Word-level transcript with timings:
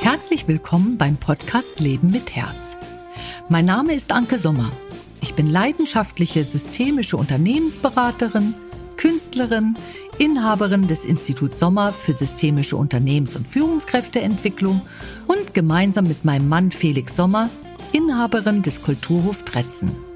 Herzlich 0.00 0.46
willkommen 0.48 0.98
beim 0.98 1.16
Podcast 1.16 1.80
Leben 1.80 2.10
mit 2.10 2.34
Herz. 2.34 2.76
Mein 3.48 3.64
Name 3.64 3.94
ist 3.94 4.12
Anke 4.12 4.38
Sommer. 4.38 4.70
Ich 5.20 5.34
bin 5.34 5.50
leidenschaftliche 5.50 6.44
systemische 6.44 7.16
Unternehmensberaterin, 7.16 8.54
Künstlerin, 8.96 9.76
Inhaberin 10.18 10.88
des 10.88 11.04
Instituts 11.04 11.58
Sommer 11.58 11.92
für 11.92 12.12
systemische 12.12 12.76
Unternehmens- 12.76 13.36
und 13.36 13.48
Führungskräfteentwicklung 13.48 14.82
und 15.26 15.54
gemeinsam 15.54 16.06
mit 16.06 16.24
meinem 16.24 16.48
Mann 16.48 16.70
Felix 16.70 17.16
Sommer 17.16 17.50
Inhaberin 17.92 18.62
des 18.62 18.82
Kulturhof 18.82 19.44
Dretzen. 19.44 20.11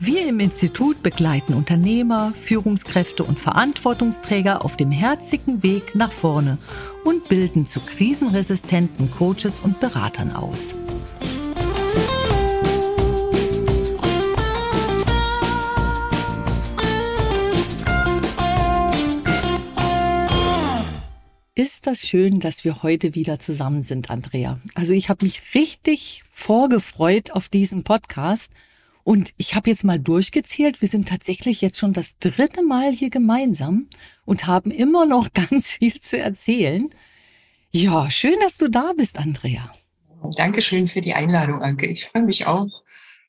Wir 0.00 0.28
im 0.28 0.38
Institut 0.38 1.02
begleiten 1.02 1.54
Unternehmer, 1.54 2.32
Führungskräfte 2.40 3.24
und 3.24 3.40
Verantwortungsträger 3.40 4.64
auf 4.64 4.76
dem 4.76 4.92
herzigen 4.92 5.64
Weg 5.64 5.96
nach 5.96 6.12
vorne 6.12 6.58
und 7.04 7.28
bilden 7.28 7.66
zu 7.66 7.80
krisenresistenten 7.80 9.10
Coaches 9.10 9.58
und 9.58 9.80
Beratern 9.80 10.30
aus. 10.30 10.76
Ist 21.56 21.88
das 21.88 21.98
schön, 21.98 22.38
dass 22.38 22.62
wir 22.64 22.84
heute 22.84 23.16
wieder 23.16 23.40
zusammen 23.40 23.82
sind, 23.82 24.10
Andrea. 24.10 24.60
Also 24.76 24.92
ich 24.92 25.08
habe 25.08 25.24
mich 25.24 25.56
richtig 25.56 26.22
vorgefreut 26.30 27.32
auf 27.32 27.48
diesen 27.48 27.82
Podcast 27.82 28.52
und 29.08 29.32
ich 29.38 29.54
habe 29.54 29.70
jetzt 29.70 29.84
mal 29.84 29.98
durchgezählt, 29.98 30.82
wir 30.82 30.88
sind 30.88 31.08
tatsächlich 31.08 31.62
jetzt 31.62 31.78
schon 31.78 31.94
das 31.94 32.18
dritte 32.18 32.62
Mal 32.62 32.92
hier 32.92 33.08
gemeinsam 33.08 33.88
und 34.26 34.46
haben 34.46 34.70
immer 34.70 35.06
noch 35.06 35.32
ganz 35.32 35.76
viel 35.76 35.98
zu 35.98 36.18
erzählen. 36.18 36.90
Ja, 37.70 38.10
schön, 38.10 38.36
dass 38.42 38.58
du 38.58 38.68
da 38.68 38.92
bist, 38.94 39.18
Andrea. 39.18 39.72
Dankeschön 40.36 40.88
für 40.88 41.00
die 41.00 41.14
Einladung, 41.14 41.62
Anke. 41.62 41.86
Ich 41.86 42.04
freue 42.04 42.24
mich 42.24 42.46
auch. 42.46 42.82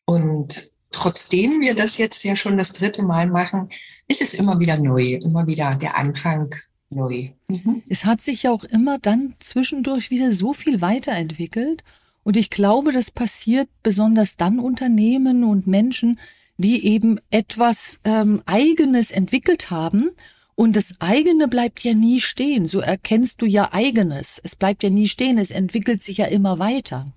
Und 0.04 0.70
trotzdem 0.92 1.62
wir 1.62 1.76
das 1.76 1.98
jetzt 1.98 2.26
ja 2.26 2.36
schon 2.36 2.58
das 2.58 2.74
dritte 2.74 3.02
Mal 3.02 3.28
machen, 3.28 3.70
ist 4.10 4.22
es 4.22 4.34
immer 4.34 4.60
wieder 4.60 4.78
neu, 4.78 5.14
immer 5.24 5.48
wieder 5.48 5.70
der 5.70 5.96
Anfang 5.96 6.54
neu. 6.90 7.30
Mhm. 7.48 7.84
Es 7.88 8.04
hat 8.04 8.20
sich 8.20 8.44
ja 8.44 8.52
auch 8.52 8.66
immer 8.66 8.98
dann 8.98 9.34
zwischendurch 9.40 10.12
wieder 10.12 10.34
so 10.34 10.52
viel 10.52 10.82
weiterentwickelt. 10.82 11.86
Und 12.24 12.38
ich 12.38 12.50
glaube, 12.50 12.92
das 12.92 13.12
passiert 13.12 13.70
besonders 13.84 14.38
dann 14.38 14.60
Unternehmen 14.60 15.44
und 15.44 15.68
Menschen, 15.68 16.20
die 16.58 16.86
eben 16.86 17.20
etwas 17.32 18.00
ähm, 18.04 18.42
Eigenes 18.46 19.12
entwickelt 19.12 19.72
haben. 19.72 20.10
Und 20.56 20.76
das 20.76 20.96
eigene 21.00 21.48
bleibt 21.48 21.84
ja 21.86 21.94
nie 21.94 22.20
stehen. 22.20 22.66
So 22.66 22.82
erkennst 22.82 23.42
du 23.42 23.46
ja 23.46 23.70
eigenes. 23.72 24.42
Es 24.44 24.58
bleibt 24.58 24.84
ja 24.84 24.90
nie 24.90 25.08
stehen. 25.08 25.38
Es 25.38 25.52
entwickelt 25.52 26.04
sich 26.04 26.18
ja 26.18 26.26
immer 26.26 26.60
weiter. 26.60 27.08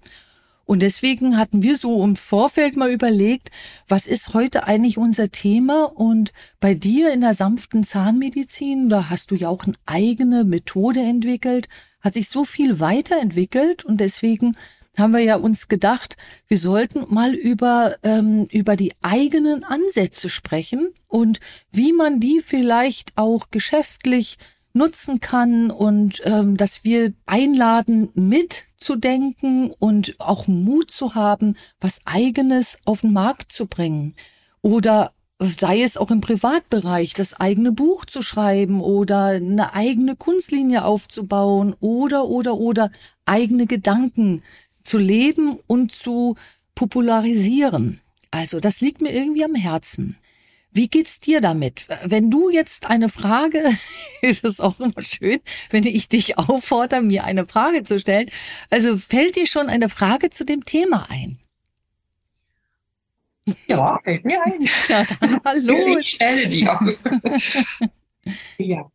Und 0.64 0.80
deswegen 0.80 1.36
hatten 1.36 1.62
wir 1.62 1.76
so 1.76 2.04
im 2.04 2.14
Vorfeld 2.14 2.76
mal 2.76 2.92
überlegt, 2.92 3.50
was 3.88 4.06
ist 4.06 4.32
heute 4.32 4.64
eigentlich 4.68 4.96
unser 4.96 5.30
Thema? 5.30 5.84
Und 5.84 6.32
bei 6.60 6.74
dir 6.74 7.12
in 7.12 7.20
der 7.20 7.34
sanften 7.34 7.82
Zahnmedizin, 7.82 8.88
da 8.88 9.10
hast 9.10 9.32
du 9.32 9.34
ja 9.34 9.48
auch 9.48 9.64
eine 9.64 9.74
eigene 9.86 10.44
Methode 10.44 11.00
entwickelt, 11.00 11.68
hat 12.00 12.14
sich 12.14 12.28
so 12.28 12.44
viel 12.44 12.78
weiterentwickelt 12.80 13.84
und 13.84 13.98
deswegen 13.98 14.52
haben 14.98 15.12
wir 15.12 15.20
ja 15.20 15.36
uns 15.36 15.68
gedacht, 15.68 16.16
wir 16.48 16.58
sollten 16.58 17.06
mal 17.12 17.34
über, 17.34 17.96
ähm, 18.02 18.46
über 18.50 18.76
die 18.76 18.92
eigenen 19.00 19.64
Ansätze 19.64 20.28
sprechen 20.28 20.90
und 21.08 21.40
wie 21.70 21.92
man 21.92 22.20
die 22.20 22.40
vielleicht 22.40 23.12
auch 23.16 23.50
geschäftlich 23.50 24.38
nutzen 24.74 25.20
kann 25.20 25.70
und 25.70 26.20
ähm, 26.24 26.56
dass 26.56 26.84
wir 26.84 27.12
einladen, 27.26 28.10
mitzudenken 28.14 29.70
und 29.70 30.14
auch 30.18 30.46
Mut 30.46 30.90
zu 30.90 31.14
haben, 31.14 31.56
was 31.80 32.00
eigenes 32.04 32.78
auf 32.84 33.02
den 33.02 33.12
Markt 33.12 33.52
zu 33.52 33.66
bringen. 33.66 34.14
Oder 34.62 35.12
sei 35.38 35.82
es 35.82 35.96
auch 35.96 36.10
im 36.10 36.20
Privatbereich, 36.20 37.14
das 37.14 37.34
eigene 37.34 37.72
Buch 37.72 38.04
zu 38.04 38.22
schreiben 38.22 38.80
oder 38.80 39.26
eine 39.26 39.74
eigene 39.74 40.16
Kunstlinie 40.16 40.84
aufzubauen 40.84 41.74
oder, 41.80 42.26
oder, 42.26 42.54
oder 42.54 42.90
eigene 43.26 43.66
Gedanken 43.66 44.42
zu 44.82 44.98
leben 44.98 45.58
und 45.66 45.92
zu 45.92 46.36
popularisieren. 46.74 48.00
Also 48.30 48.60
das 48.60 48.80
liegt 48.80 49.02
mir 49.02 49.12
irgendwie 49.12 49.44
am 49.44 49.54
Herzen. 49.54 50.16
Wie 50.74 50.88
geht's 50.88 51.18
dir 51.18 51.42
damit? 51.42 51.86
Wenn 52.04 52.30
du 52.30 52.48
jetzt 52.48 52.86
eine 52.88 53.10
Frage, 53.10 53.62
ist 54.22 54.42
es 54.42 54.58
auch 54.58 54.80
immer 54.80 55.02
schön, 55.02 55.40
wenn 55.70 55.84
ich 55.84 56.08
dich 56.08 56.38
auffordere, 56.38 57.02
mir 57.02 57.24
eine 57.24 57.46
Frage 57.46 57.84
zu 57.84 57.98
stellen. 57.98 58.30
Also 58.70 58.96
fällt 58.96 59.36
dir 59.36 59.46
schon 59.46 59.68
eine 59.68 59.90
Frage 59.90 60.30
zu 60.30 60.44
dem 60.44 60.64
Thema 60.64 61.06
ein? 61.10 61.38
Ja, 63.66 63.98
fällt 64.02 64.24
mir 64.24 64.42
ein. 64.42 64.66
Ja, 64.88 65.04
dann 65.20 65.40
mal 65.44 65.60
los. 65.62 65.98
Ich 66.00 66.10
stelle 66.10 66.48
die 66.48 66.66
auch. 66.66 66.80
ja. 68.58 68.90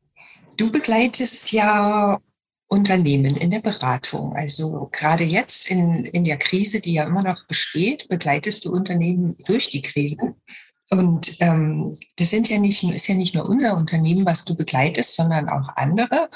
Du 0.56 0.72
begleitest 0.72 1.52
ja 1.52 2.20
Unternehmen 2.68 3.38
in 3.38 3.52
der 3.52 3.62
Beratung. 3.62 4.36
Also 4.36 4.90
gerade 4.92 5.24
jetzt 5.24 5.72
in, 5.72 6.06
in 6.06 6.26
der 6.26 6.38
Krise, 6.38 6.82
die 6.82 6.94
ja 6.94 7.06
immer 7.06 7.24
noch 7.24 7.48
besteht, 7.48 8.10
begleitest 8.10 8.66
du 8.66 8.72
Unternehmen 8.72 9.38
durch 9.46 9.70
die 9.70 9.82
Krise. 9.82 10.36
Und 10.90 11.42
ähm, 11.42 11.98
das 12.18 12.30
sind 12.30 12.50
ja 12.50 12.60
nicht, 12.60 12.84
ist 12.84 13.08
ja 13.08 13.16
nicht 13.16 13.36
nur 13.36 13.48
unser 13.48 13.76
Unternehmen, 13.76 14.26
was 14.26 14.46
du 14.46 14.56
begleitest, 14.56 15.16
sondern 15.16 15.50
auch 15.50 15.70
andere. 15.76 16.30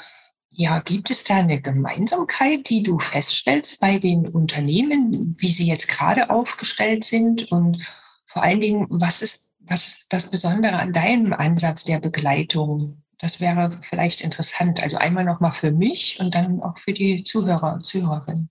Ja, 0.50 0.80
gibt 0.80 1.10
es 1.10 1.24
da 1.24 1.36
eine 1.36 1.60
Gemeinsamkeit, 1.60 2.68
die 2.68 2.82
du 2.82 2.98
feststellst 2.98 3.80
bei 3.80 3.98
den 3.98 4.28
Unternehmen, 4.28 5.34
wie 5.38 5.50
sie 5.50 5.66
jetzt 5.66 5.88
gerade 5.88 6.28
aufgestellt 6.30 7.04
sind? 7.04 7.50
Und 7.50 7.78
vor 8.26 8.42
allen 8.42 8.60
Dingen, 8.60 8.86
was 8.90 9.22
ist, 9.22 9.40
was 9.60 9.88
ist 9.88 10.06
das 10.10 10.30
Besondere 10.30 10.74
an 10.74 10.92
deinem 10.92 11.32
Ansatz 11.32 11.84
der 11.84 12.00
Begleitung? 12.00 13.01
Das 13.22 13.40
wäre 13.40 13.70
vielleicht 13.88 14.20
interessant. 14.20 14.82
Also 14.82 14.96
einmal 14.96 15.24
nochmal 15.24 15.52
für 15.52 15.70
mich 15.70 16.18
und 16.18 16.34
dann 16.34 16.60
auch 16.60 16.76
für 16.76 16.92
die 16.92 17.22
Zuhörer 17.22 17.74
und 17.74 17.86
Zuhörerinnen. 17.86 18.50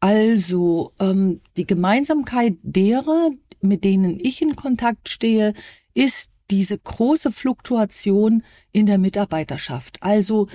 Also 0.00 0.92
ähm, 1.00 1.40
die 1.56 1.66
Gemeinsamkeit 1.66 2.58
derer, 2.62 3.30
mit 3.62 3.84
denen 3.84 4.20
ich 4.20 4.42
in 4.42 4.54
Kontakt 4.54 5.08
stehe, 5.08 5.54
ist 5.94 6.30
diese 6.50 6.76
große 6.76 7.32
Fluktuation 7.32 8.42
in 8.70 8.84
der 8.84 8.98
Mitarbeiterschaft. 8.98 9.96
Also 10.02 10.48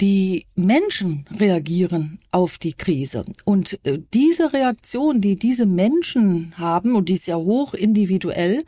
die 0.00 0.46
Menschen 0.54 1.26
reagieren 1.38 2.18
auf 2.30 2.56
die 2.56 2.72
Krise. 2.72 3.26
Und 3.44 3.78
äh, 3.84 3.98
diese 4.14 4.54
Reaktion, 4.54 5.20
die 5.20 5.36
diese 5.36 5.66
Menschen 5.66 6.54
haben, 6.56 6.96
und 6.96 7.10
die 7.10 7.14
ist 7.14 7.26
ja 7.26 7.36
hoch 7.36 7.74
individuell, 7.74 8.64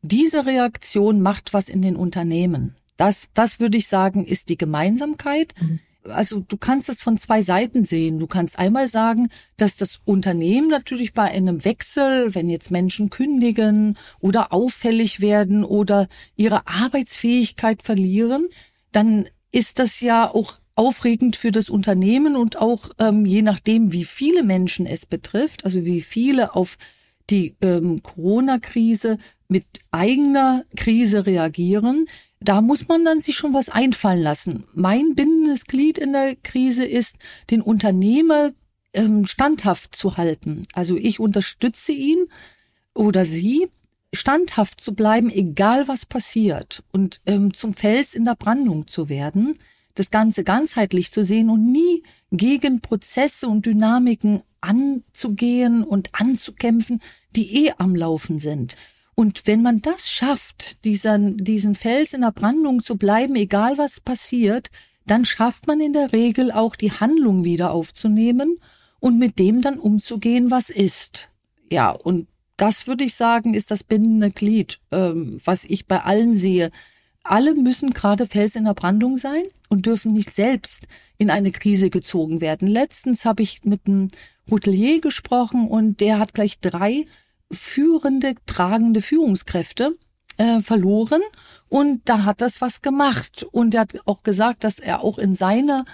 diese 0.00 0.46
Reaktion 0.46 1.20
macht 1.20 1.52
was 1.52 1.68
in 1.68 1.82
den 1.82 1.96
Unternehmen. 1.96 2.74
Das, 2.96 3.28
das 3.34 3.60
würde 3.60 3.76
ich 3.76 3.88
sagen, 3.88 4.24
ist 4.24 4.48
die 4.48 4.56
Gemeinsamkeit. 4.56 5.54
Mhm 5.60 5.80
also 6.10 6.40
du 6.40 6.56
kannst 6.56 6.88
es 6.88 7.02
von 7.02 7.18
zwei 7.18 7.42
Seiten 7.42 7.84
sehen. 7.84 8.18
Du 8.18 8.26
kannst 8.26 8.58
einmal 8.58 8.88
sagen, 8.88 9.28
dass 9.56 9.76
das 9.76 10.00
Unternehmen 10.04 10.68
natürlich 10.68 11.12
bei 11.12 11.24
einem 11.24 11.64
Wechsel, 11.64 12.34
wenn 12.34 12.48
jetzt 12.48 12.70
Menschen 12.70 13.10
kündigen 13.10 13.96
oder 14.20 14.52
auffällig 14.52 15.20
werden 15.20 15.64
oder 15.64 16.08
ihre 16.36 16.66
Arbeitsfähigkeit 16.66 17.82
verlieren, 17.82 18.46
dann 18.92 19.26
ist 19.52 19.78
das 19.78 20.00
ja 20.00 20.32
auch 20.32 20.58
aufregend 20.74 21.36
für 21.36 21.52
das 21.52 21.70
Unternehmen 21.70 22.36
und 22.36 22.58
auch 22.58 22.90
ähm, 22.98 23.24
je 23.24 23.42
nachdem, 23.42 23.92
wie 23.92 24.04
viele 24.04 24.42
Menschen 24.42 24.86
es 24.86 25.06
betrifft, 25.06 25.64
also 25.64 25.84
wie 25.84 26.02
viele 26.02 26.54
auf 26.54 26.76
die 27.30 27.56
ähm, 27.62 28.02
Corona-Krise 28.02 29.18
mit 29.48 29.64
eigener 29.90 30.64
Krise 30.76 31.24
reagieren, 31.24 32.06
da 32.40 32.60
muss 32.60 32.88
man 32.88 33.04
dann 33.04 33.20
sich 33.20 33.36
schon 33.36 33.54
was 33.54 33.68
einfallen 33.68 34.22
lassen. 34.22 34.64
Mein 34.74 35.14
bindendes 35.14 35.64
Glied 35.64 35.98
in 35.98 36.12
der 36.12 36.36
Krise 36.36 36.84
ist, 36.84 37.16
den 37.50 37.62
Unternehmer 37.62 38.52
ähm, 38.92 39.26
standhaft 39.26 39.94
zu 39.94 40.16
halten. 40.16 40.62
Also 40.72 40.96
ich 40.96 41.20
unterstütze 41.20 41.92
ihn 41.92 42.26
oder 42.94 43.26
sie, 43.26 43.68
standhaft 44.12 44.80
zu 44.80 44.94
bleiben, 44.94 45.30
egal 45.30 45.88
was 45.88 46.06
passiert 46.06 46.82
und 46.92 47.20
ähm, 47.26 47.52
zum 47.52 47.74
Fels 47.74 48.14
in 48.14 48.24
der 48.24 48.36
Brandung 48.36 48.86
zu 48.86 49.08
werden, 49.08 49.58
das 49.94 50.10
Ganze 50.10 50.44
ganzheitlich 50.44 51.10
zu 51.10 51.24
sehen 51.24 51.50
und 51.50 51.70
nie 51.70 52.02
gegen 52.30 52.80
Prozesse 52.80 53.48
und 53.48 53.66
Dynamiken 53.66 54.42
anzugehen 54.60 55.84
und 55.84 56.10
anzukämpfen, 56.12 57.00
die 57.34 57.66
eh 57.66 57.72
am 57.78 57.94
Laufen 57.94 58.38
sind. 58.40 58.76
Und 59.16 59.46
wenn 59.46 59.62
man 59.62 59.80
das 59.80 60.10
schafft, 60.10 60.84
diesen, 60.84 61.38
diesen 61.38 61.74
Fels 61.74 62.12
in 62.12 62.20
der 62.20 62.32
Brandung 62.32 62.82
zu 62.82 62.96
bleiben, 62.96 63.34
egal 63.34 63.78
was 63.78 63.98
passiert, 63.98 64.70
dann 65.06 65.24
schafft 65.24 65.66
man 65.66 65.80
in 65.80 65.94
der 65.94 66.12
Regel 66.12 66.52
auch 66.52 66.76
die 66.76 66.92
Handlung 66.92 67.42
wieder 67.42 67.70
aufzunehmen 67.72 68.58
und 69.00 69.18
mit 69.18 69.38
dem 69.38 69.62
dann 69.62 69.78
umzugehen, 69.78 70.50
was 70.50 70.68
ist. 70.68 71.30
Ja, 71.72 71.92
und 71.92 72.28
das 72.58 72.86
würde 72.86 73.04
ich 73.04 73.14
sagen, 73.14 73.54
ist 73.54 73.70
das 73.70 73.84
bindende 73.84 74.30
Glied, 74.30 74.80
ähm, 74.92 75.40
was 75.44 75.64
ich 75.64 75.86
bei 75.86 76.02
allen 76.02 76.36
sehe. 76.36 76.70
alle 77.22 77.54
müssen 77.54 77.90
gerade 77.90 78.26
Fels 78.26 78.54
in 78.54 78.64
der 78.64 78.74
Brandung 78.74 79.16
sein 79.16 79.44
und 79.68 79.86
dürfen 79.86 80.12
nicht 80.12 80.30
selbst 80.30 80.86
in 81.16 81.30
eine 81.30 81.52
Krise 81.52 81.88
gezogen 81.88 82.40
werden. 82.42 82.68
Letztens 82.68 83.24
habe 83.24 83.42
ich 83.42 83.64
mit 83.64 83.86
einem 83.86 84.08
Hotelier 84.50 85.00
gesprochen 85.00 85.66
und 85.66 86.00
der 86.00 86.18
hat 86.18 86.34
gleich 86.34 86.60
drei 86.60 87.06
führende, 87.50 88.34
tragende 88.46 89.00
Führungskräfte 89.00 89.96
äh, 90.38 90.60
verloren 90.60 91.22
und 91.68 92.02
da 92.06 92.24
hat 92.24 92.40
das 92.40 92.60
was 92.60 92.82
gemacht 92.82 93.46
und 93.50 93.74
er 93.74 93.82
hat 93.82 93.94
auch 94.06 94.22
gesagt, 94.22 94.64
dass 94.64 94.78
er 94.78 95.02
auch 95.02 95.18
in 95.18 95.34
seiner 95.34 95.84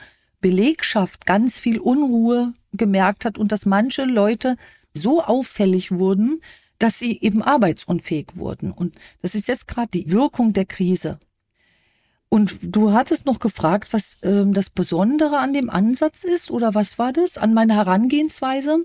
Belegschaft 0.41 1.27
ganz 1.27 1.61
viel 1.61 1.79
Unruhe 1.79 2.53
gemerkt 2.73 3.25
hat 3.25 3.39
und 3.39 3.53
dass 3.53 3.67
manche 3.67 4.05
Leute 4.05 4.57
so 4.95 5.23
auffällig 5.23 5.93
wurden, 5.93 6.41
dass 6.79 6.99
sie 6.99 7.19
eben 7.21 7.43
arbeitsunfähig 7.43 8.33
wurden. 8.35 8.73
Und 8.73 8.97
das 9.23 9.35
ist 9.35 9.47
jetzt 9.47 9.69
gerade 9.69 9.91
die 9.95 10.11
Wirkung 10.11 10.53
der 10.53 10.65
Krise. 10.65 11.21
Und 12.29 12.59
du 12.63 12.93
hattest 12.93 13.25
noch 13.27 13.39
gefragt, 13.39 13.93
was 13.93 14.17
ähm, 14.23 14.53
das 14.53 14.71
Besondere 14.71 15.39
an 15.39 15.53
dem 15.53 15.71
Ansatz 15.71 16.25
ist, 16.25 16.51
oder 16.51 16.75
was 16.75 16.99
war 16.99 17.13
das 17.13 17.39
an 17.39 17.55
meiner 17.55 17.77
Herangehensweise? 17.77 18.85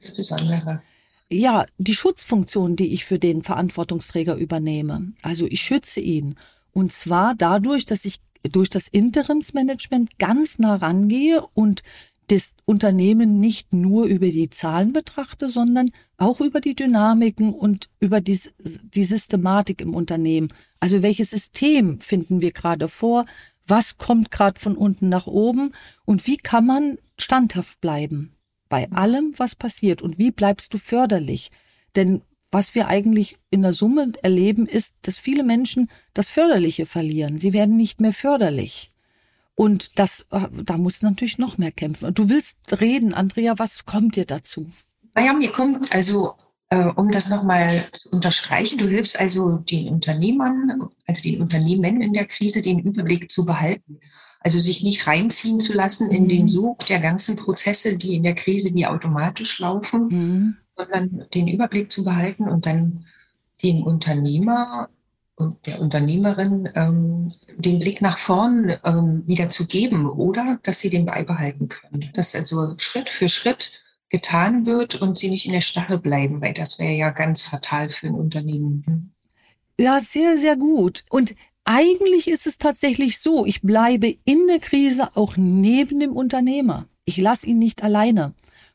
Das 0.00 0.14
Besondere. 0.14 0.82
Ja, 1.28 1.66
die 1.78 1.94
Schutzfunktion, 1.94 2.76
die 2.76 2.92
ich 2.92 3.04
für 3.04 3.18
den 3.18 3.42
Verantwortungsträger 3.42 4.36
übernehme. 4.36 5.12
Also 5.22 5.46
ich 5.46 5.60
schütze 5.60 6.00
ihn. 6.00 6.36
Und 6.72 6.92
zwar 6.92 7.34
dadurch, 7.34 7.84
dass 7.84 8.04
ich 8.04 8.20
durch 8.52 8.70
das 8.70 8.86
Interimsmanagement 8.86 10.18
ganz 10.18 10.58
nah 10.58 10.76
rangehe 10.76 11.44
und 11.54 11.82
das 12.28 12.54
Unternehmen 12.64 13.40
nicht 13.40 13.72
nur 13.72 14.06
über 14.06 14.26
die 14.28 14.50
Zahlen 14.50 14.92
betrachte, 14.92 15.48
sondern 15.48 15.90
auch 16.16 16.40
über 16.40 16.60
die 16.60 16.74
Dynamiken 16.74 17.52
und 17.52 17.88
über 18.00 18.20
die, 18.20 18.40
die 18.94 19.04
Systematik 19.04 19.80
im 19.80 19.94
Unternehmen. 19.94 20.48
Also 20.80 21.02
welches 21.02 21.30
System 21.30 22.00
finden 22.00 22.40
wir 22.40 22.52
gerade 22.52 22.88
vor? 22.88 23.26
Was 23.66 23.98
kommt 23.98 24.30
gerade 24.30 24.60
von 24.60 24.76
unten 24.76 25.08
nach 25.08 25.26
oben? 25.26 25.72
Und 26.04 26.26
wie 26.26 26.36
kann 26.36 26.66
man 26.66 26.98
standhaft 27.18 27.80
bleiben 27.80 28.35
bei 28.68 28.90
allem, 28.90 29.34
was 29.36 29.54
passiert? 29.54 30.02
Und 30.02 30.18
wie 30.18 30.30
bleibst 30.30 30.74
du 30.74 30.78
förderlich? 30.78 31.50
Denn 31.94 32.22
was 32.50 32.74
wir 32.74 32.88
eigentlich 32.88 33.38
in 33.50 33.62
der 33.62 33.72
Summe 33.72 34.12
erleben, 34.22 34.66
ist, 34.66 34.94
dass 35.02 35.18
viele 35.18 35.42
Menschen 35.42 35.90
das 36.14 36.28
Förderliche 36.28 36.86
verlieren. 36.86 37.38
Sie 37.38 37.52
werden 37.52 37.76
nicht 37.76 38.00
mehr 38.00 38.12
förderlich. 38.12 38.92
Und 39.54 39.98
das, 39.98 40.26
äh, 40.30 40.48
da 40.64 40.76
muss 40.76 41.02
natürlich 41.02 41.38
noch 41.38 41.58
mehr 41.58 41.72
kämpfen. 41.72 42.06
Und 42.06 42.18
du 42.18 42.28
willst 42.28 42.56
reden, 42.80 43.14
Andrea, 43.14 43.58
was 43.58 43.86
kommt 43.86 44.16
dir 44.16 44.26
dazu? 44.26 44.70
Naja, 45.14 45.32
mir 45.32 45.50
kommt 45.50 45.94
also, 45.94 46.34
äh, 46.68 46.84
um 46.84 47.10
das 47.10 47.28
nochmal 47.28 47.84
zu 47.90 48.10
unterstreichen, 48.10 48.78
du 48.78 48.86
hilfst 48.86 49.18
also 49.18 49.56
den 49.58 49.88
Unternehmern, 49.88 50.90
also 51.06 51.22
den 51.22 51.40
Unternehmen 51.40 52.02
in 52.02 52.12
der 52.12 52.26
Krise, 52.26 52.60
den 52.60 52.80
Überblick 52.80 53.30
zu 53.30 53.46
behalten. 53.46 53.98
Also 54.40 54.60
sich 54.60 54.82
nicht 54.82 55.06
reinziehen 55.06 55.58
zu 55.58 55.72
lassen 55.72 56.10
in 56.10 56.24
mhm. 56.24 56.28
den 56.28 56.48
Sog 56.48 56.86
der 56.86 57.00
ganzen 57.00 57.36
Prozesse, 57.36 57.98
die 57.98 58.14
in 58.14 58.22
der 58.22 58.34
Krise 58.34 58.74
wie 58.74 58.86
automatisch 58.86 59.58
laufen, 59.58 60.08
mhm. 60.08 60.56
sondern 60.76 61.26
den 61.34 61.48
Überblick 61.48 61.90
zu 61.90 62.04
behalten 62.04 62.48
und 62.48 62.66
dann 62.66 63.06
den 63.62 63.82
Unternehmer 63.82 64.88
und 65.36 65.66
der 65.66 65.80
Unternehmerin 65.80 66.68
ähm, 66.74 67.28
den 67.56 67.78
Blick 67.78 68.00
nach 68.00 68.18
vorn 68.18 68.74
ähm, 68.84 69.22
wieder 69.26 69.50
zu 69.50 69.66
geben 69.66 70.08
oder 70.08 70.58
dass 70.62 70.80
sie 70.80 70.90
den 70.90 71.04
beibehalten 71.04 71.68
können. 71.68 72.10
Dass 72.14 72.34
also 72.34 72.74
Schritt 72.78 73.10
für 73.10 73.28
Schritt 73.28 73.82
getan 74.08 74.66
wird 74.66 74.94
und 74.94 75.18
sie 75.18 75.28
nicht 75.28 75.46
in 75.46 75.52
der 75.52 75.60
Starre 75.60 75.98
bleiben, 75.98 76.40
weil 76.40 76.54
das 76.54 76.78
wäre 76.78 76.94
ja 76.94 77.10
ganz 77.10 77.42
fatal 77.42 77.90
für 77.90 78.06
ein 78.06 78.14
Unternehmen. 78.14 79.12
Ja, 79.78 80.00
sehr, 80.00 80.38
sehr 80.38 80.56
gut. 80.56 81.04
Und 81.10 81.34
eigentlich 81.66 82.28
ist 82.28 82.46
es 82.46 82.58
tatsächlich 82.58 83.18
so, 83.18 83.44
ich 83.44 83.60
bleibe 83.60 84.14
in 84.24 84.46
der 84.46 84.60
Krise 84.60 85.08
auch 85.16 85.36
neben 85.36 86.00
dem 86.00 86.12
Unternehmer. 86.12 86.86
Ich 87.04 87.16
lasse 87.16 87.46
ihn 87.46 87.58
nicht 87.58 87.82
alleine. 87.82 88.34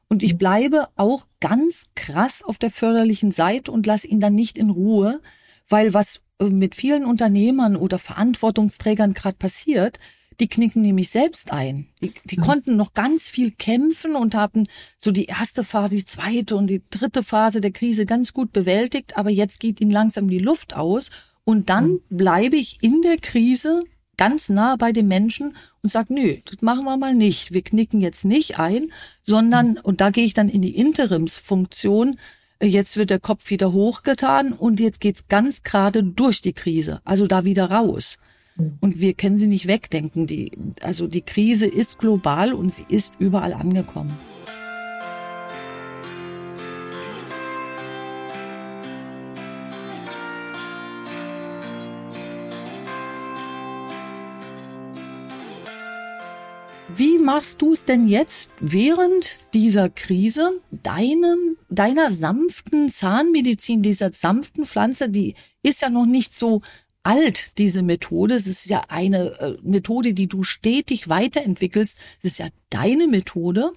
Und 0.10 0.24
ich 0.24 0.38
bleibe 0.38 0.90
auch 0.98 1.26
ganz 1.40 1.86
krass 1.96 2.44
auf 2.44 2.58
der 2.58 2.70
förderlichen 2.70 3.32
Seite 3.32 3.72
und 3.72 3.86
lasse 3.86 4.08
ihn 4.08 4.20
dann 4.20 4.36
nicht 4.36 4.58
in 4.58 4.70
Ruhe, 4.70 5.22
weil 5.70 5.94
was 5.94 6.20
mit 6.42 6.76
vielen 6.76 7.06
Unternehmern 7.06 7.78
oder 7.78 7.98
Verantwortungsträgern 7.98 9.14
gerade 9.14 9.38
passiert, 9.38 9.98
die 10.42 10.50
knicken 10.50 10.82
nämlich 10.82 11.10
selbst 11.10 11.54
ein. 11.54 11.88
Die, 12.02 12.14
die 12.26 12.40
mhm. 12.40 12.42
konnten 12.42 12.76
noch 12.76 12.94
ganz 12.94 13.30
viel 13.30 13.52
kämpfen 13.52 14.16
und 14.18 14.36
haben 14.36 14.64
so 15.00 15.12
die 15.12 15.26
erste 15.26 15.64
Phase, 15.64 15.96
die 15.96 16.06
zweite 16.06 16.58
und 16.58 16.68
die 16.68 16.82
dritte 16.90 17.24
Phase 17.24 17.62
der 17.62 17.72
Krise 17.72 18.06
ganz 18.06 18.34
gut 18.34 18.52
bewältigt, 18.52 19.16
aber 19.16 19.30
jetzt 19.30 19.62
geht 19.62 19.80
ihnen 19.80 19.92
langsam 19.92 20.30
die 20.30 20.40
Luft 20.40 20.76
aus 20.76 21.10
und 21.52 21.70
dann 21.70 21.92
mhm. 21.92 22.02
bleibe 22.10 22.56
ich 22.56 22.78
in 22.82 23.02
der 23.02 23.18
Krise 23.18 23.84
ganz 24.18 24.50
nah 24.50 24.76
bei 24.76 24.92
den 24.92 25.08
Menschen 25.08 25.56
und 25.84 25.92
sage, 25.92 26.14
nö, 26.14 26.38
das 26.46 26.62
machen 26.62 26.86
wir 26.86 26.98
mal 26.98 27.14
nicht. 27.14 27.54
Wir 27.54 27.62
knicken 27.62 28.02
jetzt 28.02 28.24
nicht 28.26 28.60
ein, 28.60 28.92
sondern, 29.24 29.72
mhm. 29.72 29.80
und 29.84 30.02
da 30.02 30.12
gehe 30.12 30.26
ich 30.26 30.34
dann 30.34 30.50
in 30.50 30.62
die 30.62 30.76
Interimsfunktion, 30.76 32.18
Jetzt 32.64 32.96
wird 32.96 33.10
der 33.10 33.20
Kopf 33.20 33.50
wieder 33.50 33.74
hochgetan 33.74 34.54
und 34.54 34.80
jetzt 34.80 35.02
geht's 35.02 35.28
ganz 35.28 35.64
gerade 35.64 36.04
durch 36.04 36.42
die 36.42 36.54
Krise, 36.54 37.02
also 37.06 37.26
da 37.26 37.44
wieder 37.44 37.72
raus. 37.72 38.20
Mhm. 38.56 38.78
Und 38.80 39.00
wir 39.00 39.16
können 39.16 39.40
sie 39.40 39.48
nicht 39.48 39.66
wegdenken. 39.66 40.28
Die, 40.28 40.52
also 40.84 41.08
die 41.08 41.24
Krise 41.24 41.66
ist 41.66 41.98
global 41.98 42.54
und 42.54 42.72
sie 42.72 42.86
ist 42.88 43.14
überall 43.18 43.54
angekommen. 43.54 44.16
Machst 57.32 57.62
du 57.62 57.72
es 57.72 57.86
denn 57.86 58.10
jetzt 58.10 58.52
während 58.60 59.38
dieser 59.54 59.90
Krise, 59.90 60.60
deinem, 60.70 61.56
deiner 61.70 62.12
sanften 62.12 62.92
Zahnmedizin, 62.92 63.82
dieser 63.82 64.12
sanften 64.12 64.66
Pflanze, 64.66 65.08
die 65.08 65.36
ist 65.64 65.82
ja 65.82 65.90
noch 65.90 66.06
nicht 66.06 66.36
so 66.36 66.62
alt, 67.04 67.58
diese 67.58 67.84
Methode. 67.84 68.36
Es 68.36 68.48
ist 68.48 68.66
ja 68.66 68.84
eine 68.90 69.40
äh, 69.40 69.58
Methode, 69.62 70.14
die 70.14 70.28
du 70.28 70.44
stetig 70.44 71.08
weiterentwickelst. 71.08 72.00
Es 72.22 72.32
ist 72.32 72.40
ja 72.40 72.50
deine 72.70 73.08
Methode. 73.08 73.72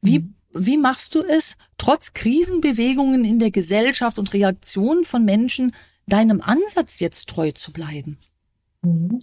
Wie, 0.00 0.18
mhm. 0.18 0.34
wie 0.52 0.76
machst 0.76 1.14
du 1.14 1.22
es, 1.22 1.56
trotz 1.78 2.12
Krisenbewegungen 2.12 3.24
in 3.24 3.38
der 3.38 3.52
Gesellschaft 3.52 4.18
und 4.18 4.32
Reaktionen 4.32 5.04
von 5.04 5.24
Menschen, 5.24 5.76
deinem 6.08 6.40
Ansatz 6.40 6.98
jetzt 6.98 7.28
treu 7.28 7.52
zu 7.52 7.72
bleiben? 7.72 8.18
Mhm. 8.82 9.22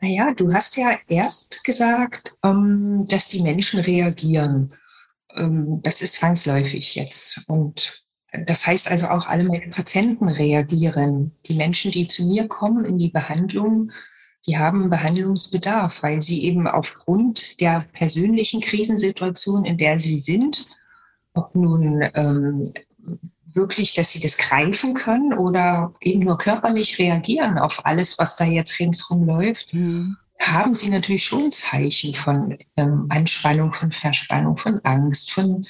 Naja, 0.00 0.32
du 0.34 0.52
hast 0.52 0.76
ja 0.76 0.98
erst 1.08 1.62
gesagt, 1.64 2.36
ähm, 2.42 3.04
dass 3.08 3.28
die 3.28 3.42
Menschen 3.42 3.80
reagieren. 3.80 4.72
Ähm, 5.34 5.80
das 5.82 6.00
ist 6.00 6.14
zwangsläufig 6.14 6.94
jetzt. 6.94 7.44
Und 7.48 8.04
das 8.46 8.66
heißt 8.66 8.90
also 8.90 9.08
auch, 9.08 9.26
alle 9.26 9.44
meine 9.44 9.68
Patienten 9.68 10.28
reagieren. 10.28 11.32
Die 11.46 11.54
Menschen, 11.54 11.90
die 11.90 12.08
zu 12.08 12.24
mir 12.26 12.48
kommen 12.48 12.84
in 12.84 12.96
die 12.96 13.10
Behandlung, 13.10 13.90
die 14.46 14.56
haben 14.56 14.88
Behandlungsbedarf, 14.88 16.02
weil 16.02 16.22
sie 16.22 16.44
eben 16.44 16.66
aufgrund 16.66 17.60
der 17.60 17.84
persönlichen 17.92 18.62
Krisensituation, 18.62 19.66
in 19.66 19.76
der 19.76 19.98
sie 19.98 20.18
sind, 20.18 20.66
ob 21.34 21.54
nun 21.54 22.02
ähm, 22.14 22.62
wirklich, 23.54 23.94
dass 23.94 24.10
sie 24.10 24.20
das 24.20 24.36
greifen 24.36 24.94
können 24.94 25.32
oder 25.32 25.94
eben 26.00 26.20
nur 26.20 26.38
körperlich 26.38 26.98
reagieren 26.98 27.58
auf 27.58 27.84
alles, 27.84 28.18
was 28.18 28.36
da 28.36 28.44
jetzt 28.44 28.78
ringsherum 28.78 29.26
läuft, 29.26 29.72
mhm. 29.74 30.16
haben 30.38 30.74
sie 30.74 30.88
natürlich 30.88 31.24
schon 31.24 31.52
Zeichen 31.52 32.14
von 32.14 32.58
ähm, 32.76 33.06
Anspannung, 33.08 33.72
von 33.72 33.92
Verspannung, 33.92 34.56
von 34.56 34.80
Angst, 34.84 35.32
von 35.32 35.66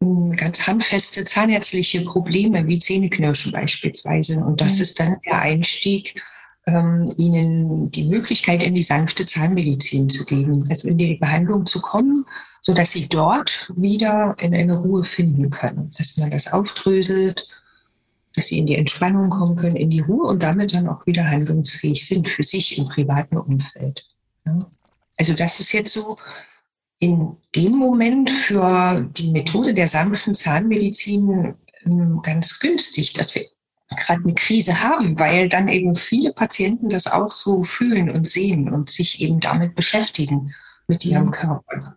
ähm, 0.00 0.32
ganz 0.32 0.66
handfeste 0.66 1.24
zahnärztliche 1.24 2.02
Probleme 2.02 2.66
wie 2.66 2.78
Zähneknirschen 2.78 3.52
beispielsweise. 3.52 4.38
Und 4.38 4.60
das 4.60 4.76
mhm. 4.76 4.82
ist 4.82 5.00
dann 5.00 5.16
der 5.24 5.40
Einstieg 5.40 6.22
ähm, 6.66 7.04
ihnen 7.16 7.90
die 7.90 8.04
Möglichkeit, 8.04 8.62
in 8.62 8.74
die 8.74 8.82
sanfte 8.82 9.24
Zahnmedizin 9.24 10.08
zu 10.08 10.24
geben, 10.24 10.64
also 10.68 10.88
in 10.88 10.98
die 10.98 11.14
Behandlung 11.14 11.64
zu 11.66 11.80
kommen, 11.80 12.26
so 12.60 12.74
dass 12.74 12.92
sie 12.92 13.08
dort 13.08 13.72
wieder 13.76 14.36
in 14.40 14.52
eine 14.54 14.76
Ruhe 14.76 15.04
finden 15.04 15.50
können, 15.50 15.90
dass 15.96 16.16
man 16.16 16.30
das 16.30 16.52
aufdröselt, 16.52 17.48
dass 18.34 18.48
sie 18.48 18.58
in 18.58 18.66
die 18.66 18.76
Entspannung 18.76 19.30
kommen 19.30 19.56
können, 19.56 19.76
in 19.76 19.90
die 19.90 20.00
Ruhe 20.00 20.26
und 20.26 20.42
damit 20.42 20.74
dann 20.74 20.88
auch 20.88 21.06
wieder 21.06 21.24
handlungsfähig 21.24 22.06
sind 22.06 22.28
für 22.28 22.42
sich 22.42 22.76
im 22.76 22.86
privaten 22.86 23.36
Umfeld. 23.36 24.06
Ja. 24.44 24.68
Also 25.16 25.32
das 25.32 25.60
ist 25.60 25.72
jetzt 25.72 25.92
so 25.92 26.18
in 26.98 27.36
dem 27.54 27.72
Moment 27.76 28.30
für 28.30 29.08
die 29.16 29.30
Methode 29.30 29.72
der 29.72 29.86
sanften 29.86 30.34
Zahnmedizin 30.34 31.54
ähm, 31.84 32.20
ganz 32.22 32.58
günstig, 32.58 33.12
dass 33.12 33.34
wir 33.34 33.46
gerade 33.88 34.22
eine 34.24 34.34
Krise 34.34 34.82
haben, 34.82 35.18
weil 35.18 35.48
dann 35.48 35.68
eben 35.68 35.94
viele 35.94 36.32
Patienten 36.32 36.88
das 36.88 37.06
auch 37.06 37.30
so 37.30 37.64
fühlen 37.64 38.10
und 38.10 38.26
sehen 38.26 38.72
und 38.72 38.90
sich 38.90 39.20
eben 39.20 39.40
damit 39.40 39.74
beschäftigen 39.74 40.54
mit 40.88 41.04
ihrem 41.04 41.30
Körper. 41.30 41.96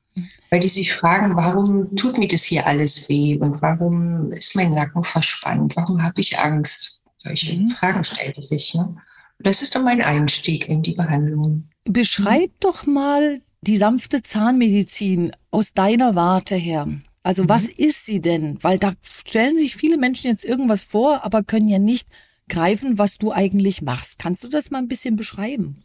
Weil 0.50 0.60
die 0.60 0.68
sich 0.68 0.94
fragen, 0.94 1.36
warum 1.36 1.96
tut 1.96 2.18
mir 2.18 2.28
das 2.28 2.44
hier 2.44 2.68
alles 2.68 3.08
weh 3.10 3.38
und 3.38 3.62
warum 3.62 4.32
ist 4.32 4.56
mein 4.56 4.72
Nacken 4.72 5.04
verspannt, 5.04 5.76
warum 5.76 6.04
habe 6.04 6.22
ich 6.22 6.38
Angst? 6.38 7.04
Solche 7.18 7.54
mhm. 7.54 7.70
Fragen 7.70 8.04
stellen 8.04 8.34
die 8.36 8.42
sich. 8.42 8.74
Ne? 8.76 8.96
Das 9.40 9.62
ist 9.62 9.76
dann 9.76 9.84
mein 9.84 10.02
Einstieg 10.02 10.68
in 10.70 10.82
die 10.82 10.94
Behandlung. 10.94 11.70
Beschreib 11.86 12.52
doch 12.60 12.86
mal 12.86 13.42
die 13.62 13.78
sanfte 13.78 14.22
Zahnmedizin 14.22 15.32
aus 15.52 15.74
deiner 15.74 16.16
Warte 16.16 16.56
her. 16.56 16.88
Also 17.24 17.44
mhm. 17.44 17.50
was 17.50 17.68
ist 17.68 18.06
sie 18.06 18.22
denn? 18.22 18.58
Weil 18.62 18.80
da 18.80 18.94
stellen 19.02 19.58
sich 19.58 19.76
viele 19.76 19.98
Menschen 19.98 20.28
jetzt 20.28 20.46
irgendwas 20.46 20.84
vor, 20.84 21.24
aber 21.24 21.44
können 21.44 21.70
ja 21.70 21.80
nicht 21.80 22.08
greifen, 22.48 22.98
was 22.98 23.18
du 23.18 23.32
eigentlich 23.32 23.82
machst. 23.82 24.20
Kannst 24.20 24.44
du 24.44 24.48
das 24.48 24.72
mal 24.72 24.80
ein 24.80 24.88
bisschen 24.88 25.16
beschreiben? 25.16 25.84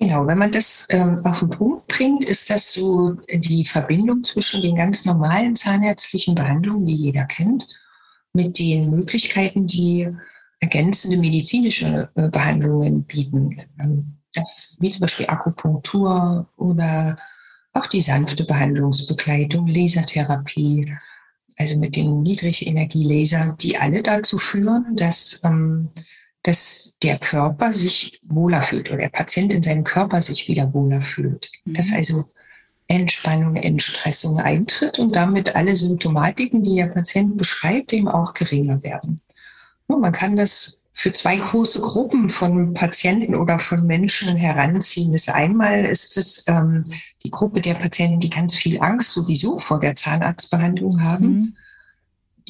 Genau, 0.00 0.26
wenn 0.26 0.38
man 0.38 0.50
das 0.50 0.86
ähm, 0.88 1.20
auf 1.24 1.40
den 1.40 1.50
Punkt 1.50 1.86
bringt, 1.86 2.24
ist 2.24 2.48
das 2.48 2.72
so 2.72 3.18
die 3.30 3.66
Verbindung 3.66 4.24
zwischen 4.24 4.62
den 4.62 4.74
ganz 4.74 5.04
normalen 5.04 5.54
zahnärztlichen 5.54 6.34
Behandlungen, 6.34 6.86
die 6.86 6.94
jeder 6.94 7.24
kennt, 7.24 7.68
mit 8.32 8.58
den 8.58 8.90
Möglichkeiten, 8.90 9.66
die 9.66 10.08
ergänzende 10.60 11.18
medizinische 11.18 12.08
äh, 12.14 12.28
Behandlungen 12.28 13.04
bieten. 13.04 13.56
Ähm, 13.78 14.16
das, 14.32 14.78
wie 14.80 14.90
zum 14.90 15.00
Beispiel 15.02 15.26
Akupunktur 15.26 16.48
oder 16.56 17.16
auch 17.72 17.86
die 17.86 18.00
sanfte 18.00 18.44
Behandlungsbegleitung, 18.44 19.66
Lasertherapie, 19.66 20.92
also 21.56 21.78
mit 21.78 21.94
den 21.94 22.22
Niedrigenergielasern, 22.22 23.56
die 23.58 23.76
alle 23.76 24.02
dazu 24.02 24.38
führen, 24.38 24.96
dass, 24.96 25.40
ähm, 25.44 25.90
dass 26.42 26.96
der 27.02 27.18
Körper 27.18 27.72
sich 27.72 28.20
wohler 28.24 28.62
fühlt 28.62 28.90
oder 28.90 29.02
der 29.02 29.08
Patient 29.10 29.52
in 29.52 29.62
seinem 29.62 29.84
Körper 29.84 30.22
sich 30.22 30.48
wieder 30.48 30.72
wohler 30.72 31.02
fühlt. 31.02 31.50
Mhm. 31.64 31.74
Dass 31.74 31.92
also 31.92 32.24
Entspannung, 32.88 33.54
Entstressung 33.56 34.40
eintritt 34.40 34.98
und 34.98 35.14
damit 35.14 35.54
alle 35.54 35.76
Symptomatiken, 35.76 36.62
die 36.64 36.76
der 36.76 36.88
Patient 36.88 37.36
beschreibt, 37.36 37.92
eben 37.92 38.08
auch 38.08 38.34
geringer 38.34 38.82
werden. 38.82 39.20
Man 39.86 40.12
kann 40.12 40.34
das 40.36 40.79
für 41.00 41.12
zwei 41.12 41.36
große 41.36 41.80
Gruppen 41.80 42.28
von 42.28 42.74
Patienten 42.74 43.34
oder 43.34 43.58
von 43.58 43.86
Menschen 43.86 44.36
heranziehen. 44.36 45.12
Das 45.12 45.30
einmal 45.30 45.86
ist 45.86 46.18
es 46.18 46.44
ähm, 46.46 46.84
die 47.24 47.30
Gruppe 47.30 47.62
der 47.62 47.72
Patienten, 47.72 48.20
die 48.20 48.28
ganz 48.28 48.54
viel 48.54 48.78
Angst 48.82 49.12
sowieso 49.12 49.58
vor 49.58 49.80
der 49.80 49.96
Zahnarztbehandlung 49.96 51.02
haben. 51.02 51.26
Mhm 51.26 51.56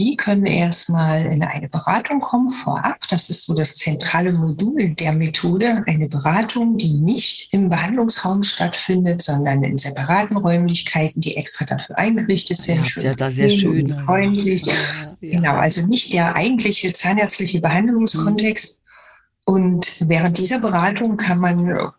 die 0.00 0.16
können 0.16 0.46
erstmal 0.46 1.26
in 1.26 1.42
eine 1.42 1.68
Beratung 1.68 2.20
kommen 2.20 2.48
vorab. 2.48 3.06
Das 3.10 3.28
ist 3.28 3.42
so 3.42 3.54
das 3.54 3.76
zentrale 3.76 4.32
Modul 4.32 4.94
der 4.94 5.12
Methode. 5.12 5.84
Eine 5.86 6.08
Beratung, 6.08 6.78
die 6.78 6.94
nicht 6.94 7.52
im 7.52 7.68
Behandlungsraum 7.68 8.42
stattfindet, 8.42 9.20
sondern 9.20 9.62
in 9.62 9.76
separaten 9.76 10.38
Räumlichkeiten, 10.38 11.20
die 11.20 11.36
extra 11.36 11.66
dafür 11.66 11.98
eingerichtet 11.98 12.62
sind. 12.62 12.78
Ja, 12.78 12.84
schön 12.84 13.04
ja 13.04 13.14
da 13.14 13.30
sehr 13.30 13.50
schön. 13.50 13.92
Freundlich. 13.92 14.64
Ja, 14.64 14.72
ja. 15.20 15.36
Genau, 15.36 15.56
also 15.56 15.82
nicht 15.86 16.14
der 16.14 16.34
eigentliche 16.34 16.94
zahnärztliche 16.94 17.60
Behandlungskontext. 17.60 18.80
Mhm. 18.80 19.54
Und 19.54 19.96
während 20.00 20.38
dieser 20.38 20.60
Beratung 20.60 21.18
kann 21.18 21.40
man 21.40 21.92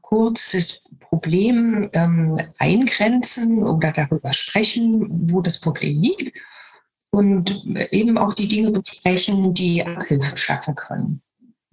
kurz 0.00 0.52
das 0.52 0.80
Problem 1.00 1.90
ähm, 1.92 2.36
eingrenzen 2.58 3.62
oder 3.62 3.92
darüber 3.92 4.32
sprechen, 4.32 5.06
wo 5.30 5.42
das 5.42 5.60
Problem 5.60 6.00
liegt 6.00 6.32
und 7.16 7.64
eben 7.92 8.18
auch 8.18 8.34
die 8.34 8.46
Dinge 8.46 8.70
besprechen, 8.72 9.54
die 9.54 9.82
Abhilfe 9.82 10.36
schaffen 10.36 10.74
können. 10.74 11.22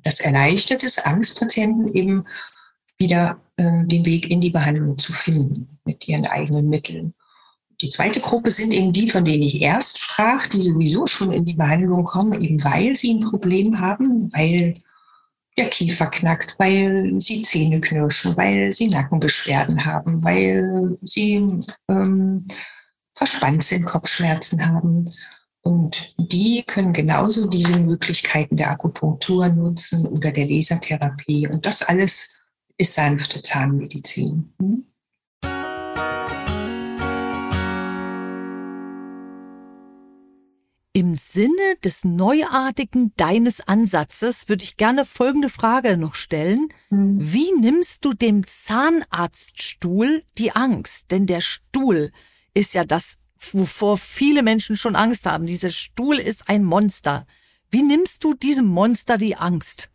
Das 0.02 0.22
erleichtert 0.22 0.84
es 0.84 0.98
Angstpatienten 0.98 1.94
eben 1.94 2.24
wieder 2.98 3.42
äh, 3.58 3.84
den 3.84 4.06
Weg 4.06 4.32
in 4.32 4.40
die 4.40 4.52
Behandlung 4.52 4.98
zu 4.98 5.12
finden 5.12 5.80
mit 5.84 6.08
ihren 6.08 6.26
eigenen 6.26 6.70
Mitteln. 6.70 7.14
Die 7.82 7.90
zweite 7.90 8.22
Gruppe 8.22 8.52
sind 8.52 8.72
eben 8.72 8.94
die, 8.94 9.10
von 9.10 9.26
denen 9.26 9.44
ich 9.44 9.62
erst 9.62 10.00
sprach, 10.00 10.48
die 10.48 10.62
sowieso 10.62 11.08
schon 11.08 11.34
in 11.34 11.44
die 11.44 11.56
Behandlung 11.56 12.06
kommen, 12.06 12.42
eben 12.42 12.64
weil 12.64 12.96
sie 12.96 13.14
ein 13.14 13.30
Problem 13.30 13.82
haben, 13.82 14.32
weil 14.32 14.76
der 15.58 15.68
Kiefer 15.68 16.06
knackt, 16.06 16.56
weil 16.58 17.20
sie 17.20 17.42
Zähne 17.42 17.82
knirschen, 17.82 18.38
weil 18.38 18.72
sie 18.72 18.88
Nackenbeschwerden 18.88 19.84
haben, 19.84 20.24
weil 20.24 20.98
sie 21.02 21.60
ähm, 21.90 22.48
verspannt 23.14 23.64
sind, 23.64 23.86
Kopfschmerzen 23.86 24.66
haben. 24.66 25.06
Und 25.64 26.14
die 26.18 26.64
können 26.68 26.92
genauso 26.92 27.48
diese 27.48 27.80
Möglichkeiten 27.80 28.58
der 28.58 28.72
Akupunktur 28.72 29.48
nutzen 29.48 30.06
oder 30.06 30.32
der 30.32 30.46
Lasertherapie. 30.46 31.48
Und 31.48 31.66
das 31.66 31.82
alles 31.82 32.28
ist 32.78 32.96
sanfte 32.96 33.42
Zahnmedizin. 33.42 34.54
Hm? 34.60 34.86
Im 40.96 41.16
Sinne 41.16 41.76
des 41.84 42.04
Neuartigen 42.04 43.14
deines 43.18 43.68
Ansatzes 43.68 44.48
würde 44.48 44.64
ich 44.64 44.78
gerne 44.78 45.06
folgende 45.06 45.50
Frage 45.50 45.98
noch 45.98 46.14
stellen. 46.14 46.70
Hm. 46.90 47.18
Wie 47.20 47.52
nimmst 47.60 48.06
du 48.06 48.14
dem 48.14 48.46
Zahnarztstuhl 48.46 50.24
die 50.38 50.52
Angst? 50.52 51.06
Denn 51.10 51.26
der 51.26 51.42
Stuhl 51.42 52.12
ist 52.54 52.76
ja 52.76 52.86
das 52.86 53.18
wovor 53.52 53.98
viele 53.98 54.44
Menschen 54.44 54.78
schon 54.78 54.96
Angst 54.96 55.26
haben. 55.26 55.46
Dieser 55.46 55.72
Stuhl 55.72 56.18
ist 56.20 56.50
ein 56.50 56.64
Monster. 56.64 57.26
Wie 57.70 57.82
nimmst 57.82 58.24
du 58.24 58.34
diesem 58.34 58.68
Monster 58.68 59.18
die 59.18 59.36
Angst? 59.36 59.90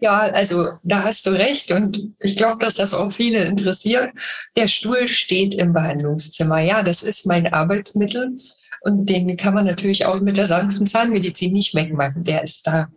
Ja, 0.00 0.18
also 0.18 0.68
da 0.82 1.04
hast 1.04 1.26
du 1.26 1.30
recht 1.30 1.70
und 1.70 2.12
ich 2.18 2.36
glaube, 2.36 2.64
dass 2.64 2.74
das 2.74 2.92
auch 2.92 3.12
viele 3.12 3.44
interessiert. 3.44 4.10
Der 4.56 4.66
Stuhl 4.66 5.06
steht 5.06 5.54
im 5.54 5.72
Behandlungszimmer. 5.72 6.58
Ja, 6.58 6.82
das 6.82 7.04
ist 7.04 7.24
mein 7.24 7.52
Arbeitsmittel 7.52 8.36
und 8.80 9.06
den 9.06 9.36
kann 9.36 9.54
man 9.54 9.64
natürlich 9.64 10.04
auch 10.04 10.20
mit 10.20 10.36
der 10.36 10.46
sanften 10.46 10.88
Zahnmedizin 10.88 11.52
nicht 11.52 11.74
wegmachen. 11.74 12.24
Der 12.24 12.42
ist 12.42 12.66
da. 12.66 12.88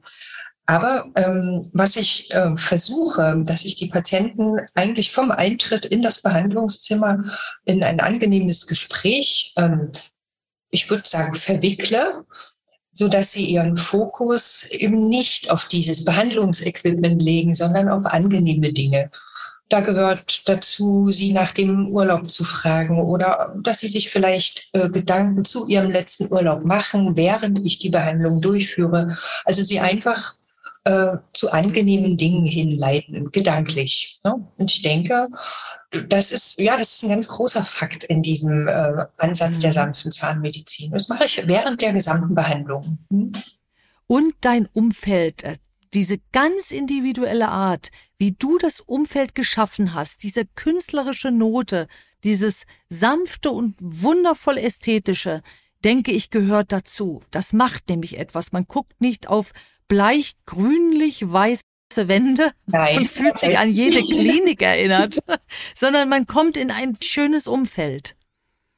Aber 0.67 1.11
ähm, 1.15 1.69
was 1.73 1.95
ich 1.95 2.33
äh, 2.33 2.57
versuche, 2.57 3.43
dass 3.45 3.65
ich 3.65 3.75
die 3.75 3.87
Patienten 3.87 4.57
eigentlich 4.73 5.11
vom 5.11 5.29
Eintritt 5.31 5.85
in 5.85 6.01
das 6.01 6.21
Behandlungszimmer 6.21 7.23
in 7.65 7.83
ein 7.83 7.99
angenehmes 7.99 8.65
Gespräch, 8.65 9.53
ähm, 9.57 9.91
ich 10.71 10.89
würde 10.89 11.07
sagen, 11.07 11.35
verwickle, 11.35 12.25
so 12.91 13.07
dass 13.07 13.31
sie 13.31 13.45
ihren 13.45 13.77
Fokus 13.77 14.63
eben 14.71 15.07
nicht 15.07 15.51
auf 15.51 15.67
dieses 15.67 16.03
Behandlungsequipment 16.03 17.21
legen, 17.21 17.53
sondern 17.53 17.89
auf 17.89 18.05
angenehme 18.05 18.73
Dinge. 18.73 19.11
Da 19.69 19.81
gehört 19.81 20.47
dazu, 20.47 21.11
sie 21.11 21.33
nach 21.33 21.51
dem 21.51 21.89
Urlaub 21.89 22.29
zu 22.29 22.43
fragen 22.43 23.01
oder 23.01 23.55
dass 23.63 23.79
sie 23.79 23.87
sich 23.87 24.09
vielleicht 24.09 24.69
äh, 24.73 24.89
Gedanken 24.89 25.43
zu 25.43 25.67
ihrem 25.67 25.91
letzten 25.91 26.31
Urlaub 26.31 26.65
machen, 26.65 27.17
während 27.17 27.63
ich 27.65 27.79
die 27.79 27.89
Behandlung 27.89 28.41
durchführe. 28.41 29.17
Also 29.43 29.61
sie 29.61 29.79
einfach 29.79 30.35
äh, 30.85 31.17
zu 31.33 31.51
angenehmen 31.51 32.15
Dingen 32.15 32.45
hinleiten, 32.45 33.31
gedanklich. 33.31 34.19
Ne? 34.23 34.47
Und 34.57 34.71
ich 34.71 34.81
denke, 34.83 35.29
das 36.09 36.31
ist, 36.31 36.59
ja, 36.59 36.77
das 36.77 36.93
ist 36.93 37.03
ein 37.03 37.09
ganz 37.09 37.27
großer 37.27 37.63
Fakt 37.63 38.03
in 38.03 38.21
diesem 38.21 38.67
äh, 38.67 39.05
Ansatz 39.17 39.59
der 39.59 39.71
mhm. 39.71 39.73
sanften 39.73 40.11
Zahnmedizin. 40.11 40.91
Das 40.91 41.07
mache 41.07 41.25
ich 41.25 41.41
während 41.45 41.81
der 41.81 41.93
gesamten 41.93 42.35
Behandlung. 42.35 42.99
Hm? 43.09 43.31
Und 44.07 44.35
dein 44.41 44.67
Umfeld, 44.73 45.43
äh, 45.43 45.57
diese 45.95 46.19
ganz 46.31 46.69
individuelle 46.69 47.49
Art, 47.49 47.89
wie 48.19 48.33
du 48.33 48.57
das 48.59 48.79
Umfeld 48.79 49.33
geschaffen 49.33 49.95
hast, 49.95 50.21
diese 50.21 50.45
künstlerische 50.45 51.31
Note, 51.31 51.87
dieses 52.23 52.65
sanfte 52.89 53.49
und 53.49 53.75
wundervoll 53.79 54.57
ästhetische, 54.57 55.41
denke 55.83 56.11
ich, 56.11 56.29
gehört 56.29 56.71
dazu. 56.71 57.23
Das 57.31 57.53
macht 57.53 57.89
nämlich 57.89 58.19
etwas. 58.19 58.51
Man 58.51 58.65
guckt 58.67 58.99
nicht 59.01 59.27
auf 59.27 59.51
bleich 59.87 60.33
grünlich 60.45 61.31
weiße 61.31 61.63
Wände 61.95 62.51
Nein. 62.65 62.97
und 62.97 63.09
fühlt 63.09 63.37
sich 63.37 63.57
an 63.57 63.71
jede 63.71 64.01
Klinik 64.13 64.61
erinnert, 64.61 65.19
sondern 65.75 66.09
man 66.09 66.27
kommt 66.27 66.57
in 66.57 66.71
ein 66.71 66.97
schönes 67.01 67.47
Umfeld. 67.47 68.15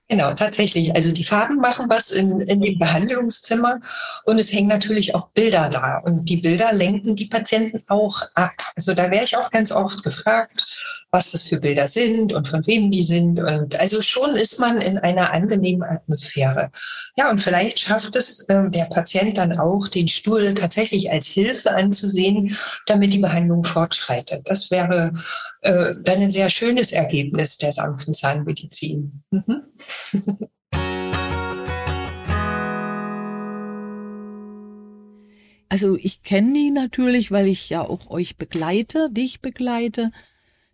Genau, 0.10 0.34
tatsächlich. 0.34 0.96
Also 0.96 1.12
die 1.12 1.26
Farben 1.26 1.58
machen 1.58 1.90
was 1.90 2.12
in, 2.12 2.40
in 2.40 2.62
dem 2.62 2.80
Behandlungszimmer 2.80 3.82
und 4.24 4.40
es 4.40 4.54
hängen 4.54 4.70
natürlich 4.70 5.14
auch 5.16 5.28
Bilder 5.30 5.70
da. 5.70 5.98
Und 5.98 6.30
die 6.30 6.38
Bilder 6.38 6.72
lenken 6.72 7.18
die 7.18 7.26
Patienten 7.26 7.84
auch 7.88 8.22
ab. 8.34 8.54
Also 8.76 8.94
da 8.94 9.12
wäre 9.12 9.26
ich 9.26 9.36
auch 9.36 9.52
ganz 9.52 9.70
oft 9.72 10.04
gefragt, 10.04 11.06
was 11.12 11.32
das 11.32 11.44
für 11.44 11.60
Bilder 11.60 11.88
sind 11.88 12.34
und 12.34 12.48
von 12.48 12.66
wem 12.68 12.92
die 12.92 13.04
sind. 13.04 13.40
Und 13.40 13.80
also 13.80 14.02
schon 14.02 14.36
ist 14.36 14.60
man 14.60 14.82
in 14.82 14.98
einer 14.98 15.34
angenehmen 15.34 15.84
Atmosphäre. 15.84 16.72
Ja, 17.16 17.30
und 17.30 17.42
vielleicht 17.42 17.80
schafft 17.80 18.16
es 18.16 18.42
äh, 18.50 18.70
der 18.70 18.86
Patient 18.86 19.38
dann 19.38 19.58
auch, 19.58 19.88
den 19.88 20.08
Stuhl 20.08 20.54
tatsächlich 20.54 21.12
als 21.12 21.28
Hilfe 21.28 21.72
anzusehen, 21.72 22.58
damit 22.86 23.14
die 23.14 23.20
Behandlung 23.20 23.64
fortschreitet. 23.64 24.42
Das 24.46 24.70
wäre 24.70 25.14
äh, 25.62 25.96
dann 26.02 26.22
ein 26.22 26.32
sehr 26.32 26.50
schönes 26.50 26.92
Ergebnis 26.92 27.58
der 27.58 27.72
sanften 27.72 28.14
Zahnmedizin. 28.14 29.24
Mhm. 29.32 29.62
Also 35.70 35.98
ich 35.98 36.24
kenne 36.24 36.54
die 36.54 36.72
natürlich, 36.72 37.30
weil 37.30 37.48
ich 37.48 37.70
ja 37.70 37.82
auch 37.82 38.10
euch 38.10 38.38
begleite, 38.38 39.10
dich 39.12 39.42
begleite. 39.42 40.12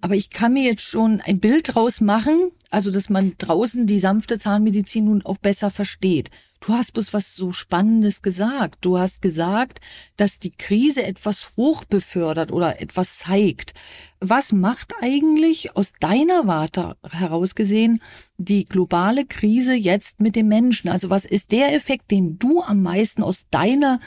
Aber 0.03 0.15
ich 0.15 0.31
kann 0.31 0.51
mir 0.51 0.63
jetzt 0.63 0.83
schon 0.83 1.22
ein 1.22 1.39
Bild 1.39 1.75
draus 1.75 2.01
machen, 2.01 2.51
also 2.69 2.91
dass 2.91 3.10
man 3.10 3.36
draußen 3.38 3.88
die 3.88 4.00
sanfte 4.00 4.38
Zahnmedizin 4.38 5.05
nun 5.05 5.25
auch 5.25 5.38
besser 5.38 5.72
versteht. 5.72 6.29
Du 6.60 6.74
hast 6.74 6.91
bloß 6.91 7.13
was 7.13 7.38
so 7.38 7.53
Spannendes 7.53 8.22
gesagt. 8.22 8.79
Du 8.81 8.98
hast 8.98 9.22
gesagt, 9.22 9.79
dass 10.17 10.39
die 10.39 10.51
Krise 10.51 11.03
etwas 11.03 11.51
hochbefördert 11.55 12.51
oder 12.51 12.81
etwas 12.81 13.19
zeigt. 13.19 13.75
Was 14.19 14.51
macht 14.51 14.93
eigentlich 15.00 15.77
aus 15.77 15.93
deiner 16.01 16.48
Warte 16.48 16.98
heraus 17.10 17.55
gesehen 17.55 18.01
die 18.38 18.65
globale 18.65 19.25
Krise 19.25 19.74
jetzt 19.74 20.19
mit 20.19 20.36
dem 20.36 20.50
Menschen? 20.50 20.89
Also 20.89 21.10
was 21.10 21.24
ist 21.24 21.53
der 21.53 21.74
Effekt, 21.74 22.12
den 22.12 22.39
du 22.39 22.62
am 22.62 22.81
meisten 22.81 23.24
aus 23.24 23.45
deiner 23.51 24.01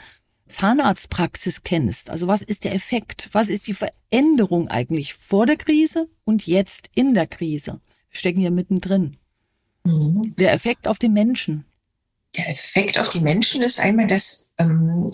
Zahnarztpraxis 0.47 1.63
kennst. 1.63 2.09
Also 2.09 2.27
was 2.27 2.41
ist 2.41 2.63
der 2.63 2.73
Effekt? 2.73 3.29
Was 3.31 3.49
ist 3.49 3.67
die 3.67 3.73
Veränderung 3.73 4.69
eigentlich 4.69 5.13
vor 5.13 5.45
der 5.45 5.57
Krise 5.57 6.07
und 6.23 6.47
jetzt 6.47 6.89
in 6.95 7.13
der 7.13 7.27
Krise? 7.27 7.79
Wir 8.09 8.19
stecken 8.19 8.41
ja 8.41 8.49
mittendrin. 8.49 9.17
Mhm. 9.83 10.35
Der 10.37 10.53
Effekt 10.53 10.87
auf 10.87 10.99
den 10.99 11.13
Menschen. 11.13 11.65
Der 12.35 12.49
Effekt 12.49 12.99
auf 12.99 13.09
die 13.09 13.21
Menschen 13.21 13.61
ist 13.61 13.79
einmal, 13.79 14.07
dass, 14.07 14.53
ähm, 14.57 15.11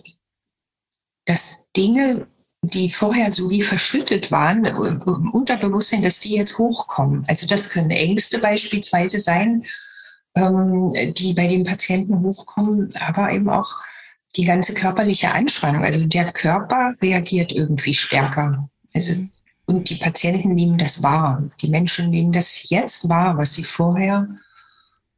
dass 1.25 1.71
Dinge, 1.75 2.27
die 2.61 2.89
vorher 2.89 3.31
so 3.31 3.49
wie 3.49 3.61
verschüttet 3.61 4.31
waren, 4.31 4.65
im 4.65 5.31
Unterbewusstsein, 5.31 6.01
dass 6.01 6.19
die 6.19 6.35
jetzt 6.35 6.57
hochkommen. 6.57 7.23
Also 7.27 7.45
das 7.45 7.69
können 7.69 7.91
Ängste 7.91 8.39
beispielsweise 8.39 9.19
sein, 9.19 9.65
ähm, 10.35 10.91
die 11.13 11.33
bei 11.33 11.47
den 11.47 11.63
Patienten 11.63 12.21
hochkommen, 12.21 12.93
aber 12.95 13.31
eben 13.31 13.49
auch 13.49 13.79
die 14.35 14.45
ganze 14.45 14.73
körperliche 14.73 15.31
Anspannung. 15.31 15.83
Also 15.83 16.05
der 16.05 16.31
Körper 16.31 16.95
reagiert 17.01 17.51
irgendwie 17.51 17.93
stärker. 17.93 18.69
Also, 18.93 19.13
mhm. 19.13 19.31
und 19.65 19.89
die 19.89 19.95
Patienten 19.95 20.55
nehmen 20.55 20.77
das 20.77 21.03
wahr. 21.03 21.43
Die 21.61 21.69
Menschen 21.69 22.09
nehmen 22.09 22.31
das 22.31 22.69
jetzt 22.69 23.09
wahr, 23.09 23.37
was 23.37 23.53
sie 23.53 23.63
vorher 23.63 24.27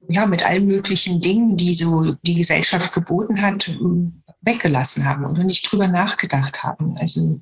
ja 0.08 0.26
mit 0.26 0.46
allen 0.46 0.68
möglichen 0.68 1.22
Dingen, 1.22 1.58
die 1.58 1.74
so 1.74 2.16
die 2.24 2.36
Gesellschaft 2.36 2.94
geboten 2.94 3.42
hat, 3.42 3.76
weggelassen 4.42 5.06
haben 5.06 5.26
oder 5.26 5.44
nicht 5.44 5.70
drüber 5.70 5.88
nachgedacht 5.88 6.64
haben. 6.64 6.96
Also 6.98 7.40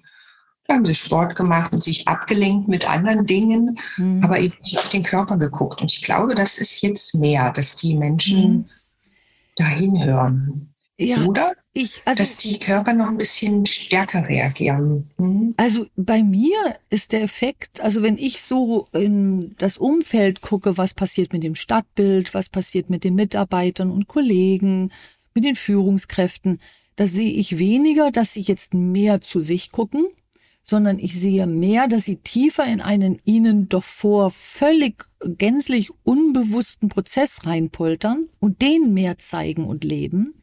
da 0.65 0.75
haben 0.75 0.85
sie 0.85 0.95
Sport 0.95 1.35
gemacht 1.35 1.73
und 1.73 1.83
sich 1.83 2.07
abgelenkt 2.07 2.69
mit 2.69 2.89
anderen 2.89 3.25
Dingen, 3.25 3.77
mhm. 3.97 4.23
aber 4.23 4.39
eben 4.39 4.55
nicht 4.61 4.77
auf 4.77 4.89
den 4.89 5.03
Körper 5.03 5.37
geguckt. 5.37 5.81
Und 5.81 5.91
ich 5.91 6.03
glaube, 6.03 6.35
das 6.35 6.57
ist 6.57 6.81
jetzt 6.81 7.15
mehr, 7.15 7.51
dass 7.51 7.75
die 7.75 7.95
Menschen 7.95 8.51
mhm. 8.51 8.65
dahin 9.57 10.03
hören. 10.03 10.72
Ja, 10.99 11.25
Oder? 11.25 11.53
Ich, 11.73 12.03
also, 12.05 12.21
dass 12.21 12.37
die 12.37 12.59
Körper 12.59 12.93
noch 12.93 13.07
ein 13.07 13.17
bisschen 13.17 13.65
stärker 13.65 14.27
reagieren. 14.27 15.09
Mhm. 15.17 15.55
Also 15.57 15.87
bei 15.95 16.21
mir 16.21 16.55
ist 16.91 17.13
der 17.13 17.23
Effekt, 17.23 17.81
also 17.81 18.03
wenn 18.03 18.17
ich 18.17 18.41
so 18.41 18.87
in 18.91 19.55
das 19.57 19.79
Umfeld 19.79 20.41
gucke, 20.41 20.77
was 20.77 20.93
passiert 20.93 21.33
mit 21.33 21.43
dem 21.43 21.55
Stadtbild, 21.55 22.35
was 22.35 22.49
passiert 22.49 22.91
mit 22.91 23.03
den 23.03 23.15
Mitarbeitern 23.15 23.89
und 23.89 24.07
Kollegen, 24.07 24.91
mit 25.33 25.45
den 25.45 25.55
Führungskräften, 25.55 26.61
da 26.95 27.07
sehe 27.07 27.31
ich 27.31 27.57
weniger, 27.57 28.11
dass 28.11 28.33
sie 28.33 28.41
jetzt 28.41 28.75
mehr 28.75 29.19
zu 29.21 29.41
sich 29.41 29.71
gucken, 29.71 30.05
sondern 30.63 30.99
ich 30.99 31.19
sehe 31.19 31.47
mehr, 31.47 31.87
dass 31.87 32.05
sie 32.05 32.17
tiefer 32.17 32.65
in 32.65 32.81
einen 32.81 33.19
ihnen 33.25 33.67
doch 33.67 33.83
vor 33.83 34.29
völlig 34.29 35.05
gänzlich 35.25 35.89
unbewussten 36.03 36.89
Prozess 36.89 37.47
reinpoltern 37.47 38.27
und 38.39 38.61
den 38.61 38.93
mehr 38.93 39.17
zeigen 39.17 39.65
und 39.65 39.83
leben 39.83 40.35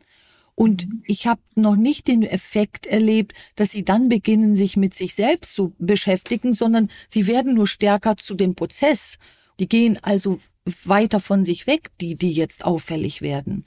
und 0.60 0.88
ich 1.06 1.26
habe 1.26 1.40
noch 1.54 1.74
nicht 1.74 2.06
den 2.06 2.22
Effekt 2.22 2.86
erlebt, 2.86 3.32
dass 3.56 3.70
sie 3.70 3.82
dann 3.82 4.10
beginnen, 4.10 4.56
sich 4.56 4.76
mit 4.76 4.92
sich 4.92 5.14
selbst 5.14 5.54
zu 5.54 5.72
beschäftigen, 5.78 6.52
sondern 6.52 6.90
sie 7.08 7.26
werden 7.26 7.54
nur 7.54 7.66
stärker 7.66 8.18
zu 8.18 8.34
dem 8.34 8.54
Prozess. 8.54 9.16
Die 9.58 9.70
gehen 9.70 9.98
also 10.02 10.38
weiter 10.84 11.18
von 11.18 11.46
sich 11.46 11.66
weg, 11.66 11.88
die, 12.02 12.14
die 12.14 12.32
jetzt 12.32 12.66
auffällig 12.66 13.22
werden. 13.22 13.64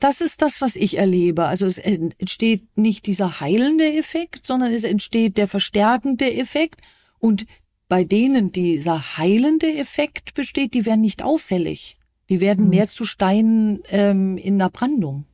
Das 0.00 0.20
ist 0.20 0.42
das, 0.42 0.60
was 0.60 0.74
ich 0.74 0.98
erlebe. 0.98 1.44
Also 1.44 1.66
es 1.66 1.78
entsteht 1.78 2.76
nicht 2.76 3.06
dieser 3.06 3.38
heilende 3.38 3.92
Effekt, 3.92 4.44
sondern 4.44 4.72
es 4.72 4.82
entsteht 4.82 5.38
der 5.38 5.46
verstärkende 5.46 6.34
Effekt. 6.34 6.80
Und 7.20 7.46
bei 7.86 8.02
denen 8.02 8.50
dieser 8.50 9.18
heilende 9.18 9.72
Effekt 9.72 10.34
besteht, 10.34 10.74
die 10.74 10.84
werden 10.84 11.02
nicht 11.02 11.22
auffällig. 11.22 11.96
Die 12.28 12.40
werden 12.40 12.64
mhm. 12.64 12.70
mehr 12.70 12.88
zu 12.88 13.04
Steinen 13.04 13.84
ähm, 13.88 14.36
in 14.36 14.58
der 14.58 14.70
Brandung. 14.70 15.26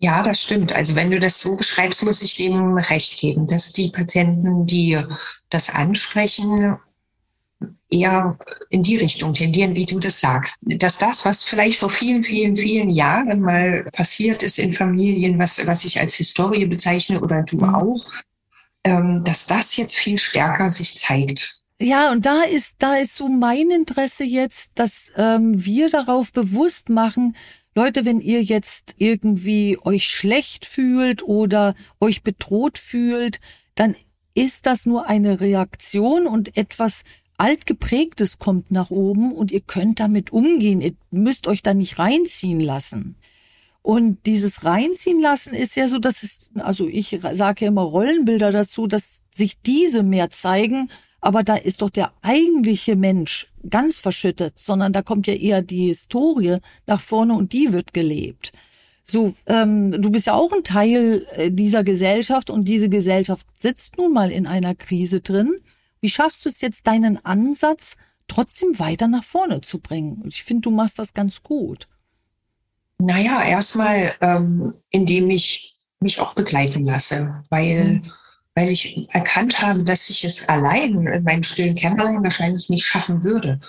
Ja, 0.00 0.22
das 0.22 0.40
stimmt. 0.40 0.72
Also 0.72 0.94
wenn 0.94 1.10
du 1.10 1.18
das 1.18 1.40
so 1.40 1.56
beschreibst, 1.56 2.04
muss 2.04 2.22
ich 2.22 2.36
dem 2.36 2.76
recht 2.76 3.18
geben, 3.18 3.46
dass 3.48 3.72
die 3.72 3.90
Patienten, 3.90 4.64
die 4.64 5.00
das 5.50 5.70
ansprechen, 5.70 6.78
eher 7.90 8.38
in 8.70 8.82
die 8.82 8.96
Richtung 8.96 9.34
tendieren, 9.34 9.74
wie 9.74 9.86
du 9.86 9.98
das 9.98 10.20
sagst. 10.20 10.56
Dass 10.60 10.98
das, 10.98 11.24
was 11.24 11.42
vielleicht 11.42 11.78
vor 11.78 11.90
vielen, 11.90 12.22
vielen, 12.22 12.56
vielen 12.56 12.90
Jahren 12.90 13.40
mal 13.40 13.84
passiert 13.92 14.42
ist 14.42 14.58
in 14.58 14.72
Familien, 14.72 15.38
was, 15.38 15.66
was 15.66 15.84
ich 15.84 15.98
als 15.98 16.14
Historie 16.14 16.66
bezeichne 16.66 17.20
oder 17.20 17.42
du 17.42 17.56
mhm. 17.56 17.74
auch, 17.74 18.04
ähm, 18.84 19.22
dass 19.24 19.46
das 19.46 19.76
jetzt 19.76 19.96
viel 19.96 20.18
stärker 20.18 20.70
sich 20.70 20.96
zeigt. 20.96 21.60
Ja, 21.80 22.10
und 22.10 22.26
da 22.26 22.42
ist, 22.42 22.74
da 22.78 22.96
ist 22.96 23.14
so 23.14 23.28
mein 23.28 23.70
Interesse 23.70 24.24
jetzt, 24.24 24.72
dass 24.74 25.12
ähm, 25.16 25.64
wir 25.64 25.88
darauf 25.88 26.32
bewusst 26.32 26.88
machen, 26.88 27.36
Leute, 27.78 28.04
wenn 28.04 28.20
ihr 28.20 28.42
jetzt 28.42 28.96
irgendwie 28.98 29.78
euch 29.84 30.08
schlecht 30.08 30.66
fühlt 30.66 31.22
oder 31.22 31.76
euch 32.00 32.24
bedroht 32.24 32.76
fühlt, 32.76 33.38
dann 33.76 33.94
ist 34.34 34.66
das 34.66 34.84
nur 34.84 35.06
eine 35.06 35.40
Reaktion 35.40 36.26
und 36.26 36.56
etwas 36.56 37.04
altgeprägtes 37.36 38.40
kommt 38.40 38.72
nach 38.72 38.90
oben 38.90 39.30
und 39.30 39.52
ihr 39.52 39.60
könnt 39.60 40.00
damit 40.00 40.32
umgehen. 40.32 40.80
Ihr 40.80 40.94
müsst 41.12 41.46
euch 41.46 41.62
da 41.62 41.72
nicht 41.72 42.00
reinziehen 42.00 42.58
lassen. 42.58 43.14
Und 43.80 44.26
dieses 44.26 44.64
reinziehen 44.64 45.22
lassen 45.22 45.54
ist 45.54 45.76
ja 45.76 45.86
so, 45.86 45.98
dass 45.98 46.24
es, 46.24 46.50
also 46.56 46.88
ich 46.88 47.20
sage 47.34 47.66
ja 47.66 47.68
immer 47.68 47.82
Rollenbilder 47.82 48.50
dazu, 48.50 48.88
dass 48.88 49.22
sich 49.30 49.62
diese 49.62 50.02
mehr 50.02 50.30
zeigen 50.30 50.90
aber 51.20 51.42
da 51.42 51.56
ist 51.56 51.82
doch 51.82 51.90
der 51.90 52.12
eigentliche 52.22 52.96
Mensch 52.96 53.48
ganz 53.68 53.98
verschüttet, 53.98 54.58
sondern 54.58 54.92
da 54.92 55.02
kommt 55.02 55.26
ja 55.26 55.34
eher 55.34 55.62
die 55.62 55.88
Historie 55.88 56.58
nach 56.86 57.00
vorne 57.00 57.34
und 57.34 57.52
die 57.52 57.72
wird 57.72 57.92
gelebt. 57.92 58.52
So, 59.04 59.34
ähm, 59.46 59.92
du 59.92 60.10
bist 60.10 60.26
ja 60.26 60.34
auch 60.34 60.52
ein 60.52 60.64
Teil 60.64 61.26
äh, 61.34 61.50
dieser 61.50 61.82
Gesellschaft 61.82 62.50
und 62.50 62.68
diese 62.68 62.88
Gesellschaft 62.88 63.46
sitzt 63.56 63.96
nun 63.96 64.12
mal 64.12 64.30
in 64.30 64.46
einer 64.46 64.74
Krise 64.74 65.20
drin. 65.20 65.56
Wie 66.00 66.10
schaffst 66.10 66.44
du 66.44 66.50
es 66.50 66.60
jetzt, 66.60 66.86
deinen 66.86 67.24
Ansatz 67.24 67.96
trotzdem 68.26 68.78
weiter 68.78 69.08
nach 69.08 69.24
vorne 69.24 69.62
zu 69.62 69.78
bringen? 69.78 70.22
Ich 70.26 70.44
finde, 70.44 70.62
du 70.62 70.70
machst 70.70 70.98
das 70.98 71.14
ganz 71.14 71.42
gut. 71.42 71.88
Naja, 72.98 73.42
erstmal, 73.42 74.14
ähm, 74.20 74.74
indem 74.90 75.30
ich 75.30 75.78
mich 76.00 76.20
auch 76.20 76.34
begleiten 76.34 76.84
lasse, 76.84 77.42
weil 77.48 78.02
mhm 78.02 78.12
weil 78.58 78.70
ich 78.70 79.06
erkannt 79.14 79.62
habe, 79.62 79.84
dass 79.84 80.10
ich 80.10 80.24
es 80.24 80.48
allein 80.48 81.06
in 81.06 81.22
meinem 81.22 81.44
stillen 81.44 81.76
Kämmerlein 81.76 82.24
wahrscheinlich 82.24 82.68
nicht 82.68 82.84
schaffen 82.84 83.22
würde. 83.22 83.60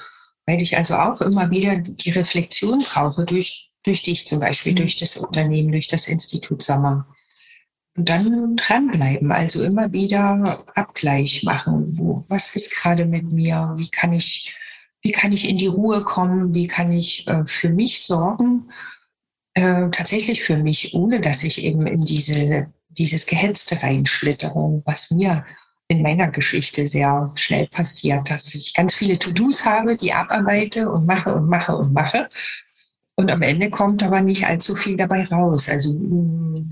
Weil 0.47 0.63
ich 0.63 0.77
also 0.77 0.95
auch 0.95 1.21
immer 1.21 1.51
wieder 1.51 1.77
die 1.77 2.09
Reflexion 2.09 2.79
brauche, 2.79 3.23
durch, 3.23 3.69
durch 3.83 4.01
dich 4.01 4.25
zum 4.25 4.39
Beispiel, 4.39 4.71
mhm. 4.71 4.77
durch 4.77 4.97
das 4.97 5.15
Unternehmen, 5.15 5.71
durch 5.71 5.87
das 5.87 6.07
Institut 6.07 6.63
Sommer. 6.63 7.07
Und 7.95 8.09
dann 8.09 8.55
dranbleiben, 8.55 9.31
also 9.31 9.61
immer 9.61 9.93
wieder 9.93 10.65
Abgleich 10.73 11.43
machen. 11.43 11.95
Wo, 11.95 12.23
was 12.27 12.55
ist 12.55 12.75
gerade 12.75 13.05
mit 13.05 13.31
mir? 13.31 13.75
Wie 13.77 13.91
kann 13.91 14.11
ich, 14.11 14.55
wie 15.03 15.11
kann 15.11 15.31
ich 15.31 15.47
in 15.47 15.59
die 15.59 15.67
Ruhe 15.67 16.01
kommen? 16.01 16.55
Wie 16.55 16.65
kann 16.65 16.91
ich 16.91 17.27
äh, 17.27 17.43
für 17.45 17.69
mich 17.69 18.01
sorgen? 18.01 18.71
Äh, 19.53 19.91
tatsächlich 19.91 20.41
für 20.41 20.57
mich, 20.57 20.95
ohne 20.95 21.21
dass 21.21 21.43
ich 21.43 21.63
eben 21.63 21.85
in 21.85 22.01
diese 22.01 22.73
dieses 22.89 23.25
gehetzte 23.25 23.81
Reinschlitterung, 23.81 24.83
was 24.85 25.11
mir 25.11 25.45
in 25.87 26.01
meiner 26.01 26.27
Geschichte 26.27 26.85
sehr 26.85 27.31
schnell 27.35 27.67
passiert, 27.67 28.29
dass 28.29 28.53
ich 28.53 28.73
ganz 28.73 28.93
viele 28.93 29.17
To-Dos 29.17 29.65
habe, 29.65 29.97
die 29.97 30.13
abarbeite 30.13 30.89
und 30.89 31.07
mache 31.07 31.33
und 31.33 31.47
mache 31.49 31.75
und 31.75 31.93
mache. 31.93 32.29
Und 33.15 33.31
am 33.31 33.41
Ende 33.41 33.69
kommt 33.69 34.03
aber 34.03 34.21
nicht 34.21 34.45
allzu 34.45 34.75
viel 34.75 34.95
dabei 34.95 35.25
raus. 35.25 35.67
Also 35.67 35.93
mm, 35.93 36.69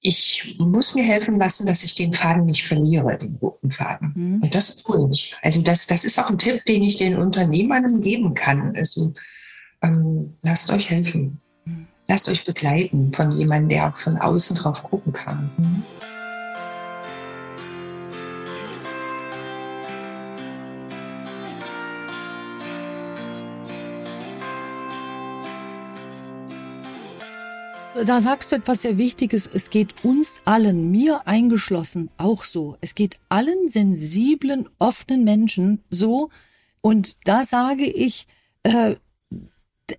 ich 0.00 0.56
muss 0.58 0.94
mir 0.94 1.02
helfen 1.02 1.38
lassen, 1.38 1.66
dass 1.66 1.82
ich 1.82 1.94
den 1.94 2.12
Faden 2.12 2.44
nicht 2.44 2.66
verliere, 2.66 3.16
den 3.18 3.36
roten 3.36 3.70
Faden. 3.70 4.12
Mhm. 4.14 4.42
Und 4.42 4.54
das 4.54 4.76
tue 4.76 5.08
ich. 5.10 5.34
Also 5.42 5.62
das, 5.62 5.86
das 5.86 6.04
ist 6.04 6.18
auch 6.18 6.28
ein 6.28 6.38
Tipp, 6.38 6.64
den 6.66 6.82
ich 6.82 6.96
den 6.96 7.16
Unternehmern 7.16 8.02
geben 8.02 8.34
kann. 8.34 8.76
Also 8.76 9.14
ähm, 9.82 10.36
lasst 10.42 10.70
euch 10.70 10.90
helfen 10.90 11.40
lasst 12.08 12.28
euch 12.28 12.44
begleiten 12.44 13.12
von 13.12 13.32
jemandem, 13.32 13.70
der 13.70 13.88
auch 13.88 13.96
von 13.96 14.16
außen 14.16 14.56
drauf 14.56 14.82
gucken 14.82 15.12
kann. 15.12 15.84
Da 28.04 28.20
sagst 28.20 28.52
du 28.52 28.56
etwas 28.56 28.82
sehr 28.82 28.98
Wichtiges. 28.98 29.48
Es 29.50 29.70
geht 29.70 30.04
uns 30.04 30.42
allen, 30.44 30.90
mir 30.90 31.26
eingeschlossen, 31.26 32.10
auch 32.18 32.44
so. 32.44 32.76
Es 32.82 32.94
geht 32.94 33.18
allen 33.30 33.70
sensiblen, 33.70 34.68
offenen 34.78 35.24
Menschen 35.24 35.82
so. 35.88 36.28
Und 36.82 37.16
da 37.24 37.46
sage 37.46 37.86
ich, 37.86 38.26
äh, 38.64 38.96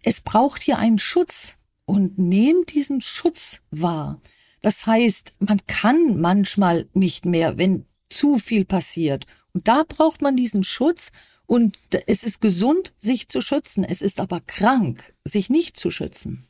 es 0.03 0.21
braucht 0.21 0.61
hier 0.61 0.77
einen 0.77 0.99
Schutz 0.99 1.56
und 1.87 2.19
nehmt 2.19 2.73
diesen 2.73 3.01
Schutz 3.01 3.61
wahr. 3.71 4.21
Das 4.61 4.85
heißt, 4.85 5.35
man 5.39 5.59
kann 5.65 6.19
manchmal 6.19 6.87
nicht 6.93 7.25
mehr, 7.25 7.57
wenn 7.57 7.85
zu 8.09 8.37
viel 8.37 8.65
passiert. 8.65 9.25
Und 9.53 9.67
da 9.67 9.83
braucht 9.87 10.21
man 10.21 10.35
diesen 10.35 10.63
Schutz 10.63 11.11
und 11.45 11.77
es 12.05 12.23
ist 12.23 12.41
gesund, 12.41 12.93
sich 13.01 13.29
zu 13.29 13.41
schützen. 13.41 13.83
Es 13.83 14.01
ist 14.01 14.19
aber 14.19 14.41
krank, 14.41 15.13
sich 15.23 15.49
nicht 15.49 15.79
zu 15.79 15.89
schützen. 15.89 16.45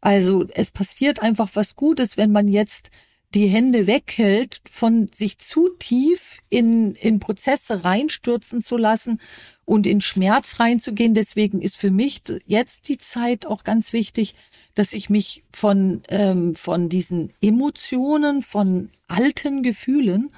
Also 0.00 0.46
es 0.54 0.70
passiert 0.70 1.20
einfach 1.20 1.50
was 1.54 1.76
Gutes, 1.76 2.16
wenn 2.16 2.32
man 2.32 2.48
jetzt 2.48 2.90
die 3.34 3.48
Hände 3.48 3.86
weghält, 3.86 4.60
von 4.70 5.08
sich 5.12 5.38
zu 5.38 5.68
tief 5.78 6.38
in, 6.48 6.94
in 6.94 7.20
Prozesse 7.20 7.84
reinstürzen 7.84 8.62
zu 8.62 8.76
lassen 8.76 9.20
und 9.64 9.86
in 9.86 10.00
Schmerz 10.00 10.60
reinzugehen. 10.60 11.14
Deswegen 11.14 11.60
ist 11.60 11.76
für 11.76 11.90
mich 11.90 12.22
jetzt 12.46 12.88
die 12.88 12.98
Zeit 12.98 13.46
auch 13.46 13.64
ganz 13.64 13.92
wichtig, 13.92 14.34
dass 14.74 14.92
ich 14.92 15.10
mich 15.10 15.44
von, 15.52 16.02
ähm, 16.08 16.54
von 16.54 16.88
diesen 16.88 17.32
Emotionen, 17.40 18.42
von 18.42 18.90
alten 19.08 19.62
Gefühlen 19.62 20.30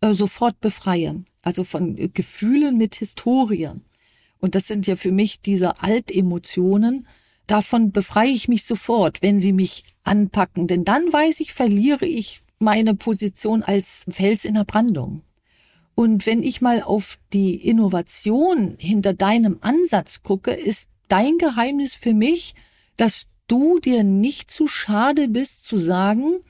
äh, 0.00 0.14
sofort 0.14 0.60
befreie. 0.60 1.24
Also 1.42 1.64
von 1.64 1.96
Gefühlen 2.14 2.78
mit 2.78 2.94
Historien. 2.94 3.84
Und 4.38 4.54
das 4.54 4.66
sind 4.66 4.86
ja 4.86 4.96
für 4.96 5.12
mich 5.12 5.40
diese 5.40 5.82
Altemotionen. 5.82 7.06
Davon 7.46 7.92
befreie 7.92 8.30
ich 8.30 8.48
mich 8.48 8.64
sofort, 8.64 9.22
wenn 9.22 9.40
sie 9.40 9.52
mich 9.52 9.84
anpacken. 10.02 10.66
Denn 10.66 10.84
dann 10.84 11.12
weiß 11.12 11.40
ich, 11.40 11.52
verliere 11.52 12.06
ich 12.06 12.42
meine 12.58 12.94
Position 12.94 13.62
als 13.62 14.04
Fels 14.08 14.44
in 14.44 14.54
der 14.54 14.64
Brandung. 14.64 15.22
Und 15.94 16.26
wenn 16.26 16.42
ich 16.42 16.60
mal 16.60 16.82
auf 16.82 17.18
die 17.32 17.54
Innovation 17.54 18.74
hinter 18.78 19.14
deinem 19.14 19.58
Ansatz 19.60 20.22
gucke, 20.22 20.52
ist 20.52 20.88
dein 21.08 21.38
Geheimnis 21.38 21.94
für 21.94 22.14
mich, 22.14 22.54
dass 22.96 23.26
du 23.46 23.78
dir 23.78 24.02
nicht 24.02 24.50
zu 24.50 24.66
schade 24.66 25.28
bist 25.28 25.66
zu 25.66 25.76
sagen, 25.76 26.40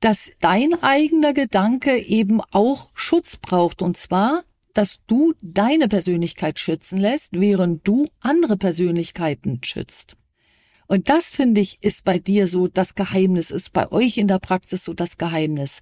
dass 0.00 0.32
dein 0.40 0.82
eigener 0.82 1.32
Gedanke 1.32 1.98
eben 1.98 2.40
auch 2.50 2.90
Schutz 2.94 3.36
braucht. 3.36 3.82
Und 3.82 3.96
zwar, 3.96 4.44
dass 4.74 5.00
du 5.06 5.34
deine 5.42 5.88
Persönlichkeit 5.88 6.58
schützen 6.58 6.98
lässt, 6.98 7.30
während 7.32 7.86
du 7.86 8.08
andere 8.20 8.56
Persönlichkeiten 8.56 9.60
schützt. 9.62 10.16
Und 10.88 11.10
das 11.10 11.30
finde 11.30 11.60
ich 11.60 11.78
ist 11.82 12.04
bei 12.04 12.18
dir 12.18 12.48
so 12.48 12.66
das 12.66 12.94
Geheimnis, 12.94 13.50
ist 13.50 13.72
bei 13.72 13.92
euch 13.92 14.16
in 14.16 14.26
der 14.26 14.38
Praxis 14.38 14.84
so 14.84 14.94
das 14.94 15.18
Geheimnis. 15.18 15.80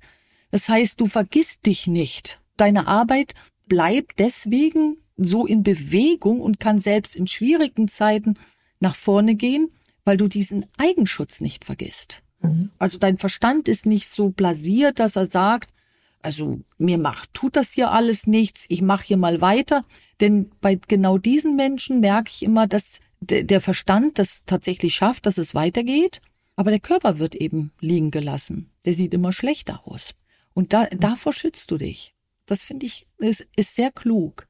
Das 0.51 0.69
heißt, 0.69 1.01
du 1.01 1.07
vergisst 1.07 1.65
dich 1.65 1.87
nicht. 1.87 2.41
Deine 2.57 2.89
Arbeit 2.89 3.35
bleibt 3.69 4.19
deswegen 4.19 4.99
so 5.17 5.47
in 5.47 5.63
Bewegung 5.63 6.41
und 6.41 6.61
kann 6.61 6.81
selbst 6.81 7.17
in 7.17 7.27
schwierigen 7.27 7.89
Zeiten 7.89 8.35
nach 8.81 8.97
vorne 8.97 9.37
gehen, 9.37 9.69
weil 10.05 10.17
du 10.17 10.29
diesen 10.29 10.67
Eigenschutz 10.77 11.41
nicht 11.41 11.65
vergisst. 11.65 12.23
Mhm. 12.41 12.71
Also 12.79 12.99
dein 12.99 13.17
Verstand 13.17 13.69
ist 13.69 13.87
nicht 13.87 14.11
so 14.11 14.31
blasiert, 14.31 14.99
dass 14.99 15.17
er 15.17 15.31
sagt, 15.31 15.73
also 16.21 16.61
mir 16.79 16.99
macht, 16.99 17.33
tut 17.33 17.55
das 17.55 17.73
hier 17.73 17.93
alles 17.93 18.27
nichts, 18.27 18.67
ich 18.69 18.83
mache 18.83 19.07
hier 19.07 19.17
mal 19.17 19.41
weiter. 19.41 19.83
Denn 20.21 20.51
bei 20.61 20.79
genau 20.89 21.19
diesen 21.19 21.55
Menschen 21.55 22.01
merke 22.01 22.31
ich 22.35 22.43
immer, 22.43 22.67
dass 22.67 22.99
der 23.21 23.61
Verstand 23.61 24.19
das 24.19 24.43
tatsächlich 24.47 24.95
schafft, 24.95 25.27
dass 25.27 25.39
es 25.39 25.55
weitergeht, 25.55 26.21
aber 26.55 26.71
der 26.71 26.81
Körper 26.81 27.19
wird 27.19 27.35
eben 27.35 27.73
liegen 27.81 28.11
gelassen. 28.11 28.71
Der 28.85 28.95
sieht 28.95 29.15
immer 29.15 29.33
schlechter 29.33 29.83
aus. 29.85 30.15
Und 30.55 30.73
da, 30.73 30.87
davor 30.87 31.33
schützt 31.33 31.71
du 31.71 31.77
dich. 31.77 32.15
Das 32.47 32.63
finde 32.63 32.87
ich, 32.87 33.07
ist, 33.19 33.47
ist 33.57 33.75
sehr 33.75 33.91
klug. 33.91 34.47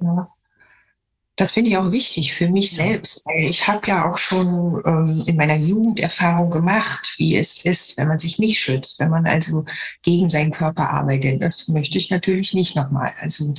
Ja. 0.00 0.28
Das 1.36 1.52
finde 1.52 1.70
ich 1.70 1.76
auch 1.76 1.92
wichtig 1.92 2.34
für 2.34 2.48
mich 2.48 2.72
selbst, 2.72 3.24
weil 3.24 3.48
ich 3.48 3.68
habe 3.68 3.86
ja 3.86 4.10
auch 4.10 4.18
schon 4.18 4.82
ähm, 4.84 5.22
in 5.24 5.36
meiner 5.36 5.54
Jugend 5.54 6.00
Erfahrung 6.00 6.50
gemacht, 6.50 7.14
wie 7.16 7.36
es 7.36 7.64
ist, 7.64 7.96
wenn 7.96 8.08
man 8.08 8.18
sich 8.18 8.40
nicht 8.40 8.58
schützt, 8.58 8.98
wenn 8.98 9.10
man 9.10 9.24
also 9.24 9.64
gegen 10.02 10.28
seinen 10.28 10.50
Körper 10.50 10.90
arbeitet. 10.90 11.40
Das 11.40 11.68
möchte 11.68 11.96
ich 11.96 12.10
natürlich 12.10 12.54
nicht 12.54 12.74
nochmal. 12.74 13.14
Also 13.20 13.54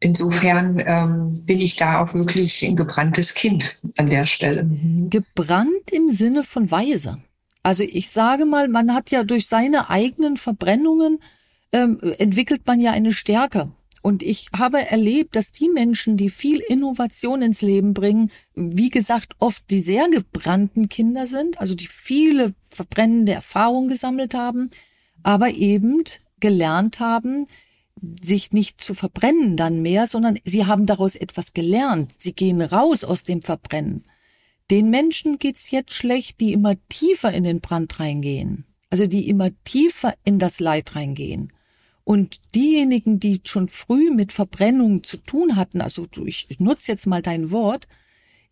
insofern 0.00 0.82
ähm, 0.84 1.30
bin 1.44 1.60
ich 1.60 1.76
da 1.76 2.00
auch 2.00 2.14
wirklich 2.14 2.64
ein 2.64 2.76
gebranntes 2.76 3.34
Kind 3.34 3.80
an 3.96 4.08
der 4.10 4.24
Stelle. 4.24 4.64
Mhm. 4.64 5.10
Gebrannt 5.10 5.90
im 5.90 6.10
Sinne 6.10 6.44
von 6.44 6.70
weise. 6.70 7.18
Also 7.62 7.82
ich 7.82 8.10
sage 8.10 8.46
mal, 8.46 8.68
man 8.68 8.94
hat 8.94 9.10
ja 9.10 9.24
durch 9.24 9.46
seine 9.46 9.90
eigenen 9.90 10.36
Verbrennungen 10.36 11.18
ähm, 11.72 11.98
entwickelt 12.18 12.62
man 12.66 12.80
ja 12.80 12.92
eine 12.92 13.12
Stärke. 13.12 13.70
Und 14.00 14.22
ich 14.22 14.48
habe 14.56 14.78
erlebt, 14.90 15.34
dass 15.34 15.52
die 15.52 15.68
Menschen, 15.68 16.16
die 16.16 16.30
viel 16.30 16.60
Innovation 16.60 17.42
ins 17.42 17.62
Leben 17.62 17.94
bringen, 17.94 18.30
wie 18.54 18.90
gesagt, 18.90 19.34
oft 19.38 19.64
die 19.70 19.80
sehr 19.80 20.08
gebrannten 20.08 20.88
Kinder 20.88 21.26
sind, 21.26 21.60
also 21.60 21.74
die 21.74 21.88
viele 21.88 22.54
verbrennende 22.70 23.32
Erfahrungen 23.32 23.88
gesammelt 23.88 24.34
haben, 24.34 24.70
aber 25.22 25.50
eben 25.50 26.04
gelernt 26.38 27.00
haben, 27.00 27.48
sich 28.22 28.52
nicht 28.52 28.80
zu 28.80 28.94
verbrennen 28.94 29.56
dann 29.56 29.82
mehr, 29.82 30.06
sondern 30.06 30.38
sie 30.44 30.66
haben 30.66 30.86
daraus 30.86 31.14
etwas 31.14 31.52
gelernt. 31.52 32.12
Sie 32.18 32.32
gehen 32.32 32.60
raus 32.60 33.04
aus 33.04 33.24
dem 33.24 33.42
Verbrennen. 33.42 34.04
Den 34.70 34.90
Menschen 34.90 35.38
geht's 35.38 35.70
jetzt 35.70 35.94
schlecht, 35.94 36.40
die 36.40 36.52
immer 36.52 36.74
tiefer 36.88 37.32
in 37.32 37.44
den 37.44 37.60
Brand 37.60 38.00
reingehen. 38.00 38.66
Also 38.90 39.06
die 39.06 39.28
immer 39.28 39.50
tiefer 39.64 40.14
in 40.24 40.38
das 40.38 40.60
Leid 40.60 40.94
reingehen. 40.94 41.52
Und 42.04 42.40
diejenigen, 42.54 43.20
die 43.20 43.40
schon 43.44 43.68
früh 43.68 44.10
mit 44.10 44.32
Verbrennung 44.32 45.04
zu 45.04 45.18
tun 45.18 45.56
hatten, 45.56 45.82
also 45.82 46.06
ich 46.24 46.48
nutze 46.58 46.92
jetzt 46.92 47.06
mal 47.06 47.20
dein 47.20 47.50
Wort, 47.50 47.86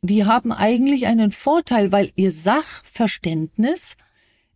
die 0.02 0.26
haben 0.26 0.52
eigentlich 0.52 1.06
einen 1.06 1.32
Vorteil, 1.32 1.90
weil 1.90 2.12
ihr 2.16 2.32
Sachverständnis, 2.32 3.96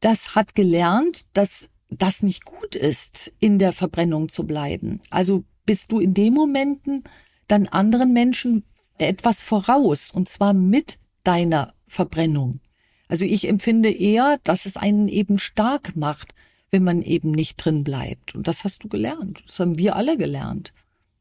das 0.01 0.35
hat 0.35 0.55
gelernt, 0.55 1.27
dass 1.33 1.71
das 1.91 2.23
nicht 2.23 2.45
gut 2.45 2.75
ist, 2.75 3.33
in 3.39 3.59
der 3.59 3.73
Verbrennung 3.73 4.29
zu 4.29 4.45
bleiben. 4.45 5.01
Also 5.11 5.45
bist 5.67 5.93
du 5.93 6.01
in 6.01 6.15
den 6.15 6.35
Momenten 6.35 7.05
dann 7.49 7.67
anderen 7.67 8.13
Menschen 8.13 8.65
etwas 8.99 9.43
voraus, 9.43 10.11
und 10.11 10.29
zwar 10.29 10.53
mit 10.53 10.99
deiner 11.25 11.75
Verbrennung. 11.87 12.61
Also 13.09 13.25
ich 13.25 13.49
empfinde 13.49 13.91
eher, 13.91 14.39
dass 14.45 14.67
es 14.67 14.77
einen 14.77 15.09
eben 15.09 15.39
stark 15.39 15.97
macht, 15.97 16.35
wenn 16.71 16.85
man 16.85 17.03
eben 17.03 17.33
nicht 17.33 17.57
drin 17.57 17.83
bleibt. 17.83 18.35
Und 18.35 18.47
das 18.47 18.63
hast 18.63 18.85
du 18.85 18.89
gelernt. 18.89 19.43
Das 19.47 19.59
haben 19.59 19.77
wir 19.77 19.97
alle 19.97 20.17
gelernt. 20.17 20.73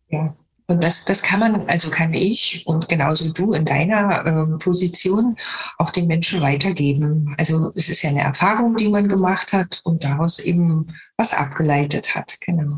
Ja, 0.09 0.35
und 0.69 0.83
das, 0.83 1.03
das 1.03 1.23
kann 1.23 1.39
man, 1.39 1.67
also 1.67 1.89
kann 1.89 2.13
ich 2.13 2.63
und 2.67 2.87
genauso 2.87 3.33
du 3.33 3.53
in 3.53 3.65
deiner 3.65 4.23
äh, 4.23 4.57
Position 4.59 5.35
auch 5.79 5.89
den 5.89 6.05
Menschen 6.05 6.41
weitergeben. 6.41 7.33
Also 7.39 7.71
es 7.73 7.89
ist 7.89 8.03
ja 8.03 8.11
eine 8.11 8.21
Erfahrung, 8.21 8.77
die 8.77 8.87
man 8.87 9.09
gemacht 9.09 9.51
hat 9.51 9.81
und 9.83 10.03
daraus 10.03 10.37
eben 10.37 10.93
was 11.17 11.33
abgeleitet 11.33 12.13
hat. 12.13 12.35
Genau. 12.41 12.77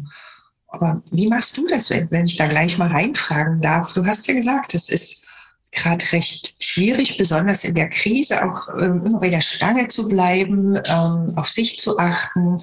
Aber 0.69 1.03
wie 1.11 1.27
machst 1.27 1.57
du 1.57 1.67
das, 1.67 1.89
wenn, 1.89 2.09
wenn 2.11 2.23
ich 2.23 2.37
da 2.37 2.47
gleich 2.47 2.77
mal 2.77 2.87
reinfragen 2.87 3.59
darf? 3.59 3.91
Du 3.91 4.05
hast 4.05 4.25
ja 4.25 4.35
gesagt, 4.35 4.73
es 4.73 4.87
ist 4.87 5.27
gerade 5.73 6.09
recht 6.13 6.63
schwierig, 6.63 7.17
besonders 7.17 7.65
in 7.65 7.75
der 7.75 7.89
Krise, 7.89 8.45
auch 8.45 8.69
ähm, 8.79 9.05
immer 9.05 9.19
bei 9.19 9.29
der 9.29 9.41
Stange 9.41 9.89
zu 9.89 10.07
bleiben, 10.07 10.77
ähm, 10.77 11.33
auf 11.35 11.49
sich 11.49 11.77
zu 11.77 11.99
achten 11.99 12.61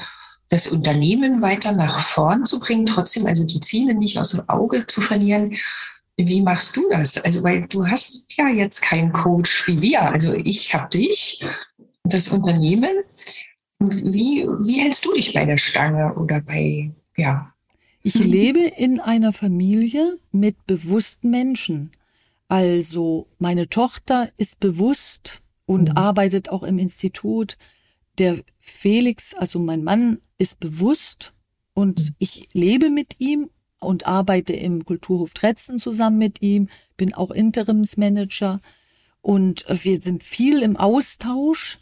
das 0.51 0.67
Unternehmen 0.67 1.43
weiter 1.43 1.73
nach 1.73 2.03
vorn 2.03 2.45
zu 2.47 2.59
bringen, 2.59 2.87
trotzdem 2.87 3.27
also 3.27 3.45
die 3.45 3.61
Ziele 3.61 3.95
nicht 3.95 4.19
aus 4.19 4.31
dem 4.31 4.49
Auge 4.49 4.87
zu 4.87 5.01
verlieren. 5.01 5.57
Wie 6.17 6.43
machst 6.43 6.77
du 6.77 6.89
das? 6.91 7.19
Also, 7.19 7.43
weil 7.43 7.67
du 7.69 7.87
hast 7.87 8.25
ja 8.37 8.49
jetzt 8.49 8.83
keinen 8.83 9.13
Coach 9.13 9.69
wie 9.69 9.81
wir. 9.81 10.03
Also 10.03 10.35
ich 10.35 10.75
habe 10.75 10.91
dich, 10.91 11.45
das 12.09 12.29
Unternehmen. 12.29 12.91
Wie, 13.79 14.47
wie 14.61 14.81
hältst 14.81 15.05
du 15.05 15.13
dich 15.13 15.33
bei 15.33 15.45
der 15.45 15.59
Stange 15.59 16.15
oder 16.15 16.41
bei, 16.41 16.91
ja? 17.17 17.53
Ich 18.03 18.15
lebe 18.15 18.61
in 18.61 19.01
einer 19.01 19.33
Familie 19.33 20.19
mit 20.33 20.67
bewussten 20.67 21.31
Menschen. 21.31 21.93
Also 22.49 23.27
meine 23.39 23.69
Tochter 23.69 24.31
ist 24.37 24.59
bewusst 24.59 25.43
und 25.67 25.91
mhm. 25.91 25.97
arbeitet 25.97 26.49
auch 26.49 26.63
im 26.63 26.79
Institut. 26.79 27.57
Der 28.19 28.43
Felix, 28.61 29.35
also 29.35 29.59
mein 29.59 29.85
Mann, 29.85 30.19
ist 30.39 30.61
bewusst 30.61 31.33
und 31.75 32.01
mhm. 32.01 32.15
ich 32.19 32.49
lebe 32.53 32.91
mit 32.91 33.21
ihm 33.21 33.51
und 33.81 34.07
arbeite 34.07 34.53
im 34.53 34.85
Kulturhof 34.85 35.35
Tretzen 35.35 35.79
zusammen 35.79 36.19
mit 36.19 36.43
ihm, 36.43 36.69
bin 36.97 37.15
auch 37.15 37.31
Interimsmanager 37.31 38.61
und 39.21 39.65
wir 39.83 40.01
sind 40.01 40.25
viel 40.25 40.63
im 40.63 40.77
Austausch 40.77 41.79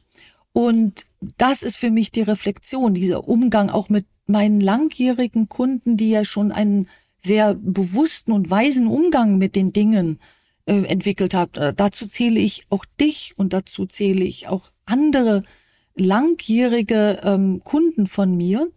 und 0.52 1.06
das 1.38 1.62
ist 1.62 1.76
für 1.76 1.90
mich 1.90 2.12
die 2.12 2.22
Reflexion, 2.22 2.94
dieser 2.94 3.28
Umgang 3.28 3.70
auch 3.70 3.88
mit 3.88 4.06
meinen 4.26 4.60
langjährigen 4.60 5.48
Kunden, 5.48 5.96
die 5.96 6.10
ja 6.10 6.24
schon 6.24 6.52
einen 6.52 6.88
sehr 7.22 7.54
bewussten 7.54 8.32
und 8.32 8.50
weisen 8.50 8.86
Umgang 8.86 9.38
mit 9.38 9.56
den 9.56 9.72
Dingen 9.72 10.18
äh, 10.66 10.82
entwickelt 10.84 11.34
haben. 11.34 11.76
Dazu 11.76 12.06
zähle 12.06 12.40
ich 12.40 12.66
auch 12.70 12.84
dich 13.00 13.34
und 13.36 13.52
dazu 13.52 13.86
zähle 13.86 14.24
ich 14.24 14.48
auch 14.48 14.70
andere 14.84 15.42
langjährige 15.96 17.20
ähm, 17.24 17.62
Kunden 17.64 18.06
von 18.06 18.36
mir, 18.36 18.68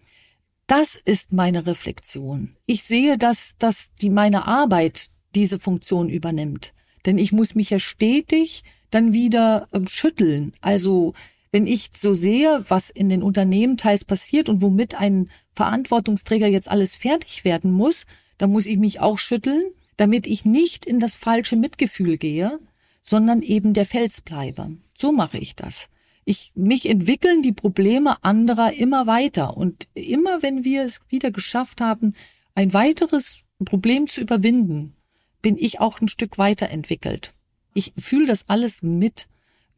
das 0.67 0.95
ist 0.95 1.33
meine 1.33 1.65
Reflexion. 1.65 2.55
Ich 2.65 2.83
sehe, 2.83 3.17
dass, 3.17 3.55
dass 3.59 3.93
die 4.01 4.09
meine 4.09 4.47
Arbeit 4.47 5.09
diese 5.35 5.59
Funktion 5.59 6.09
übernimmt. 6.09 6.73
Denn 7.05 7.17
ich 7.17 7.31
muss 7.31 7.55
mich 7.55 7.69
ja 7.69 7.79
stetig 7.79 8.63
dann 8.91 9.13
wieder 9.13 9.67
ähm, 9.73 9.87
schütteln. 9.87 10.53
Also 10.61 11.13
wenn 11.51 11.67
ich 11.67 11.89
so 11.97 12.13
sehe, 12.13 12.63
was 12.67 12.89
in 12.89 13.09
den 13.09 13.23
Unternehmen 13.23 13.77
teils 13.77 14.05
passiert 14.05 14.49
und 14.49 14.61
womit 14.61 14.95
ein 14.95 15.29
Verantwortungsträger 15.53 16.47
jetzt 16.47 16.69
alles 16.69 16.95
fertig 16.95 17.43
werden 17.45 17.71
muss, 17.71 18.05
dann 18.37 18.51
muss 18.51 18.65
ich 18.65 18.77
mich 18.77 18.99
auch 18.99 19.17
schütteln, 19.17 19.63
damit 19.97 20.27
ich 20.27 20.45
nicht 20.45 20.85
in 20.85 20.99
das 20.99 21.15
falsche 21.15 21.55
Mitgefühl 21.55 22.17
gehe, 22.17 22.59
sondern 23.01 23.41
eben 23.41 23.73
der 23.73 23.85
Fels 23.85 24.21
bleibe. 24.21 24.77
So 24.97 25.11
mache 25.11 25.37
ich 25.37 25.55
das. 25.55 25.89
Ich, 26.29 26.51
mich 26.53 26.87
entwickeln 26.87 27.41
die 27.41 27.53
Probleme 27.53 28.23
anderer 28.23 28.73
immer 28.73 29.07
weiter. 29.07 29.57
Und 29.57 29.87
immer 29.95 30.43
wenn 30.43 30.63
wir 30.63 30.83
es 30.83 31.01
wieder 31.07 31.31
geschafft 31.31 31.81
haben, 31.81 32.13
ein 32.53 32.71
weiteres 32.71 33.37
Problem 33.65 34.05
zu 34.05 34.21
überwinden, 34.21 34.95
bin 35.41 35.57
ich 35.57 35.79
auch 35.79 35.99
ein 36.01 36.07
Stück 36.07 36.37
weiterentwickelt. 36.37 37.33
Ich 37.73 37.93
fühle 37.97 38.27
das 38.27 38.47
alles 38.47 38.83
mit. 38.83 39.27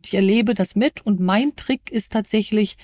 Ich 0.04 0.14
erlebe 0.14 0.54
das 0.54 0.76
mit 0.76 1.00
und 1.00 1.22
mein 1.22 1.56
Trick 1.56 1.90
ist 1.90 2.12
tatsächlich, 2.12 2.76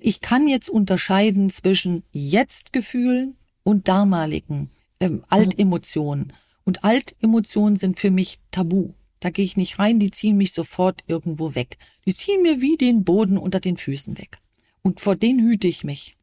ich 0.00 0.20
kann 0.20 0.48
jetzt 0.48 0.68
unterscheiden 0.68 1.48
zwischen 1.48 2.02
Jetzt-Gefühlen 2.10 3.36
und 3.62 3.86
damaligen 3.86 4.72
ähm, 4.98 5.24
Altemotionen. 5.28 6.32
Und 6.64 6.82
Altemotionen 6.82 7.76
sind 7.76 8.00
für 8.00 8.10
mich 8.10 8.40
tabu. 8.50 8.94
Da 9.22 9.30
gehe 9.30 9.44
ich 9.44 9.56
nicht 9.56 9.78
rein, 9.78 10.00
die 10.00 10.10
ziehen 10.10 10.36
mich 10.36 10.52
sofort 10.52 11.04
irgendwo 11.06 11.54
weg. 11.54 11.78
Die 12.06 12.14
ziehen 12.14 12.42
mir 12.42 12.60
wie 12.60 12.76
den 12.76 13.04
Boden 13.04 13.38
unter 13.38 13.60
den 13.60 13.76
Füßen 13.76 14.18
weg. 14.18 14.38
Und 14.82 15.00
vor 15.00 15.14
denen 15.14 15.46
hüte 15.46 15.68
ich 15.68 15.84
mich. 15.84 16.16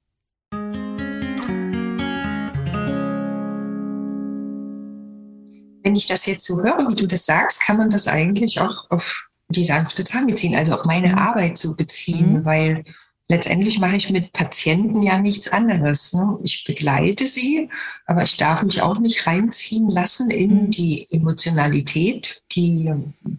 Wenn 5.82 5.96
ich 5.96 6.08
das 6.08 6.26
jetzt 6.26 6.44
so 6.44 6.62
höre, 6.62 6.90
wie 6.90 6.96
du 6.96 7.08
das 7.08 7.26
sagst, 7.26 7.62
kann 7.62 7.78
man 7.78 7.90
das 7.90 8.06
eigentlich 8.10 8.60
auch 8.60 8.92
auf 8.92 9.30
die 9.48 9.64
sanfte 9.64 10.04
Zahl 10.04 10.26
beziehen, 10.26 10.58
also 10.58 10.74
auf 10.74 10.84
meine 10.84 11.14
mhm. 11.14 11.20
Arbeit 11.20 11.58
zu 11.58 11.78
beziehen, 11.78 12.40
mhm. 12.40 12.44
weil 12.44 12.84
letztendlich 13.30 13.80
mache 13.80 13.96
ich 13.96 14.10
mit 14.10 14.34
Patienten 14.34 15.02
ja 15.02 15.20
nichts 15.20 15.48
anderes. 15.50 16.14
Ne? 16.14 16.40
Ich 16.44 16.64
begleite 16.66 17.28
sie, 17.28 17.70
aber 18.06 18.24
ich 18.24 18.38
darf 18.38 18.64
mich 18.64 18.82
auch 18.82 19.00
nicht 19.00 19.26
reinziehen 19.26 19.88
lassen 19.88 20.32
in 20.32 20.64
mhm. 20.64 20.72
die 20.72 21.08
Emotionalität, 21.12 22.42
die 22.52 22.92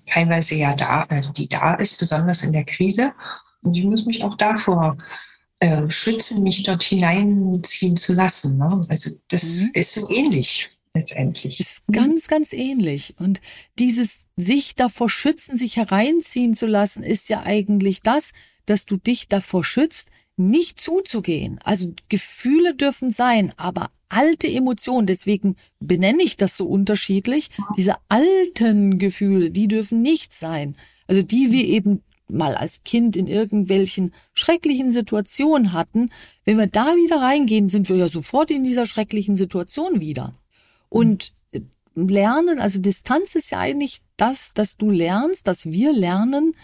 teilweise 0.07 0.55
ja 0.55 0.75
da, 0.75 1.03
also 1.09 1.33
die 1.33 1.49
da 1.49 1.75
ist, 1.75 1.99
besonders 1.99 2.43
in 2.43 2.53
der 2.53 2.65
Krise. 2.65 3.13
Und 3.63 3.77
ich 3.77 3.85
muss 3.85 4.07
mich 4.07 4.23
auch 4.23 4.37
davor 4.37 4.97
äh, 5.59 5.91
schützen, 5.91 6.43
mich 6.45 6.63
dort 6.63 6.85
hineinziehen 6.85 7.97
zu 7.97 8.15
lassen. 8.15 8.57
Ne? 8.57 8.81
Also 8.89 9.11
das 9.29 9.43
mhm. 9.43 9.71
ist 9.75 9.93
so 9.93 10.09
ähnlich 10.09 10.71
letztendlich. 10.95 11.61
Ist 11.61 11.83
ganz, 11.91 12.29
ganz 12.29 12.53
ähnlich. 12.53 13.15
Und 13.19 13.41
dieses 13.79 14.21
sich 14.43 14.75
davor 14.75 15.09
schützen, 15.09 15.57
sich 15.57 15.77
hereinziehen 15.77 16.55
zu 16.55 16.67
lassen, 16.67 17.03
ist 17.03 17.29
ja 17.29 17.43
eigentlich 17.43 18.03
das, 18.03 18.33
dass 18.67 18.87
du 18.87 18.97
dich 18.97 19.29
davor 19.29 19.65
schützt, 19.65 20.09
nicht 20.37 20.81
zuzugehen. 20.81 21.59
Also 21.65 21.93
Gefühle 22.09 22.75
dürfen 22.75 23.11
sein, 23.11 23.53
aber 23.57 23.91
alte 24.09 24.49
Emotionen, 24.49 25.07
deswegen 25.07 25.57
benenne 25.79 26.23
ich 26.23 26.37
das 26.37 26.57
so 26.57 26.67
unterschiedlich, 26.67 27.51
diese 27.77 27.97
alten 28.09 28.99
Gefühle, 28.99 29.51
die 29.51 29.69
dürfen 29.69 30.03
nicht 30.03 30.33
sein. 30.35 30.77
Also 31.07 31.23
die 31.23 31.53
wir 31.53 31.65
eben 31.65 32.03
mal 32.29 32.55
als 32.55 32.83
Kind 32.85 33.17
in 33.17 33.27
irgendwelchen 33.27 34.15
schrecklichen 34.35 34.93
Situationen 34.93 35.73
hatten, 35.73 36.11
wenn 36.45 36.59
wir 36.59 36.67
da 36.67 36.95
wieder 36.97 37.21
reingehen, 37.21 37.69
sind 37.69 37.89
wir 37.89 37.97
ja 37.97 38.09
sofort 38.09 38.51
in 38.51 38.65
dieser 38.65 38.87
schrecklichen 38.87 39.37
Situation 39.37 40.01
wieder. 40.01 40.35
Und 40.89 41.33
äh, 41.53 41.61
Lernen, 41.95 42.61
also 42.61 42.79
Distanz 42.79 43.35
ist 43.35 43.51
ja 43.51 43.59
eigentlich 43.59 44.01
das, 44.21 44.53
dass 44.55 44.77
du 44.77 44.91
lernst, 44.91 45.47
dass 45.47 45.67
wir 45.67 45.93
lernen, 45.93 46.55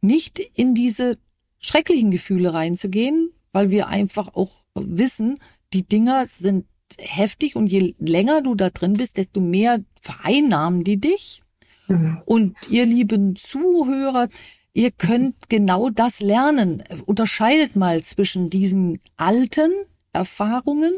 nicht 0.00 0.38
in 0.38 0.74
diese 0.74 1.18
schrecklichen 1.58 2.10
Gefühle 2.10 2.54
reinzugehen, 2.54 3.30
weil 3.52 3.70
wir 3.70 3.88
einfach 3.88 4.34
auch 4.34 4.52
wissen, 4.74 5.38
die 5.72 5.82
Dinger 5.82 6.26
sind 6.26 6.66
heftig 6.98 7.56
und 7.56 7.66
je 7.66 7.94
länger 7.98 8.42
du 8.42 8.54
da 8.54 8.70
drin 8.70 8.94
bist, 8.94 9.16
desto 9.16 9.40
mehr 9.40 9.82
vereinnahmen 10.00 10.84
die 10.84 10.98
dich. 10.98 11.40
Mhm. 11.88 12.22
Und 12.24 12.56
ihr 12.68 12.86
lieben 12.86 13.34
Zuhörer, 13.36 14.28
ihr 14.72 14.90
könnt 14.92 15.48
genau 15.48 15.90
das 15.90 16.20
lernen. 16.20 16.84
Unterscheidet 17.06 17.74
mal 17.74 18.02
zwischen 18.02 18.50
diesen 18.50 19.00
alten 19.16 19.72
Erfahrungen 20.12 20.92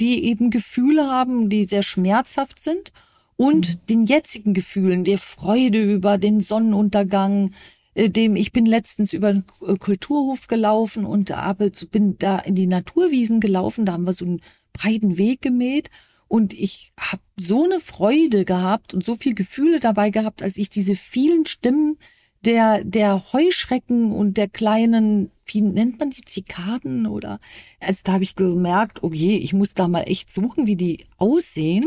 die 0.00 0.24
eben 0.24 0.50
Gefühle 0.50 1.06
haben, 1.08 1.48
die 1.48 1.64
sehr 1.64 1.82
schmerzhaft 1.82 2.58
sind 2.58 2.92
und 3.36 3.88
den 3.90 4.04
jetzigen 4.06 4.54
Gefühlen, 4.54 5.04
der 5.04 5.18
Freude 5.18 5.82
über 5.82 6.18
den 6.18 6.40
Sonnenuntergang, 6.40 7.52
äh, 7.94 8.10
dem 8.10 8.36
ich 8.36 8.52
bin 8.52 8.66
letztens 8.66 9.12
über 9.12 9.32
den 9.32 9.44
Kulturhof 9.78 10.46
gelaufen 10.46 11.04
und 11.04 11.30
habe, 11.30 11.72
bin 11.90 12.18
da 12.18 12.38
in 12.38 12.54
die 12.54 12.66
Naturwiesen 12.66 13.40
gelaufen, 13.40 13.86
da 13.86 13.92
haben 13.92 14.06
wir 14.06 14.14
so 14.14 14.24
einen 14.24 14.40
breiten 14.72 15.16
Weg 15.16 15.42
gemäht. 15.42 15.90
Und 16.26 16.52
ich 16.52 16.92
habe 16.98 17.22
so 17.38 17.64
eine 17.64 17.80
Freude 17.80 18.44
gehabt 18.44 18.94
und 18.94 19.04
so 19.04 19.14
viel 19.14 19.34
Gefühle 19.34 19.78
dabei 19.78 20.10
gehabt, 20.10 20.42
als 20.42 20.56
ich 20.56 20.70
diese 20.70 20.96
vielen 20.96 21.46
Stimmen 21.46 21.98
der, 22.46 22.84
der 22.84 23.32
Heuschrecken 23.32 24.12
und 24.12 24.36
der 24.36 24.48
kleinen, 24.48 25.30
wie 25.46 25.60
nennt 25.60 25.98
man 25.98 26.10
die, 26.10 26.22
Zikaden 26.22 27.06
oder, 27.06 27.38
also 27.80 28.00
da 28.04 28.14
habe 28.14 28.24
ich 28.24 28.36
gemerkt, 28.36 29.02
oh 29.02 29.12
je, 29.12 29.36
ich 29.36 29.52
muss 29.52 29.74
da 29.74 29.88
mal 29.88 30.02
echt 30.02 30.32
suchen, 30.32 30.66
wie 30.66 30.76
die 30.76 31.06
aussehen, 31.16 31.86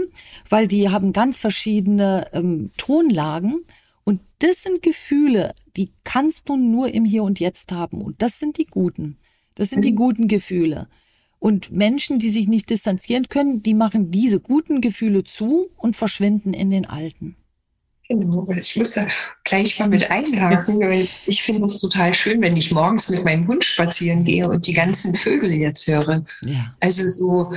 weil 0.50 0.68
die 0.68 0.90
haben 0.90 1.14
ganz 1.14 1.40
verschiedene 1.40 2.28
ähm, 2.34 2.72
Tonlagen 2.78 3.62
und 4.04 4.22
das 4.40 4.64
sind 4.64 4.82
Gefühle, 4.82 5.54
die 5.76 5.92
kannst 6.04 6.50
du 6.50 6.58
nur 6.58 6.90
im 6.90 7.06
Hier 7.06 7.24
und 7.24 7.40
Jetzt 7.40 7.72
haben 7.72 8.02
und 8.02 8.22
das 8.22 8.40
sind 8.40 8.58
die 8.58 8.66
guten. 8.66 9.18
Das 9.56 9.70
sind 9.70 9.84
die 9.84 9.92
mhm. 9.92 9.98
guten 9.98 10.28
Gefühle. 10.28 10.88
Und 11.40 11.72
Menschen, 11.72 12.20
die 12.20 12.30
sich 12.30 12.48
nicht 12.48 12.70
distanzieren 12.70 13.28
können, 13.28 13.64
die 13.64 13.74
machen 13.74 14.12
diese 14.12 14.40
guten 14.40 14.82
Gefühle 14.82 15.24
zu 15.24 15.68
und 15.78 15.96
verschwinden 15.96 16.54
in 16.54 16.70
den 16.70 16.86
alten. 16.86 17.36
Genau, 18.10 18.48
ich 18.50 18.78
muss 18.78 18.94
da 18.94 19.06
gleich 19.44 19.78
mal 19.80 19.90
mit 19.90 20.10
einhaken, 20.10 20.80
weil 20.80 21.10
ich 21.26 21.44
finde 21.44 21.66
es 21.66 21.78
total 21.78 22.14
schön, 22.14 22.42
wenn 22.42 22.56
ich 22.56 22.72
morgens 22.72 23.10
mit 23.10 23.26
meinem 23.26 23.46
Hund 23.48 23.66
spazieren 23.66 24.24
gehe 24.24 24.48
und 24.48 24.66
die 24.66 24.74
ganzen 24.74 25.14
Vögel 25.14 25.52
jetzt 25.52 25.88
höre. 25.88 26.24
Ja. 26.42 26.74
Also 26.80 27.10
so 27.10 27.54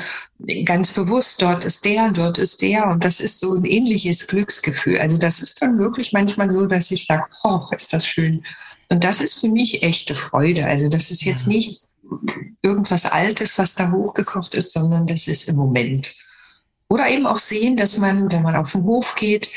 ganz 0.64 0.90
bewusst, 0.90 1.40
dort 1.40 1.64
ist 1.64 1.84
der, 1.84 2.10
dort 2.10 2.38
ist 2.38 2.62
der 2.62 2.88
und 2.88 3.04
das 3.04 3.20
ist 3.20 3.38
so 3.38 3.54
ein 3.54 3.64
ähnliches 3.64 4.26
Glücksgefühl. 4.26 4.98
Also 4.98 5.18
das 5.18 5.40
ist 5.40 5.62
dann 5.62 5.78
wirklich 5.78 6.12
manchmal 6.12 6.50
so, 6.50 6.66
dass 6.66 6.90
ich 6.90 7.06
sage, 7.06 7.26
oh, 7.44 7.60
ist 7.70 7.92
das 7.92 8.04
schön. 8.04 8.44
Und 8.88 9.04
das 9.04 9.20
ist 9.20 9.38
für 9.38 9.48
mich 9.48 9.84
echte 9.84 10.16
Freude. 10.16 10.66
Also 10.66 10.88
das 10.88 11.12
ist 11.12 11.24
jetzt 11.24 11.46
ja. 11.46 11.52
nicht 11.52 11.86
irgendwas 12.60 13.04
Altes, 13.04 13.56
was 13.56 13.76
da 13.76 13.92
hochgekocht 13.92 14.56
ist, 14.56 14.72
sondern 14.72 15.06
das 15.06 15.28
ist 15.28 15.48
im 15.48 15.54
Moment. 15.54 16.12
Oder 16.88 17.08
eben 17.08 17.26
auch 17.28 17.38
sehen, 17.38 17.76
dass 17.76 17.98
man, 17.98 18.32
wenn 18.32 18.42
man 18.42 18.56
auf 18.56 18.72
den 18.72 18.82
Hof 18.82 19.14
geht 19.14 19.48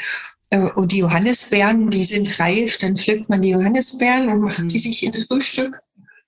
und 0.58 0.92
die 0.92 1.00
Johannisbeeren, 1.00 1.90
die 1.90 2.04
sind 2.04 2.40
reif, 2.40 2.78
dann 2.78 2.98
pflückt 2.98 3.30
man 3.30 3.42
die 3.42 3.50
Johannisbeeren 3.50 4.30
und 4.30 4.42
macht 4.42 4.60
die 4.60 4.64
mhm. 4.64 4.70
sich 4.70 5.04
ins 5.04 5.26
Frühstück. 5.26 5.80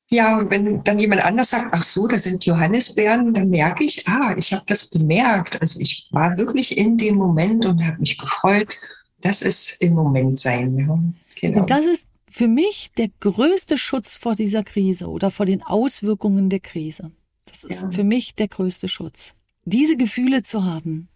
Ja, 0.09 0.37
und 0.37 0.51
wenn 0.51 0.83
dann 0.83 0.99
jemand 0.99 1.23
anders 1.23 1.49
sagt, 1.49 1.69
ach 1.71 1.83
so, 1.83 2.07
da 2.07 2.17
sind 2.17 2.45
Johannisbeeren, 2.45 3.33
dann 3.33 3.49
merke 3.49 3.83
ich, 3.83 4.07
ah, 4.07 4.35
ich 4.37 4.53
habe 4.53 4.63
das 4.67 4.87
bemerkt. 4.89 5.59
Also 5.61 5.79
ich 5.79 6.07
war 6.11 6.37
wirklich 6.37 6.77
in 6.77 6.97
dem 6.97 7.15
Moment 7.15 7.65
und 7.65 7.85
habe 7.85 7.99
mich 7.99 8.17
gefreut. 8.17 8.75
Das 9.21 9.41
ist 9.41 9.75
im 9.79 9.93
Moment 9.93 10.39
sein. 10.39 10.77
Ja. 10.77 10.99
Genau. 11.41 11.61
Und 11.61 11.71
das 11.71 11.85
ist 11.85 12.05
für 12.31 12.47
mich 12.47 12.91
der 12.97 13.09
größte 13.19 13.77
Schutz 13.77 14.15
vor 14.15 14.35
dieser 14.35 14.63
Krise 14.63 15.09
oder 15.09 15.31
vor 15.31 15.45
den 15.45 15.63
Auswirkungen 15.63 16.49
der 16.49 16.59
Krise. 16.59 17.11
Das 17.45 17.63
ist 17.63 17.81
ja. 17.81 17.91
für 17.91 18.03
mich 18.03 18.35
der 18.35 18.47
größte 18.47 18.87
Schutz. 18.87 19.33
Diese 19.63 19.97
Gefühle 19.97 20.43
zu 20.43 20.63
haben. 20.63 21.09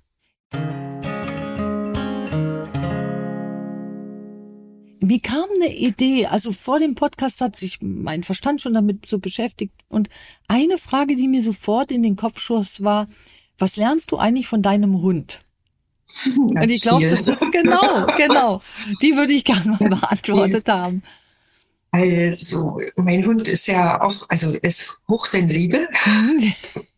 Mir 5.01 5.19
kam 5.21 5.45
eine 5.55 5.73
Idee, 5.73 6.25
also 6.25 6.51
vor 6.51 6.79
dem 6.79 6.95
Podcast 6.95 7.39
hat 7.39 7.55
sich 7.55 7.79
mein 7.81 8.23
Verstand 8.23 8.61
schon 8.61 8.73
damit 8.73 9.05
so 9.05 9.19
beschäftigt 9.19 9.73
und 9.87 10.09
eine 10.47 10.77
Frage, 10.77 11.15
die 11.15 11.27
mir 11.27 11.41
sofort 11.41 11.91
in 11.91 12.03
den 12.03 12.15
Kopf 12.15 12.39
schoss, 12.39 12.83
war, 12.83 13.07
was 13.57 13.77
lernst 13.77 14.11
du 14.11 14.17
eigentlich 14.17 14.47
von 14.47 14.61
deinem 14.61 15.01
Hund? 15.01 15.41
Ganz 16.25 16.39
und 16.39 16.69
ich 16.69 16.81
glaube, 16.81 17.07
das 17.07 17.21
ist 17.21 17.51
genau, 17.51 18.07
genau. 18.17 18.61
Die 19.01 19.15
würde 19.15 19.33
ich 19.33 19.45
gerne 19.45 19.77
mal 19.79 19.89
beantwortet 19.89 20.67
haben. 20.67 21.03
Also, 21.91 22.79
mein 22.97 23.25
Hund 23.25 23.47
ist 23.47 23.67
ja 23.67 24.01
auch, 24.01 24.27
also 24.29 24.51
ist 24.51 25.03
hochsensibel. 25.07 25.87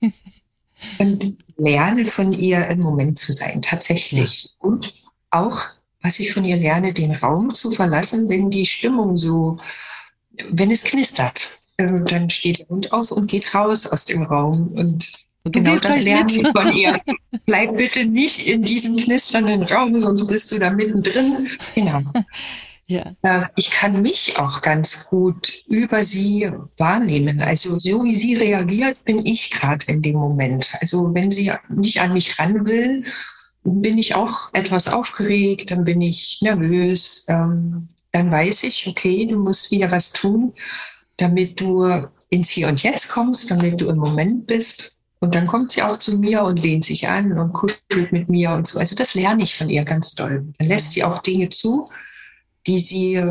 und 0.98 1.38
lerne 1.58 2.06
von 2.08 2.34
ihr 2.34 2.68
im 2.68 2.80
Moment 2.80 3.20
zu 3.20 3.32
sein, 3.32 3.62
tatsächlich. 3.62 4.44
Ja. 4.44 4.50
Und 4.60 4.94
auch 5.30 5.62
was 6.02 6.20
ich 6.20 6.34
von 6.34 6.46
ihr 6.46 6.58
lerne, 6.58 6.94
den 6.94 7.12
Raum 7.12 7.54
zu 7.54 7.72
verlassen, 7.72 8.30
wenn 8.30 8.50
die 8.50 8.66
Stimmung 8.66 9.18
so, 9.18 9.60
wenn 10.50 10.72
es 10.72 10.84
knistert. 10.84 11.52
äh, 11.78 12.02
dann 12.06 12.30
steht 12.30 12.60
der 12.60 12.68
Hund 12.68 12.92
auf 12.92 13.12
und 13.12 13.28
geht 13.28 13.54
raus 13.54 13.86
aus 13.86 14.06
dem 14.06 14.24
Raum. 14.24 14.70
Und, 14.76 15.12
und 15.44 15.54
genau 15.54 15.76
das 15.78 16.04
lernen 16.04 16.36
mit. 16.38 16.48
von 16.56 16.76
ihr. 16.76 16.98
Bleib 17.46 17.78
bitte 17.78 18.06
nicht 18.06 18.46
in 18.46 18.64
diesem 18.64 18.98
knisternden 18.98 19.64
Raum, 19.64 20.00
sonst 20.00 20.28
bist 20.28 20.52
du 20.52 20.60
da 20.60 20.70
mittendrin. 20.70 21.48
Genau. 21.76 22.02
Ja. 22.88 23.50
Ich 23.56 23.72
kann 23.72 24.02
mich 24.02 24.38
auch 24.38 24.62
ganz 24.62 25.08
gut 25.08 25.54
über 25.68 26.04
sie 26.04 26.52
wahrnehmen. 26.78 27.42
Also 27.42 27.80
so 27.80 28.04
wie 28.04 28.14
sie 28.14 28.36
reagiert, 28.36 29.06
bin 29.06 29.26
ich 29.26 29.50
gerade 29.50 29.86
in 29.86 30.02
dem 30.02 30.18
Moment. 30.18 30.74
Also 30.82 31.14
wenn 31.14 31.32
sie 31.32 31.54
nicht 31.70 32.02
an 32.02 32.12
mich 32.12 32.38
ran 32.38 32.66
will, 32.66 33.06
bin 33.64 33.98
ich 33.98 34.16
auch 34.16 34.54
etwas 34.54 34.88
aufgeregt, 34.88 35.72
dann 35.72 35.84
bin 35.84 36.02
ich 36.02 36.40
nervös. 36.42 37.26
Ähm, 37.28 37.88
dann 38.12 38.32
weiß 38.32 38.64
ich, 38.64 38.88
okay, 38.88 39.26
du 39.26 39.38
musst 39.38 39.72
wieder 39.72 39.92
was 39.92 40.12
tun, 40.12 40.54
damit 41.18 41.60
du 41.60 42.08
ins 42.30 42.50
Hier 42.50 42.68
und 42.68 42.82
Jetzt 42.84 43.10
kommst, 43.10 43.52
damit 43.52 43.80
du 43.80 43.90
im 43.90 43.98
Moment 43.98 44.48
bist. 44.48 44.92
Und 45.20 45.36
dann 45.36 45.46
kommt 45.46 45.72
sie 45.72 45.84
auch 45.84 45.98
zu 45.98 46.18
mir 46.18 46.44
und 46.44 46.58
lehnt 46.58 46.84
sich 46.84 47.08
an 47.08 47.38
und 47.38 47.54
kuschelt 47.54 48.12
mit 48.12 48.28
mir 48.28 48.52
und 48.52 48.66
so. 48.66 48.80
Also 48.80 48.96
das 48.96 49.14
lerne 49.14 49.44
ich 49.44 49.56
von 49.56 49.70
ihr 49.70 49.84
ganz 49.84 50.16
doll. 50.16 50.48
Dann 50.58 50.68
lässt 50.68 50.92
sie 50.92 51.04
auch 51.04 51.22
Dinge 51.22 51.50
zu, 51.50 51.88
die 52.66 52.80
sie 52.80 53.22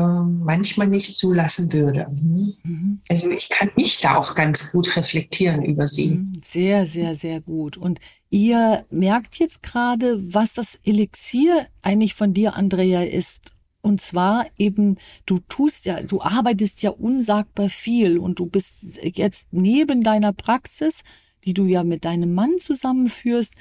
manchmal 0.00 0.88
nicht 0.88 1.14
zulassen 1.14 1.72
würde. 1.72 2.06
Mhm. 2.10 2.98
Also 3.08 3.30
ich 3.30 3.48
kann 3.48 3.70
mich 3.76 4.00
da 4.00 4.16
auch 4.16 4.34
ganz 4.34 4.70
gut 4.72 4.96
reflektieren 4.96 5.64
über 5.64 5.86
sie. 5.86 6.16
Mhm. 6.16 6.32
Sehr, 6.44 6.86
sehr, 6.86 7.16
sehr 7.16 7.40
gut. 7.40 7.76
Und 7.76 8.00
ihr 8.30 8.84
merkt 8.90 9.38
jetzt 9.38 9.62
gerade, 9.62 10.20
was 10.34 10.54
das 10.54 10.78
Elixier 10.84 11.66
eigentlich 11.82 12.14
von 12.14 12.34
dir, 12.34 12.54
Andrea, 12.54 13.02
ist. 13.02 13.52
Und 13.82 14.00
zwar 14.00 14.46
eben, 14.56 14.96
du 15.26 15.38
tust 15.48 15.84
ja, 15.84 16.02
du 16.02 16.22
arbeitest 16.22 16.82
ja 16.82 16.90
unsagbar 16.90 17.68
viel 17.68 18.18
und 18.18 18.38
du 18.38 18.46
bist 18.46 18.98
jetzt 19.02 19.48
neben 19.50 20.02
deiner 20.02 20.32
Praxis, 20.32 21.02
die 21.44 21.52
du 21.52 21.66
ja 21.66 21.84
mit 21.84 22.06
deinem 22.06 22.32
Mann 22.32 22.56
zusammenführst, 22.58 23.52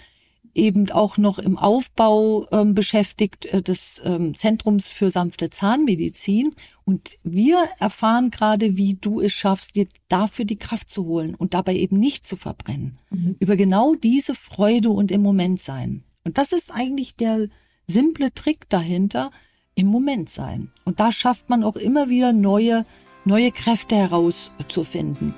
eben 0.54 0.90
auch 0.92 1.18
noch 1.18 1.40
im 1.40 1.58
Aufbau 1.58 2.48
ähm, 2.52 2.76
beschäftigt 2.76 3.46
äh, 3.46 3.62
des 3.62 4.02
ähm, 4.04 4.36
Zentrums 4.36 4.92
für 4.92 5.10
sanfte 5.10 5.50
Zahnmedizin. 5.50 6.54
Und 6.86 7.18
wir 7.24 7.68
erfahren 7.80 8.30
gerade, 8.30 8.78
wie 8.78 8.96
du 8.96 9.20
es 9.20 9.34
schaffst, 9.34 9.76
dir 9.76 9.88
dafür 10.10 10.46
die 10.46 10.58
Kraft 10.58 10.90
zu 10.90 11.06
holen 11.06 11.36
und 11.36 11.54
dabei 11.54 11.76
eben 11.76 12.00
nicht 12.00 12.28
zu 12.28 12.36
verbrennen. 12.36 13.00
Mhm. 13.10 13.36
Über 13.40 13.56
genau 13.56 13.96
diese 13.96 14.36
Freude 14.36 14.90
und 14.90 15.12
im 15.12 15.22
Moment 15.22 15.62
sein. 15.62 16.04
Und 16.24 16.38
das 16.38 16.52
ist 16.52 16.72
eigentlich 16.72 17.16
der 17.16 17.48
simple 17.88 18.34
Trick 18.34 18.70
dahinter, 18.70 19.32
im 19.76 19.88
Moment 19.88 20.30
sein. 20.30 20.72
Und 20.86 21.00
da 21.00 21.12
schafft 21.12 21.50
man 21.50 21.64
auch 21.64 21.76
immer 21.76 22.10
wieder 22.10 22.32
neue, 22.32 22.86
neue 23.26 23.52
Kräfte 23.52 23.96
herauszufinden. 23.96 25.34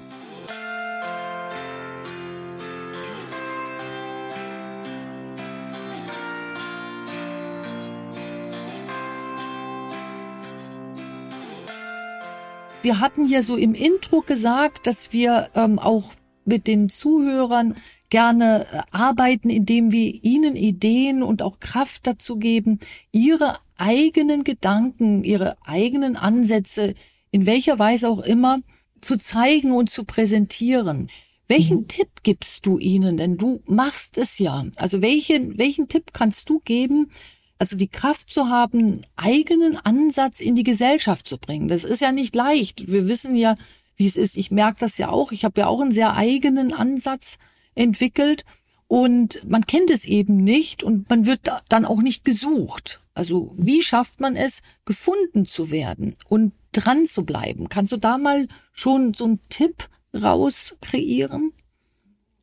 Wir 12.86 13.00
hatten 13.00 13.26
ja 13.26 13.42
so 13.42 13.58
im 13.58 13.74
Intro 13.74 14.22
gesagt, 14.22 14.86
dass 14.86 15.12
wir 15.12 15.50
ähm, 15.56 15.80
auch 15.80 16.14
mit 16.46 16.68
den 16.68 16.88
Zuhörern 16.88 17.74
gerne 18.12 18.68
äh, 18.72 18.82
arbeiten, 18.92 19.50
indem 19.50 19.92
wir 19.92 20.24
ihnen 20.24 20.56
Ideen 20.56 21.24
und 21.24 21.42
auch 21.42 21.60
Kraft 21.60 22.06
dazu 22.06 22.38
geben, 22.38 22.80
ihre 23.12 23.58
eigenen 23.76 24.44
Gedanken, 24.44 25.24
ihre 25.24 25.58
eigenen 25.66 26.16
Ansätze, 26.16 26.94
in 27.32 27.48
welcher 27.48 27.80
Weise 27.80 28.08
auch 28.08 28.20
immer, 28.20 28.60
zu 29.02 29.18
zeigen 29.18 29.72
und 29.72 29.90
zu 29.90 30.04
präsentieren. 30.04 31.08
Welchen 31.48 31.78
mhm. 31.78 31.88
Tipp 31.88 32.10
gibst 32.22 32.68
du 32.68 32.78
ihnen? 32.78 33.18
Denn 33.18 33.38
du 33.38 33.64
machst 33.66 34.20
es 34.20 34.38
ja. 34.38 34.64
Also 34.76 35.02
welchen, 35.02 35.58
welchen 35.58 35.88
Tipp 35.88 36.12
kannst 36.14 36.52
du 36.52 36.60
geben, 36.60 37.10
also 37.58 37.76
die 37.76 37.88
Kraft 37.88 38.30
zu 38.30 38.50
haben, 38.50 39.02
eigenen 39.16 39.78
Ansatz 39.78 40.40
in 40.40 40.56
die 40.56 40.64
Gesellschaft 40.64 41.28
zu 41.28 41.38
bringen. 41.38 41.68
Das 41.68 41.84
ist 41.84 42.02
ja 42.02 42.12
nicht 42.12 42.36
leicht. 42.36 42.92
Wir 42.92 43.08
wissen 43.08 43.36
ja, 43.36 43.56
wie 43.96 44.08
es 44.08 44.18
ist. 44.18 44.38
Ich 44.38 44.52
merke 44.52 44.80
das 44.80 44.98
ja 44.98 45.10
auch. 45.10 45.32
Ich 45.32 45.46
habe 45.46 45.62
ja 45.62 45.68
auch 45.68 45.82
einen 45.82 45.92
sehr 45.92 46.16
eigenen 46.16 46.74
Ansatz 46.74 47.38
entwickelt 47.76 48.46
und 48.88 49.48
man 49.50 49.66
kennt 49.66 49.90
es 49.90 50.06
eben 50.06 50.38
nicht 50.38 50.84
und 50.84 51.10
man 51.10 51.26
wird 51.26 51.50
dann 51.70 51.86
auch 51.86 52.02
nicht 52.02 52.26
gesucht. 52.26 53.02
Also 53.14 53.54
wie 53.58 53.82
schafft 53.82 54.20
man 54.20 54.36
es, 54.36 54.62
gefunden 54.84 55.46
zu 55.46 55.72
werden 55.72 56.16
und 56.28 56.54
dran 56.74 57.06
zu 57.06 57.26
bleiben? 57.26 57.70
Kannst 57.70 57.94
du 57.94 57.98
da 57.98 58.18
mal 58.18 58.48
schon 58.74 59.14
so 59.14 59.24
einen 59.24 59.42
Tipp 59.50 59.90
raus 60.14 60.76
kreieren? 60.82 61.54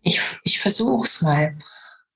Ich, 0.01 0.21
ich 0.43 0.59
versuche 0.59 1.07
es 1.07 1.21
mal. 1.21 1.57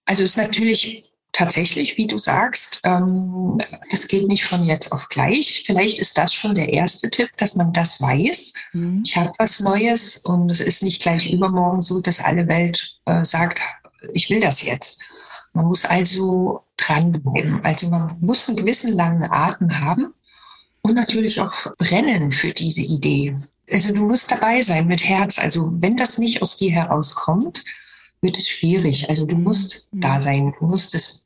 Also 0.06 0.22
es 0.22 0.30
ist 0.30 0.36
natürlich 0.36 1.05
tatsächlich, 1.36 1.98
wie 1.98 2.06
du 2.06 2.16
sagst, 2.16 2.80
ähm, 2.84 3.58
es 3.90 4.08
geht 4.08 4.26
nicht 4.26 4.44
von 4.44 4.64
jetzt 4.64 4.90
auf 4.90 5.10
gleich. 5.10 5.64
Vielleicht 5.66 5.98
ist 5.98 6.16
das 6.16 6.32
schon 6.32 6.54
der 6.54 6.72
erste 6.72 7.10
Tipp, 7.10 7.28
dass 7.36 7.54
man 7.54 7.74
das 7.74 8.00
weiß. 8.00 8.54
Mhm. 8.72 9.02
Ich 9.04 9.16
habe 9.16 9.32
was 9.38 9.60
Neues 9.60 10.16
und 10.16 10.50
es 10.50 10.60
ist 10.60 10.82
nicht 10.82 11.02
gleich 11.02 11.30
übermorgen 11.30 11.82
so, 11.82 12.00
dass 12.00 12.20
alle 12.20 12.48
Welt 12.48 12.98
äh, 13.04 13.22
sagt, 13.24 13.60
ich 14.14 14.30
will 14.30 14.40
das 14.40 14.62
jetzt. 14.62 15.02
Man 15.52 15.66
muss 15.66 15.84
also 15.84 16.64
dranbleiben. 16.78 17.62
Also 17.62 17.88
man 17.88 18.16
muss 18.20 18.48
einen 18.48 18.56
gewissen 18.56 18.92
langen 18.94 19.30
Atem 19.30 19.78
haben 19.78 20.14
und 20.80 20.94
natürlich 20.94 21.40
auch 21.40 21.54
brennen 21.76 22.32
für 22.32 22.52
diese 22.52 22.82
Idee. 22.82 23.36
Also 23.70 23.92
du 23.92 24.06
musst 24.06 24.30
dabei 24.30 24.62
sein 24.62 24.86
mit 24.86 25.04
Herz. 25.04 25.38
Also 25.38 25.70
wenn 25.82 25.98
das 25.98 26.16
nicht 26.16 26.40
aus 26.40 26.56
dir 26.56 26.72
herauskommt, 26.72 27.62
wird 28.22 28.38
es 28.38 28.48
schwierig. 28.48 29.10
Also 29.10 29.26
du 29.26 29.36
musst 29.36 29.92
mhm. 29.92 30.00
da 30.00 30.18
sein, 30.18 30.54
du 30.58 30.66
musst 30.66 30.94
es 30.94 31.25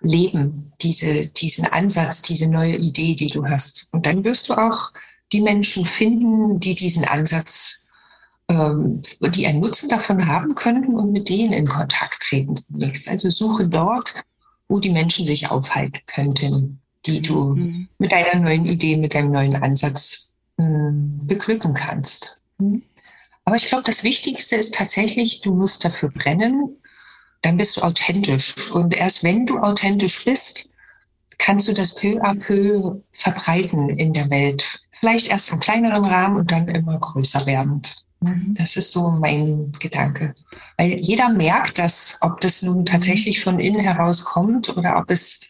leben, 0.00 0.72
diese, 0.80 1.26
diesen 1.26 1.66
Ansatz, 1.66 2.22
diese 2.22 2.48
neue 2.48 2.76
Idee, 2.76 3.14
die 3.14 3.28
du 3.28 3.46
hast. 3.46 3.88
Und 3.92 4.06
dann 4.06 4.24
wirst 4.24 4.48
du 4.48 4.54
auch 4.54 4.92
die 5.32 5.40
Menschen 5.40 5.84
finden, 5.84 6.60
die 6.60 6.74
diesen 6.74 7.04
Ansatz, 7.04 7.86
ähm, 8.48 9.02
die 9.34 9.46
einen 9.46 9.60
Nutzen 9.60 9.88
davon 9.88 10.26
haben 10.26 10.54
könnten 10.54 10.94
und 10.94 11.12
mit 11.12 11.28
denen 11.28 11.52
in 11.52 11.66
Kontakt 11.66 12.22
treten. 12.22 12.54
Also 13.06 13.30
suche 13.30 13.66
dort, 13.68 14.14
wo 14.68 14.80
die 14.80 14.90
Menschen 14.90 15.26
sich 15.26 15.50
aufhalten 15.50 16.00
könnten, 16.06 16.80
die 17.06 17.20
du 17.20 17.54
mhm. 17.54 17.88
mit 17.98 18.12
deiner 18.12 18.40
neuen 18.40 18.66
Idee, 18.66 18.96
mit 18.96 19.14
deinem 19.14 19.32
neuen 19.32 19.56
Ansatz 19.56 20.32
äh, 20.58 20.62
beglücken 20.62 21.74
kannst. 21.74 22.38
Mhm. 22.58 22.82
Aber 23.44 23.56
ich 23.56 23.66
glaube, 23.66 23.84
das 23.84 24.04
Wichtigste 24.04 24.56
ist 24.56 24.74
tatsächlich, 24.74 25.40
du 25.40 25.54
musst 25.54 25.84
dafür 25.84 26.10
brennen 26.10 26.76
dann 27.42 27.56
bist 27.56 27.76
du 27.76 27.82
authentisch. 27.82 28.70
Und 28.70 28.94
erst 28.94 29.22
wenn 29.22 29.46
du 29.46 29.58
authentisch 29.58 30.24
bist, 30.24 30.68
kannst 31.38 31.68
du 31.68 31.72
das 31.72 31.94
peu 31.94 32.20
à 32.20 32.38
peu 32.38 33.00
verbreiten 33.12 33.90
in 33.90 34.12
der 34.12 34.28
Welt. 34.30 34.80
Vielleicht 34.92 35.28
erst 35.28 35.50
im 35.52 35.60
kleineren 35.60 36.04
Rahmen 36.04 36.36
und 36.38 36.50
dann 36.50 36.68
immer 36.68 36.98
größer 36.98 37.46
werdend. 37.46 38.04
Mhm. 38.20 38.54
Das 38.58 38.76
ist 38.76 38.90
so 38.90 39.10
mein 39.10 39.72
Gedanke. 39.78 40.34
Weil 40.76 40.98
jeder 40.98 41.28
merkt 41.28 41.78
das, 41.78 42.18
ob 42.20 42.40
das 42.40 42.62
nun 42.62 42.84
tatsächlich 42.84 43.42
von 43.42 43.60
innen 43.60 43.80
heraus 43.80 44.24
kommt 44.24 44.76
oder 44.76 44.98
ob 44.98 45.10
es, 45.10 45.40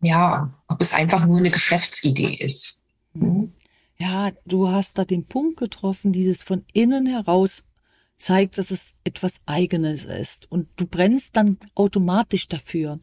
ja, 0.00 0.52
ob 0.68 0.80
es 0.80 0.92
einfach 0.92 1.26
nur 1.26 1.38
eine 1.38 1.50
Geschäftsidee 1.50 2.36
ist. 2.36 2.82
Mhm. 3.14 3.52
Ja, 3.98 4.30
du 4.46 4.68
hast 4.68 4.98
da 4.98 5.04
den 5.04 5.26
Punkt 5.26 5.56
getroffen, 5.58 6.12
dieses 6.12 6.42
von 6.42 6.64
innen 6.72 7.06
heraus 7.06 7.64
zeigt, 8.18 8.58
dass 8.58 8.70
es 8.70 8.94
etwas 9.04 9.40
Eigenes 9.46 10.04
ist. 10.04 10.50
Und 10.50 10.68
du 10.76 10.86
brennst 10.86 11.36
dann 11.36 11.58
automatisch 11.74 12.48
dafür. 12.48 13.00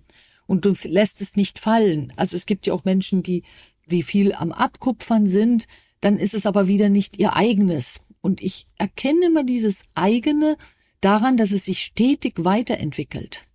Und 0.47 0.65
du 0.65 0.73
lässt 0.83 1.21
es 1.21 1.35
nicht 1.35 1.59
fallen. 1.59 2.13
Also 2.15 2.35
es 2.35 2.45
gibt 2.45 2.65
ja 2.67 2.73
auch 2.73 2.85
Menschen, 2.85 3.21
die, 3.21 3.43
die 3.87 4.03
viel 4.03 4.33
am 4.33 4.51
Abkupfern 4.51 5.27
sind. 5.27 5.67
Dann 6.01 6.17
ist 6.17 6.33
es 6.33 6.45
aber 6.45 6.67
wieder 6.67 6.89
nicht 6.89 7.17
ihr 7.17 7.35
eigenes. 7.35 8.01
Und 8.21 8.41
ich 8.41 8.67
erkenne 8.77 9.27
immer 9.27 9.43
dieses 9.43 9.81
eigene 9.95 10.57
daran, 11.01 11.37
dass 11.37 11.51
es 11.51 11.65
sich 11.65 11.83
stetig 11.83 12.33
weiterentwickelt. 12.37 13.45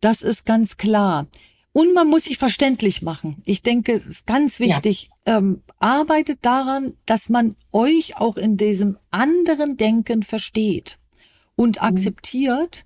Das 0.00 0.22
ist 0.22 0.44
ganz 0.44 0.76
klar. 0.76 1.28
Und 1.76 1.92
man 1.92 2.06
muss 2.08 2.26
sich 2.26 2.38
verständlich 2.38 3.02
machen. 3.02 3.42
Ich 3.44 3.60
denke, 3.62 3.94
es 3.94 4.06
ist 4.06 4.26
ganz 4.28 4.60
wichtig, 4.60 5.10
ja. 5.26 5.38
ähm, 5.38 5.64
arbeitet 5.80 6.38
daran, 6.42 6.94
dass 7.04 7.28
man 7.28 7.56
euch 7.72 8.16
auch 8.16 8.36
in 8.36 8.56
diesem 8.56 8.96
anderen 9.10 9.76
Denken 9.76 10.22
versteht 10.22 10.98
und 11.56 11.78
mhm. 11.78 11.82
akzeptiert, 11.82 12.84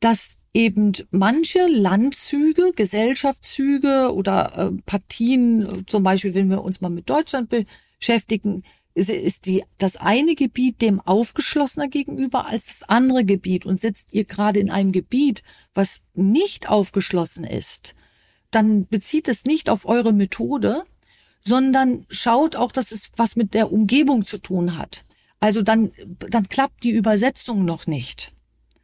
dass 0.00 0.38
eben 0.54 0.94
manche 1.10 1.66
Landzüge, 1.66 2.72
Gesellschaftszüge 2.74 4.10
oder 4.14 4.56
äh, 4.56 4.82
Partien, 4.86 5.84
zum 5.86 6.02
Beispiel, 6.02 6.32
wenn 6.32 6.48
wir 6.48 6.64
uns 6.64 6.80
mal 6.80 6.88
mit 6.88 7.10
Deutschland 7.10 7.54
beschäftigen, 7.98 8.62
ist, 8.94 9.10
ist 9.10 9.44
die, 9.44 9.64
das 9.76 9.96
eine 9.96 10.34
Gebiet 10.34 10.80
dem 10.80 10.98
aufgeschlossener 10.98 11.88
gegenüber 11.88 12.46
als 12.46 12.64
das 12.64 12.88
andere 12.88 13.26
Gebiet 13.26 13.66
und 13.66 13.78
sitzt 13.78 14.14
ihr 14.14 14.24
gerade 14.24 14.60
in 14.60 14.70
einem 14.70 14.92
Gebiet, 14.92 15.42
was 15.74 16.00
nicht 16.14 16.70
aufgeschlossen 16.70 17.44
ist, 17.44 17.94
dann 18.50 18.86
bezieht 18.86 19.28
es 19.28 19.44
nicht 19.44 19.70
auf 19.70 19.86
eure 19.86 20.12
Methode, 20.12 20.84
sondern 21.42 22.04
schaut 22.10 22.56
auch, 22.56 22.72
dass 22.72 22.92
es 22.92 23.10
was 23.16 23.36
mit 23.36 23.54
der 23.54 23.72
Umgebung 23.72 24.24
zu 24.24 24.38
tun 24.38 24.76
hat. 24.76 25.04
Also 25.40 25.62
dann, 25.62 25.92
dann 26.18 26.48
klappt 26.48 26.84
die 26.84 26.90
Übersetzung 26.90 27.64
noch 27.64 27.86
nicht. 27.86 28.32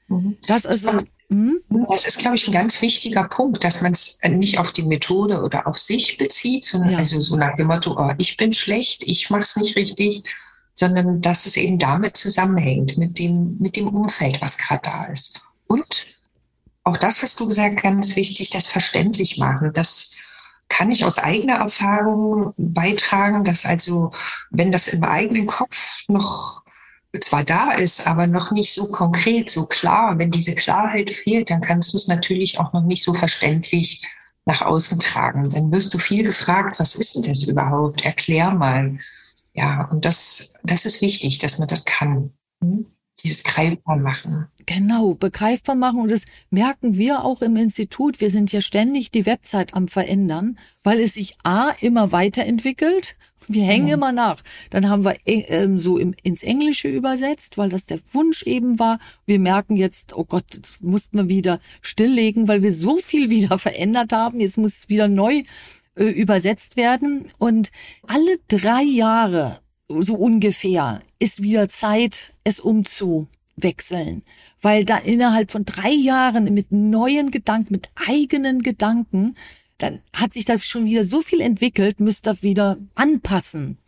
Mhm. 0.08 0.38
Das 0.46 0.66
also. 0.66 1.02
Hm? 1.28 1.60
Das 1.88 2.06
ist, 2.06 2.18
glaube 2.18 2.36
ich, 2.36 2.46
ein 2.46 2.52
ganz 2.52 2.80
wichtiger 2.80 3.24
Punkt, 3.24 3.64
dass 3.64 3.82
man 3.82 3.90
es 3.90 4.20
nicht 4.28 4.58
auf 4.58 4.70
die 4.72 4.84
Methode 4.84 5.42
oder 5.42 5.66
auf 5.66 5.76
sich 5.76 6.18
bezieht, 6.18 6.64
sondern 6.64 6.92
ja. 6.92 6.98
also 6.98 7.20
so 7.20 7.34
nach 7.34 7.56
dem 7.56 7.66
Motto, 7.66 7.96
oh, 7.98 8.12
ich 8.16 8.36
bin 8.36 8.52
schlecht, 8.52 9.02
ich 9.02 9.28
mache 9.28 9.42
es 9.42 9.56
nicht 9.56 9.74
richtig, 9.74 10.22
sondern 10.76 11.20
dass 11.20 11.46
es 11.46 11.56
eben 11.56 11.80
damit 11.80 12.16
zusammenhängt, 12.16 12.96
mit 12.96 13.18
dem, 13.18 13.56
mit 13.58 13.74
dem 13.74 13.88
Umfeld, 13.88 14.40
was 14.40 14.56
gerade 14.56 14.82
da 14.84 15.04
ist. 15.06 15.42
Und 15.66 16.06
auch 16.86 16.96
das 16.96 17.20
hast 17.20 17.40
du 17.40 17.48
gesagt, 17.48 17.82
ganz 17.82 18.14
wichtig, 18.14 18.50
das 18.50 18.66
verständlich 18.68 19.38
machen. 19.38 19.72
Das 19.74 20.12
kann 20.68 20.92
ich 20.92 21.04
aus 21.04 21.18
eigener 21.18 21.56
Erfahrung 21.56 22.54
beitragen, 22.56 23.42
dass 23.44 23.66
also, 23.66 24.12
wenn 24.50 24.70
das 24.70 24.86
im 24.86 25.02
eigenen 25.02 25.46
Kopf 25.46 26.04
noch 26.06 26.62
zwar 27.20 27.42
da 27.42 27.72
ist, 27.72 28.06
aber 28.06 28.28
noch 28.28 28.52
nicht 28.52 28.72
so 28.72 28.86
konkret, 28.86 29.50
so 29.50 29.66
klar, 29.66 30.18
wenn 30.18 30.30
diese 30.30 30.54
Klarheit 30.54 31.10
fehlt, 31.10 31.50
dann 31.50 31.60
kannst 31.60 31.92
du 31.92 31.96
es 31.96 32.06
natürlich 32.06 32.60
auch 32.60 32.72
noch 32.72 32.84
nicht 32.84 33.02
so 33.02 33.14
verständlich 33.14 34.06
nach 34.44 34.62
außen 34.62 35.00
tragen. 35.00 35.50
Dann 35.50 35.72
wirst 35.72 35.92
du 35.92 35.98
viel 35.98 36.22
gefragt, 36.22 36.78
was 36.78 36.94
ist 36.94 37.16
denn 37.16 37.22
das 37.22 37.42
überhaupt? 37.42 38.04
Erklär 38.04 38.52
mal. 38.52 38.98
Ja, 39.54 39.88
und 39.90 40.04
das, 40.04 40.54
das 40.62 40.84
ist 40.84 41.02
wichtig, 41.02 41.40
dass 41.40 41.58
man 41.58 41.66
das 41.66 41.84
kann. 41.84 42.32
Hm? 42.60 42.86
Dieses 43.24 43.42
greifbar 43.42 43.96
machen. 43.96 44.46
Genau, 44.66 45.14
begreifbar 45.14 45.76
machen. 45.76 46.00
Und 46.00 46.10
das 46.10 46.24
merken 46.50 46.96
wir 46.96 47.24
auch 47.24 47.40
im 47.40 47.54
Institut. 47.54 48.20
Wir 48.20 48.30
sind 48.30 48.52
ja 48.52 48.60
ständig 48.60 49.12
die 49.12 49.24
Website 49.24 49.74
am 49.74 49.86
verändern, 49.86 50.58
weil 50.82 51.00
es 51.00 51.14
sich 51.14 51.36
A 51.44 51.70
immer 51.80 52.10
weiterentwickelt. 52.10 53.16
Wir 53.46 53.62
hängen 53.62 53.86
mhm. 53.86 53.92
immer 53.92 54.12
nach. 54.12 54.42
Dann 54.70 54.88
haben 54.88 55.04
wir 55.04 55.14
äh, 55.24 55.68
so 55.78 55.98
im, 55.98 56.14
ins 56.24 56.42
Englische 56.42 56.88
übersetzt, 56.88 57.58
weil 57.58 57.68
das 57.68 57.86
der 57.86 58.00
Wunsch 58.12 58.42
eben 58.42 58.80
war. 58.80 58.98
Wir 59.24 59.38
merken 59.38 59.76
jetzt, 59.76 60.16
oh 60.16 60.24
Gott, 60.24 60.44
das 60.60 60.80
mussten 60.80 61.16
wir 61.16 61.28
wieder 61.28 61.60
stilllegen, 61.80 62.48
weil 62.48 62.62
wir 62.62 62.72
so 62.72 62.96
viel 62.96 63.30
wieder 63.30 63.60
verändert 63.60 64.12
haben. 64.12 64.40
Jetzt 64.40 64.58
muss 64.58 64.78
es 64.78 64.88
wieder 64.88 65.06
neu 65.06 65.44
äh, 65.94 66.04
übersetzt 66.04 66.76
werden. 66.76 67.26
Und 67.38 67.70
alle 68.08 68.36
drei 68.48 68.82
Jahre 68.82 69.60
so 69.88 70.16
ungefähr 70.16 71.00
ist 71.20 71.42
wieder 71.42 71.68
Zeit, 71.68 72.34
es 72.42 72.58
umzuwechseln, 73.56 74.22
weil 74.60 74.84
da 74.84 74.98
innerhalb 74.98 75.50
von 75.50 75.64
drei 75.64 75.90
Jahren 75.90 76.52
mit 76.54 76.72
neuen 76.72 77.30
Gedanken, 77.30 77.72
mit 77.72 77.88
eigenen 78.08 78.62
Gedanken, 78.62 79.36
dann 79.78 80.00
hat 80.12 80.32
sich 80.32 80.44
da 80.44 80.58
schon 80.58 80.86
wieder 80.86 81.04
so 81.04 81.20
viel 81.20 81.40
entwickelt, 81.40 82.00
müsst 82.00 82.26
ihr 82.26 82.42
wieder 82.42 82.78
anpassen, 82.94 83.78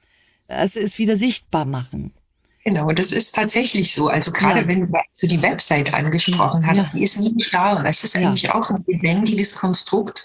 also 0.47 0.81
es 0.81 0.99
wieder 0.99 1.17
sichtbar 1.17 1.65
machen. 1.65 2.13
Genau, 2.65 2.93
das 2.93 3.13
ist 3.13 3.35
tatsächlich 3.35 3.95
so. 3.95 4.09
Also 4.09 4.31
gerade 4.31 4.61
ja. 4.61 4.69
wenn 4.69 4.93
du 4.93 5.27
die 5.27 5.41
Website 5.41 5.95
angesprochen 5.95 6.67
hast, 6.67 6.79
ja. 6.79 6.91
die 6.93 7.03
ist 7.03 7.19
nie 7.19 7.41
starr. 7.43 7.83
Das 7.83 8.05
ist 8.05 8.15
eigentlich 8.15 8.43
ja. 8.43 8.55
auch 8.55 8.69
ein 8.69 8.85
lebendiges 8.87 9.55
Konstrukt 9.55 10.23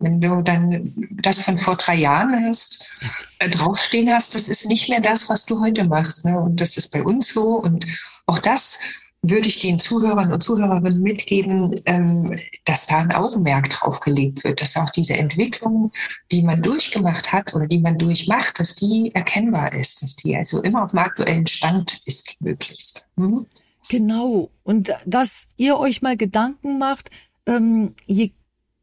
wenn 0.00 0.20
du 0.20 0.42
dann 0.42 0.94
das 1.10 1.38
von 1.38 1.58
vor 1.58 1.76
drei 1.76 1.94
Jahren 1.94 2.46
hast, 2.46 2.90
äh, 3.38 3.50
draufstehen 3.50 4.10
hast, 4.10 4.34
das 4.34 4.48
ist 4.48 4.66
nicht 4.66 4.88
mehr 4.88 5.00
das, 5.00 5.28
was 5.28 5.44
du 5.44 5.60
heute 5.60 5.84
machst. 5.84 6.24
Ne? 6.24 6.40
Und 6.40 6.60
das 6.60 6.76
ist 6.76 6.90
bei 6.90 7.02
uns 7.02 7.34
so. 7.34 7.56
Und 7.56 7.86
auch 8.26 8.38
das 8.38 8.80
würde 9.22 9.48
ich 9.48 9.58
den 9.58 9.78
Zuhörern 9.78 10.32
und 10.32 10.42
Zuhörerinnen 10.42 11.02
mitgeben, 11.02 11.78
ähm, 11.84 12.38
dass 12.64 12.86
da 12.86 12.98
ein 12.98 13.12
Augenmerk 13.12 13.68
drauf 13.68 14.00
gelegt 14.00 14.44
wird, 14.44 14.62
dass 14.62 14.76
auch 14.76 14.90
diese 14.90 15.14
Entwicklung, 15.14 15.92
die 16.32 16.42
man 16.42 16.62
durchgemacht 16.62 17.30
hat 17.32 17.54
oder 17.54 17.66
die 17.66 17.80
man 17.80 17.98
durchmacht, 17.98 18.58
dass 18.58 18.76
die 18.76 19.14
erkennbar 19.14 19.74
ist, 19.74 20.02
dass 20.02 20.16
die 20.16 20.36
also 20.36 20.62
immer 20.62 20.84
auf 20.84 20.90
dem 20.90 21.00
aktuellen 21.00 21.46
Stand 21.46 22.00
ist, 22.06 22.40
möglichst. 22.40 23.10
Mhm. 23.16 23.46
Genau. 23.90 24.50
Und 24.62 24.92
dass 25.04 25.48
ihr 25.56 25.78
euch 25.78 26.00
mal 26.00 26.16
Gedanken 26.16 26.78
macht, 26.78 27.10
ähm, 27.46 27.94
je 28.06 28.32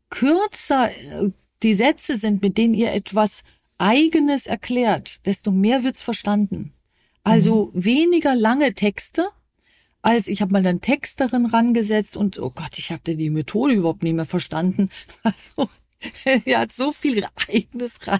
kürzer 0.09 0.91
äh, 0.91 1.31
die 1.63 1.73
Sätze 1.73 2.17
sind, 2.17 2.43
mit 2.43 2.57
denen 2.57 2.75
ihr 2.75 2.93
etwas 2.93 3.41
Eigenes 3.79 4.45
erklärt, 4.45 5.25
desto 5.25 5.51
mehr 5.51 5.83
wird's 5.83 6.01
verstanden. 6.01 6.73
Also 7.27 7.71
mhm. 7.73 7.85
weniger 7.85 8.35
lange 8.35 8.73
Texte, 8.73 9.27
als 10.01 10.27
ich 10.27 10.41
habe 10.41 10.53
mal 10.53 10.63
dann 10.63 10.81
Texterin 10.81 11.45
rangesetzt 11.45 12.15
und 12.15 12.39
oh 12.39 12.51
Gott, 12.51 12.77
ich 12.77 12.91
habe 12.91 13.15
die 13.15 13.29
Methode 13.29 13.73
überhaupt 13.73 14.03
nicht 14.03 14.15
mehr 14.15 14.25
verstanden. 14.25 14.89
Also 15.23 15.69
er 16.45 16.59
hat 16.59 16.71
so 16.71 16.91
viel 16.91 17.25
eigenes 17.47 17.95
rein, 18.07 18.19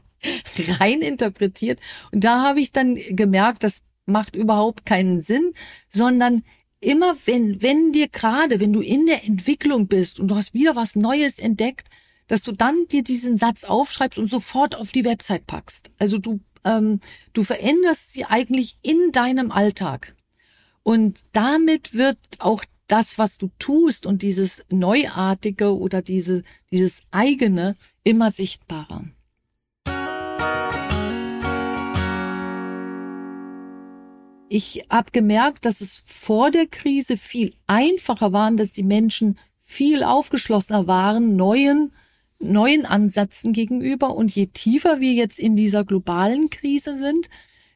rein 0.79 1.01
interpretiert 1.01 1.79
und 2.11 2.23
da 2.23 2.41
habe 2.41 2.59
ich 2.59 2.71
dann 2.71 2.95
gemerkt, 2.95 3.63
das 3.63 3.83
macht 4.07 4.35
überhaupt 4.35 4.85
keinen 4.85 5.19
Sinn, 5.19 5.53
sondern 5.89 6.43
immer 6.79 7.15
wenn, 7.25 7.61
wenn 7.61 7.91
dir 7.91 8.07
gerade, 8.07 8.59
wenn 8.59 8.73
du 8.73 8.81
in 8.81 9.05
der 9.05 9.25
Entwicklung 9.25 9.87
bist 9.87 10.19
und 10.19 10.29
du 10.29 10.35
hast 10.35 10.55
wieder 10.55 10.75
was 10.75 10.95
Neues 10.95 11.37
entdeckt, 11.37 11.87
dass 12.27 12.41
du 12.41 12.51
dann 12.51 12.87
dir 12.87 13.03
diesen 13.03 13.37
Satz 13.37 13.63
aufschreibst 13.63 14.19
und 14.19 14.29
sofort 14.29 14.75
auf 14.75 14.91
die 14.91 15.05
Website 15.05 15.47
packst. 15.47 15.91
Also 15.97 16.17
du, 16.17 16.39
ähm, 16.65 16.99
du 17.33 17.43
veränderst 17.43 18.13
sie 18.13 18.25
eigentlich 18.25 18.77
in 18.81 19.11
deinem 19.11 19.51
Alltag. 19.51 20.15
Und 20.83 21.19
damit 21.33 21.93
wird 21.93 22.17
auch 22.39 22.63
das, 22.87 23.17
was 23.17 23.37
du 23.37 23.49
tust 23.59 24.05
und 24.05 24.21
dieses 24.21 24.63
Neuartige 24.69 25.77
oder 25.77 26.01
diese, 26.01 26.43
dieses 26.71 27.01
eigene 27.11 27.75
immer 28.03 28.31
sichtbarer. 28.31 29.03
Ich 34.49 34.85
habe 34.89 35.11
gemerkt, 35.11 35.65
dass 35.65 35.81
es 35.81 36.01
vor 36.05 36.51
der 36.51 36.67
Krise 36.67 37.17
viel 37.17 37.53
einfacher 37.67 38.31
war, 38.31 38.49
dass 38.51 38.71
die 38.71 38.83
Menschen 38.83 39.37
viel 39.65 40.03
aufgeschlossener 40.03 40.87
waren, 40.87 41.35
neuen, 41.35 41.91
neuen 42.39 42.85
Ansätzen 42.85 43.53
gegenüber. 43.53 44.15
Und 44.15 44.35
je 44.35 44.47
tiefer 44.47 44.99
wir 44.99 45.13
jetzt 45.13 45.39
in 45.39 45.55
dieser 45.55 45.83
globalen 45.83 46.49
Krise 46.49 46.97
sind, 46.97 47.29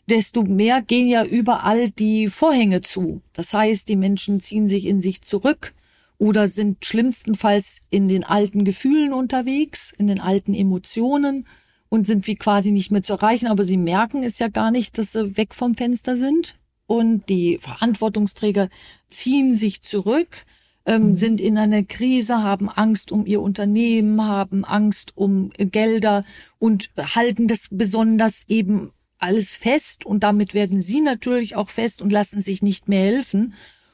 desto 0.09 0.43
mehr 0.43 0.82
gehen 0.82 1.07
ja 1.07 1.24
überall 1.24 1.89
die 1.89 2.28
Vorhänge 2.28 2.82
zu. 2.82 3.22
Das 3.34 3.53
heißt, 3.53 3.88
die 3.88 3.95
Menschen 3.95 4.41
ziehen 4.41 4.68
sich 4.68 4.86
in 4.86 5.01
sich 5.01 5.22
zurück 5.22 5.74
oder 6.18 6.47
sind 6.47 6.86
schlimmstenfalls 6.86 7.80
in 7.89 8.07
den 8.07 8.24
alten 8.24 8.64
Gefühlen 8.64 9.14
unterwegs, 9.14 9.93
in 9.97 10.07
den 10.07 10.20
alten 10.20 10.53
Emotionen 10.53 11.47
und 11.89 12.05
sind 12.05 12.28
wie 12.28 12.36
quasi 12.36 12.72
nicht 12.72 12.91
mehr 12.91 13.03
zu 13.03 13.14
erreichen, 13.14 13.47
aber 13.47 13.66
sie 13.66 13.78
merken 13.78 14.24
es 14.24 14.39
ja 14.39 14.47
gar 14.47 14.72
nicht, 14.72 14.97
dass 14.97 15.14
sie 15.14 15.36
weg 15.36 15.53
vom 15.53 15.76
Fenster 15.76 16.18
sind 16.18 16.55
und 16.86 17.28
die 17.28 17.57
Verantwortungsträger 17.57 18.70
ziehen 19.09 19.55
sich 19.55 19.82
zurück, 19.82 20.45
ähm, 20.86 21.09
mhm. 21.09 21.15
sind 21.15 21.41
in 21.41 21.57
einer 21.57 21.84
Krise, 21.84 22.43
haben 22.43 22.69
Angst 22.69 23.11
um 23.11 23.25
ihr 23.25 23.41
Unternehmen, 23.41 24.25
haben 24.25 24.65
Angst 24.65 25.13
um 25.15 25.51
Gelder 25.57 26.23
und 26.59 26.89
halten 26.97 27.47
das 27.47 27.67
besonders 27.69 28.45
eben 28.47 28.91
alles 29.17 29.55
fest 29.55 30.05
und 30.05 30.23
damit 30.23 30.53
werden 30.53 30.82
sie 30.82 30.99
natürlich 30.99 31.55
auch 31.55 31.69
fest 31.69 32.01
und 32.01 32.11
lassen 32.11 32.41
sich 32.41 32.61
nicht 32.61 32.88
mehr 32.88 33.03
helfen. 33.03 33.53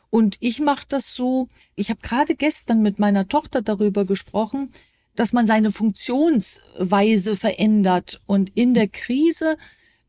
Und 0.10 0.38
ich 0.40 0.60
mache 0.60 0.86
das 0.88 1.14
so, 1.14 1.50
ich 1.76 1.90
habe 1.90 2.00
gerade 2.02 2.36
gestern 2.36 2.82
mit 2.82 2.98
meiner 2.98 3.28
Tochter 3.28 3.62
darüber 3.62 4.06
gesprochen, 4.06 4.72
dass 5.16 5.34
man 5.34 5.48
seine 5.48 5.72
Funktionsweise 5.72 7.36
verändert 7.36 8.22
und 8.26 8.52
in 8.56 8.74
der 8.74 8.88
Krise 8.88 9.58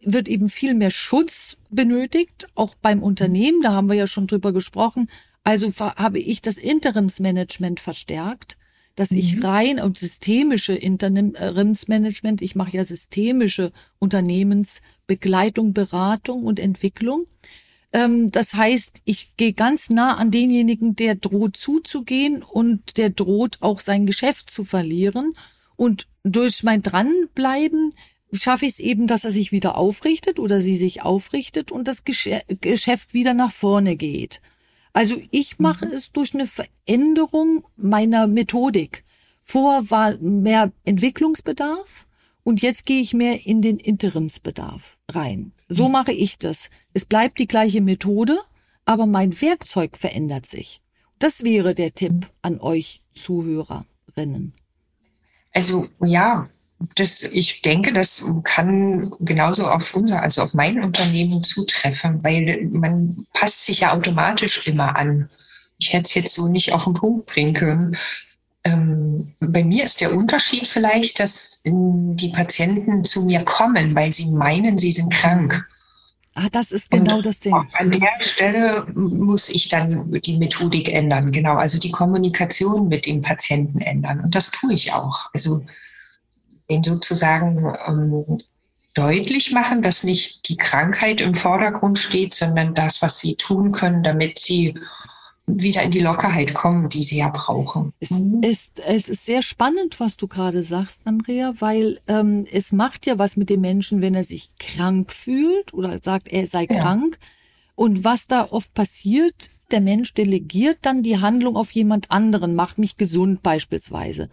wird 0.00 0.28
eben 0.28 0.48
viel 0.48 0.74
mehr 0.74 0.92
Schutz 0.92 1.56
benötigt, 1.70 2.46
auch 2.54 2.76
beim 2.76 3.02
Unternehmen, 3.02 3.62
da 3.62 3.72
haben 3.72 3.88
wir 3.88 3.96
ja 3.96 4.06
schon 4.06 4.28
drüber 4.28 4.52
gesprochen. 4.52 5.10
Also 5.44 5.72
habe 5.78 6.18
ich 6.18 6.42
das 6.42 6.56
Interimsmanagement 6.56 7.80
verstärkt, 7.80 8.58
dass 8.98 9.12
ich 9.12 9.36
mhm. 9.36 9.44
rein 9.44 9.80
und 9.80 9.96
systemische 9.96 10.74
Interimsmanagement, 10.74 12.42
ich 12.42 12.56
mache 12.56 12.76
ja 12.76 12.84
systemische 12.84 13.72
Unternehmensbegleitung, 14.00 15.72
Beratung 15.72 16.44
und 16.44 16.58
Entwicklung. 16.58 17.26
Ähm, 17.92 18.30
das 18.30 18.54
heißt, 18.54 19.00
ich 19.04 19.36
gehe 19.36 19.52
ganz 19.52 19.88
nah 19.88 20.16
an 20.16 20.30
denjenigen, 20.30 20.96
der 20.96 21.14
droht 21.14 21.56
zuzugehen 21.56 22.42
und 22.42 22.96
der 22.96 23.10
droht 23.10 23.58
auch 23.60 23.80
sein 23.80 24.04
Geschäft 24.04 24.50
zu 24.50 24.64
verlieren. 24.64 25.34
Und 25.76 26.08
durch 26.24 26.64
mein 26.64 26.82
Dranbleiben 26.82 27.92
schaffe 28.32 28.66
ich 28.66 28.72
es 28.72 28.78
eben, 28.80 29.06
dass 29.06 29.24
er 29.24 29.30
sich 29.30 29.52
wieder 29.52 29.76
aufrichtet 29.78 30.38
oder 30.38 30.60
sie 30.60 30.76
sich 30.76 31.02
aufrichtet 31.02 31.72
und 31.72 31.88
das 31.88 32.02
Geschäft 32.04 33.14
wieder 33.14 33.32
nach 33.32 33.52
vorne 33.52 33.96
geht. 33.96 34.40
Also 34.92 35.16
ich 35.30 35.58
mache 35.58 35.86
mhm. 35.86 35.92
es 35.92 36.12
durch 36.12 36.34
eine 36.34 36.46
Veränderung 36.46 37.64
meiner 37.76 38.26
Methodik. 38.26 39.04
Vor 39.42 39.90
war 39.90 40.16
mehr 40.18 40.72
Entwicklungsbedarf 40.84 42.06
und 42.42 42.62
jetzt 42.62 42.86
gehe 42.86 43.00
ich 43.00 43.14
mehr 43.14 43.46
in 43.46 43.62
den 43.62 43.78
Interimsbedarf 43.78 44.98
rein. 45.10 45.52
So 45.68 45.86
mhm. 45.86 45.92
mache 45.92 46.12
ich 46.12 46.38
das. 46.38 46.70
Es 46.92 47.04
bleibt 47.04 47.38
die 47.38 47.48
gleiche 47.48 47.80
Methode, 47.80 48.38
aber 48.84 49.06
mein 49.06 49.40
Werkzeug 49.40 49.96
verändert 49.96 50.46
sich. 50.46 50.80
Das 51.18 51.42
wäre 51.42 51.74
der 51.74 51.94
Tipp 51.94 52.30
an 52.42 52.60
euch 52.60 53.02
Zuhörerinnen. 53.14 54.54
Also 55.52 55.88
ja, 56.00 56.48
das, 56.94 57.22
ich 57.22 57.62
denke, 57.62 57.92
das 57.92 58.24
kann 58.44 59.12
genauso 59.20 59.66
auf 59.66 59.94
unser, 59.94 60.22
also 60.22 60.42
auf 60.42 60.54
mein 60.54 60.82
Unternehmen 60.82 61.42
zutreffen, 61.42 62.22
weil 62.22 62.68
man 62.70 63.26
passt 63.32 63.66
sich 63.66 63.80
ja 63.80 63.94
automatisch 63.94 64.66
immer 64.66 64.96
an. 64.96 65.28
Ich 65.78 65.92
hätte 65.92 66.04
es 66.04 66.14
jetzt 66.14 66.34
so 66.34 66.48
nicht 66.48 66.72
auf 66.72 66.84
den 66.84 66.94
Punkt 66.94 67.26
bringen 67.26 67.54
können. 67.54 67.96
Ähm, 68.64 69.34
bei 69.40 69.64
mir 69.64 69.84
ist 69.84 70.00
der 70.00 70.14
Unterschied 70.14 70.66
vielleicht, 70.66 71.20
dass 71.20 71.62
die 71.64 72.28
Patienten 72.28 73.04
zu 73.04 73.22
mir 73.22 73.44
kommen, 73.44 73.94
weil 73.94 74.12
sie 74.12 74.26
meinen, 74.26 74.78
sie 74.78 74.92
sind 74.92 75.12
krank. 75.12 75.64
Ah, 76.34 76.48
das 76.52 76.70
ist 76.70 76.90
genau 76.90 77.16
Und 77.16 77.26
das 77.26 77.40
Ding. 77.40 77.54
An 77.72 77.90
der 77.90 78.08
Stelle 78.20 78.86
muss 78.94 79.48
ich 79.48 79.68
dann 79.68 80.12
die 80.12 80.38
Methodik 80.38 80.92
ändern, 80.92 81.32
genau, 81.32 81.56
also 81.56 81.80
die 81.80 81.90
Kommunikation 81.90 82.86
mit 82.86 83.06
dem 83.06 83.22
Patienten 83.22 83.80
ändern. 83.80 84.20
Und 84.20 84.36
das 84.36 84.52
tue 84.52 84.74
ich 84.74 84.92
auch. 84.92 85.30
Also 85.34 85.64
den 86.70 86.82
sozusagen 86.82 87.72
ähm, 87.86 88.38
deutlich 88.94 89.52
machen, 89.52 89.82
dass 89.82 90.04
nicht 90.04 90.48
die 90.48 90.56
Krankheit 90.56 91.20
im 91.20 91.34
Vordergrund 91.34 91.98
steht, 91.98 92.34
sondern 92.34 92.74
das, 92.74 93.00
was 93.02 93.18
sie 93.18 93.36
tun 93.36 93.72
können, 93.72 94.02
damit 94.02 94.38
sie 94.38 94.74
wieder 95.48 95.82
in 95.82 95.90
die 95.90 96.00
Lockerheit 96.00 96.52
kommen, 96.52 96.88
die 96.88 97.02
sie 97.02 97.18
ja 97.18 97.28
brauchen. 97.28 97.92
Es 98.00 98.10
ist, 98.42 98.82
es 98.86 99.08
ist 99.08 99.24
sehr 99.24 99.42
spannend, 99.42 99.98
was 99.98 100.16
du 100.16 100.28
gerade 100.28 100.62
sagst, 100.62 101.00
Andrea, 101.06 101.54
weil 101.58 101.98
ähm, 102.06 102.44
es 102.52 102.72
macht 102.72 103.06
ja 103.06 103.18
was 103.18 103.36
mit 103.36 103.48
dem 103.48 103.62
Menschen, 103.62 104.02
wenn 104.02 104.14
er 104.14 104.24
sich 104.24 104.50
krank 104.58 105.12
fühlt 105.12 105.72
oder 105.72 105.98
sagt, 106.02 106.28
er 106.28 106.46
sei 106.46 106.66
ja. 106.68 106.80
krank. 106.80 107.18
Und 107.74 108.04
was 108.04 108.26
da 108.26 108.48
oft 108.50 108.74
passiert, 108.74 109.50
der 109.70 109.80
Mensch 109.80 110.12
delegiert 110.12 110.78
dann 110.82 111.02
die 111.02 111.18
Handlung 111.18 111.56
auf 111.56 111.70
jemand 111.70 112.10
anderen, 112.10 112.54
macht 112.54 112.78
mich 112.78 112.96
gesund 112.96 113.42
beispielsweise. 113.42 114.28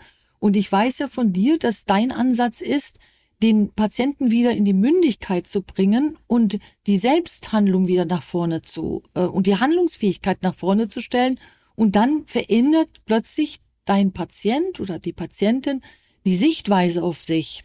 Und 0.45 0.55
ich 0.55 0.71
weiß 0.71 0.99
ja 0.99 1.07
von 1.07 1.33
dir, 1.33 1.57
dass 1.57 1.85
dein 1.85 2.11
Ansatz 2.11 2.61
ist, 2.61 2.99
den 3.41 3.73
Patienten 3.73 4.29
wieder 4.29 4.51
in 4.51 4.63
die 4.63 4.73
Mündigkeit 4.73 5.47
zu 5.47 5.63
bringen 5.63 6.19
und 6.27 6.59
die 6.85 6.97
Selbsthandlung 6.97 7.87
wieder 7.87 8.05
nach 8.05 8.21
vorne 8.21 8.61
zu 8.61 9.01
äh, 9.15 9.21
und 9.21 9.47
die 9.47 9.55
Handlungsfähigkeit 9.55 10.43
nach 10.43 10.53
vorne 10.53 10.87
zu 10.87 11.01
stellen. 11.01 11.39
Und 11.73 11.95
dann 11.95 12.27
verändert 12.27 12.89
plötzlich 13.05 13.57
dein 13.85 14.11
Patient 14.11 14.79
oder 14.79 14.99
die 14.99 15.13
Patientin 15.13 15.81
die 16.27 16.35
Sichtweise 16.35 17.01
auf 17.01 17.23
sich 17.23 17.63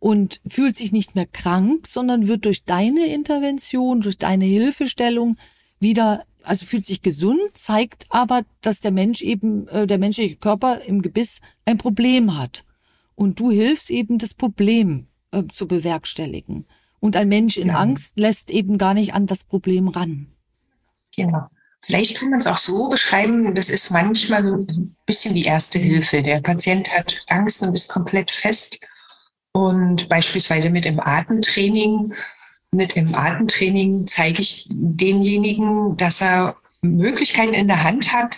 und 0.00 0.40
fühlt 0.48 0.76
sich 0.76 0.90
nicht 0.90 1.14
mehr 1.14 1.26
krank, 1.26 1.86
sondern 1.86 2.26
wird 2.26 2.44
durch 2.44 2.64
deine 2.64 3.06
Intervention, 3.06 4.00
durch 4.00 4.18
deine 4.18 4.46
Hilfestellung 4.46 5.36
wieder, 5.78 6.24
also 6.46 6.66
fühlt 6.66 6.84
sich 6.84 7.02
gesund, 7.02 7.40
zeigt 7.54 8.06
aber, 8.08 8.42
dass 8.60 8.80
der 8.80 8.90
Mensch 8.90 9.22
eben, 9.22 9.68
äh, 9.68 9.86
der 9.86 9.98
menschliche 9.98 10.36
Körper 10.36 10.80
im 10.82 11.02
Gebiss 11.02 11.40
ein 11.64 11.78
Problem 11.78 12.38
hat. 12.38 12.64
Und 13.14 13.40
du 13.40 13.50
hilfst 13.50 13.90
eben, 13.90 14.18
das 14.18 14.34
Problem 14.34 15.08
äh, 15.32 15.42
zu 15.52 15.66
bewerkstelligen. 15.66 16.66
Und 17.00 17.16
ein 17.16 17.28
Mensch 17.28 17.56
in 17.56 17.68
ja. 17.68 17.74
Angst 17.74 18.18
lässt 18.18 18.50
eben 18.50 18.78
gar 18.78 18.94
nicht 18.94 19.14
an 19.14 19.26
das 19.26 19.44
Problem 19.44 19.88
ran. 19.88 20.28
Genau. 21.14 21.46
Vielleicht 21.82 22.18
kann 22.18 22.30
man 22.30 22.40
es 22.40 22.46
auch 22.46 22.58
so 22.58 22.88
beschreiben, 22.88 23.54
das 23.54 23.68
ist 23.68 23.90
manchmal 23.90 24.44
so 24.44 24.54
ein 24.54 24.96
bisschen 25.06 25.34
die 25.34 25.44
erste 25.44 25.78
Hilfe. 25.78 26.22
Der 26.22 26.40
Patient 26.40 26.90
hat 26.90 27.22
Angst 27.28 27.62
und 27.62 27.74
ist 27.74 27.88
komplett 27.88 28.30
fest. 28.30 28.80
Und 29.52 30.08
beispielsweise 30.08 30.68
mit 30.70 30.84
dem 30.84 31.00
Atemtraining, 31.00 32.12
mit 32.76 32.96
dem 32.96 33.14
Atemtraining 33.14 34.06
zeige 34.06 34.40
ich 34.40 34.66
demjenigen, 34.70 35.96
dass 35.96 36.20
er 36.20 36.56
Möglichkeiten 36.82 37.54
in 37.54 37.68
der 37.68 37.82
Hand 37.82 38.12
hat, 38.12 38.36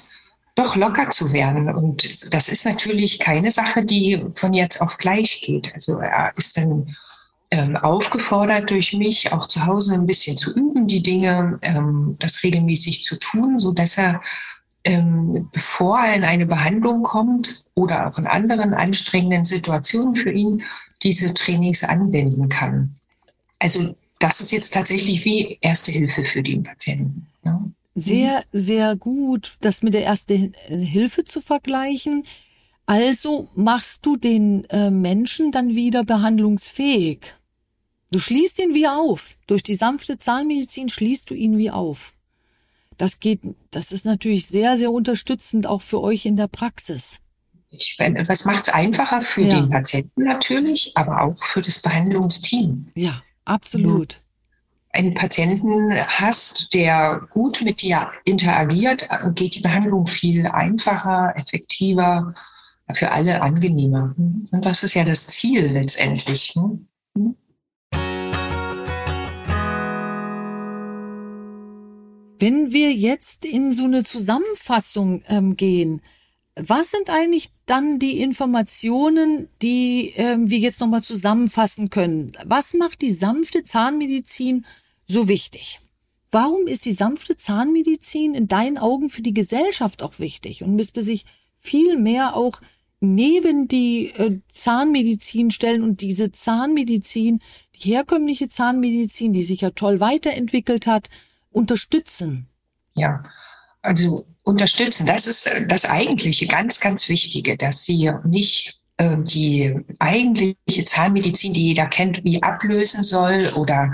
doch 0.54 0.74
locker 0.74 1.10
zu 1.10 1.32
werden. 1.32 1.68
Und 1.68 2.32
das 2.32 2.48
ist 2.48 2.64
natürlich 2.64 3.18
keine 3.18 3.50
Sache, 3.50 3.84
die 3.84 4.24
von 4.32 4.54
jetzt 4.54 4.80
auf 4.80 4.98
gleich 4.98 5.42
geht. 5.42 5.72
Also 5.74 5.98
er 5.98 6.32
ist 6.36 6.56
dann 6.56 6.96
ähm, 7.50 7.76
aufgefordert 7.76 8.70
durch 8.70 8.92
mich, 8.92 9.32
auch 9.32 9.46
zu 9.46 9.66
Hause 9.66 9.94
ein 9.94 10.06
bisschen 10.06 10.36
zu 10.36 10.54
üben, 10.54 10.86
die 10.86 11.02
Dinge, 11.02 11.56
ähm, 11.62 12.16
das 12.18 12.42
regelmäßig 12.42 13.02
zu 13.02 13.16
tun, 13.18 13.58
so 13.58 13.72
dass 13.72 13.98
er 13.98 14.20
ähm, 14.84 15.48
bevor 15.52 15.98
er 16.00 16.14
in 16.14 16.24
eine 16.24 16.46
Behandlung 16.46 17.02
kommt 17.02 17.64
oder 17.74 18.06
auch 18.06 18.18
in 18.18 18.26
anderen 18.26 18.74
anstrengenden 18.74 19.44
Situationen 19.44 20.14
für 20.14 20.30
ihn 20.30 20.62
diese 21.02 21.34
Trainings 21.34 21.84
anwenden 21.84 22.48
kann. 22.48 22.96
Also 23.58 23.94
das 24.18 24.40
ist 24.40 24.52
jetzt 24.52 24.74
tatsächlich 24.74 25.24
wie 25.24 25.58
Erste 25.60 25.92
Hilfe 25.92 26.24
für 26.24 26.42
den 26.42 26.62
Patienten. 26.62 27.26
Ja 27.44 27.62
sehr, 28.00 28.44
sehr 28.52 28.96
gut, 28.96 29.56
das 29.60 29.82
mit 29.82 29.94
der 29.94 30.04
ersten 30.04 30.54
Hilfe 30.68 31.24
zu 31.24 31.40
vergleichen. 31.40 32.24
Also 32.86 33.48
machst 33.54 34.06
du 34.06 34.16
den 34.16 34.64
äh, 34.66 34.90
Menschen 34.90 35.52
dann 35.52 35.74
wieder 35.74 36.04
behandlungsfähig. 36.04 37.34
Du 38.10 38.18
schließt 38.18 38.58
ihn 38.60 38.74
wie 38.74 38.88
auf. 38.88 39.36
Durch 39.46 39.62
die 39.62 39.74
sanfte 39.74 40.16
Zahnmedizin 40.16 40.88
schließt 40.88 41.28
du 41.28 41.34
ihn 41.34 41.58
wie 41.58 41.70
auf. 41.70 42.14
Das 42.96 43.20
geht, 43.20 43.40
das 43.70 43.92
ist 43.92 44.04
natürlich 44.04 44.46
sehr, 44.46 44.78
sehr 44.78 44.90
unterstützend 44.90 45.66
auch 45.66 45.82
für 45.82 46.00
euch 46.00 46.24
in 46.24 46.36
der 46.36 46.48
Praxis. 46.48 47.18
Ich, 47.70 47.98
was 47.98 48.46
macht 48.46 48.62
es 48.62 48.68
einfacher 48.70 49.20
für 49.20 49.42
ja. 49.42 49.60
den 49.60 49.68
Patienten 49.68 50.24
natürlich, 50.24 50.92
aber 50.94 51.22
auch 51.22 51.44
für 51.44 51.60
das 51.60 51.80
Behandlungsteam. 51.80 52.90
Ja, 52.94 53.22
absolut 53.48 54.20
einen 54.90 55.14
Patienten 55.14 55.92
hast, 55.94 56.72
der 56.72 57.20
gut 57.30 57.62
mit 57.62 57.82
dir 57.82 58.10
interagiert, 58.24 59.08
geht 59.34 59.54
die 59.54 59.60
Behandlung 59.60 60.06
viel 60.06 60.46
einfacher, 60.46 61.34
effektiver, 61.36 62.34
für 62.94 63.10
alle 63.12 63.42
angenehmer. 63.42 64.14
Und 64.16 64.64
das 64.64 64.82
ist 64.82 64.94
ja 64.94 65.04
das 65.04 65.26
Ziel 65.26 65.66
letztendlich. 65.66 66.56
Ne? 66.56 66.80
Wenn 72.40 72.72
wir 72.72 72.92
jetzt 72.92 73.44
in 73.44 73.72
so 73.72 73.84
eine 73.84 74.04
Zusammenfassung 74.04 75.22
ähm, 75.28 75.56
gehen, 75.56 76.00
was 76.60 76.90
sind 76.90 77.10
eigentlich 77.10 77.50
dann 77.66 77.98
die 77.98 78.20
Informationen, 78.20 79.48
die 79.62 80.12
ähm, 80.16 80.50
wir 80.50 80.58
jetzt 80.58 80.80
nochmal 80.80 81.02
zusammenfassen 81.02 81.90
können? 81.90 82.32
Was 82.44 82.74
macht 82.74 83.02
die 83.02 83.12
sanfte 83.12 83.64
Zahnmedizin 83.64 84.66
so 85.06 85.28
wichtig? 85.28 85.80
Warum 86.30 86.66
ist 86.66 86.84
die 86.84 86.92
sanfte 86.92 87.36
Zahnmedizin 87.36 88.34
in 88.34 88.48
deinen 88.48 88.78
Augen 88.78 89.08
für 89.08 89.22
die 89.22 89.34
Gesellschaft 89.34 90.02
auch 90.02 90.18
wichtig 90.18 90.62
und 90.62 90.74
müsste 90.74 91.02
sich 91.02 91.24
viel 91.58 91.98
mehr 91.98 92.36
auch 92.36 92.60
neben 93.00 93.68
die 93.68 94.08
äh, 94.16 94.40
Zahnmedizin 94.48 95.50
stellen 95.50 95.82
und 95.82 96.00
diese 96.00 96.32
Zahnmedizin, 96.32 97.40
die 97.74 97.90
herkömmliche 97.90 98.48
Zahnmedizin, 98.48 99.32
die 99.32 99.42
sich 99.42 99.60
ja 99.60 99.70
toll 99.70 100.00
weiterentwickelt 100.00 100.86
hat, 100.86 101.08
unterstützen? 101.50 102.48
Ja, 102.94 103.22
also 103.88 104.26
unterstützen. 104.44 105.06
Das 105.06 105.26
ist 105.26 105.50
das 105.68 105.84
eigentliche, 105.84 106.46
ganz, 106.46 106.80
ganz 106.80 107.08
Wichtige, 107.08 107.56
dass 107.56 107.84
sie 107.84 108.10
nicht 108.24 108.78
äh, 108.98 109.16
die 109.18 109.74
eigentliche 109.98 110.84
Zahnmedizin, 110.84 111.52
die 111.52 111.68
jeder 111.68 111.86
kennt, 111.86 112.22
wie 112.24 112.42
ablösen 112.42 113.02
soll 113.02 113.40
oder 113.56 113.92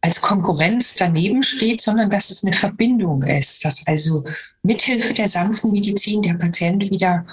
als 0.00 0.20
Konkurrenz 0.20 0.94
daneben 0.94 1.42
steht, 1.42 1.80
sondern 1.80 2.10
dass 2.10 2.30
es 2.30 2.44
eine 2.44 2.54
Verbindung 2.54 3.22
ist, 3.24 3.64
dass 3.64 3.84
also 3.86 4.24
mithilfe 4.62 5.14
der 5.14 5.26
sanften 5.26 5.72
Medizin 5.72 6.22
der 6.22 6.34
Patient 6.34 6.90
wieder 6.90 7.26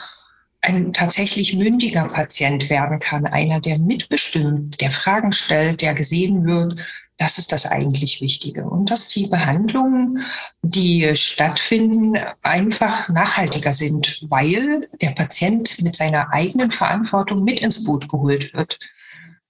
ein 0.61 0.93
tatsächlich 0.93 1.55
mündiger 1.55 2.05
Patient 2.05 2.69
werden 2.69 2.99
kann, 2.99 3.25
einer, 3.25 3.59
der 3.59 3.77
mitbestimmt, 3.79 4.79
der 4.79 4.91
Fragen 4.91 5.33
stellt, 5.33 5.81
der 5.81 5.93
gesehen 5.93 6.45
wird, 6.45 6.79
das 7.17 7.37
ist 7.37 7.51
das 7.51 7.65
eigentlich 7.65 8.21
Wichtige. 8.21 8.65
Und 8.65 8.89
dass 8.89 9.07
die 9.07 9.27
Behandlungen, 9.27 10.19
die 10.61 11.15
stattfinden, 11.15 12.17
einfach 12.41 13.09
nachhaltiger 13.09 13.73
sind, 13.73 14.19
weil 14.29 14.87
der 15.01 15.11
Patient 15.11 15.81
mit 15.81 15.95
seiner 15.95 16.33
eigenen 16.33 16.71
Verantwortung 16.71 17.43
mit 17.43 17.61
ins 17.61 17.83
Boot 17.83 18.09
geholt 18.09 18.53
wird. 18.53 18.79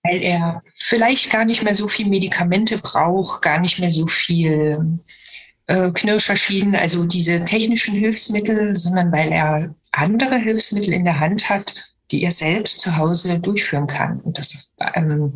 Weil 0.03 0.21
er 0.21 0.61
vielleicht 0.75 1.31
gar 1.31 1.45
nicht 1.45 1.63
mehr 1.63 1.75
so 1.75 1.87
viel 1.87 2.07
Medikamente 2.07 2.77
braucht, 2.77 3.41
gar 3.41 3.59
nicht 3.59 3.79
mehr 3.79 3.91
so 3.91 4.07
viel 4.07 4.99
äh, 5.67 5.91
Knirscherschienen, 5.91 6.75
also 6.75 7.05
diese 7.05 7.45
technischen 7.45 7.95
Hilfsmittel, 7.95 8.75
sondern 8.75 9.13
weil 9.13 9.31
er 9.31 9.73
andere 9.93 10.37
Hilfsmittel 10.37 10.93
in 10.93 11.05
der 11.05 11.21
Hand 11.21 11.49
hat, 11.49 11.92
die 12.13 12.21
er 12.21 12.31
selbst 12.31 12.79
zu 12.79 12.95
Hause 12.95 13.39
durchführen 13.39 13.87
kann 13.87 14.21
und 14.21 14.37
dass 14.37 14.71
ähm, 14.93 15.33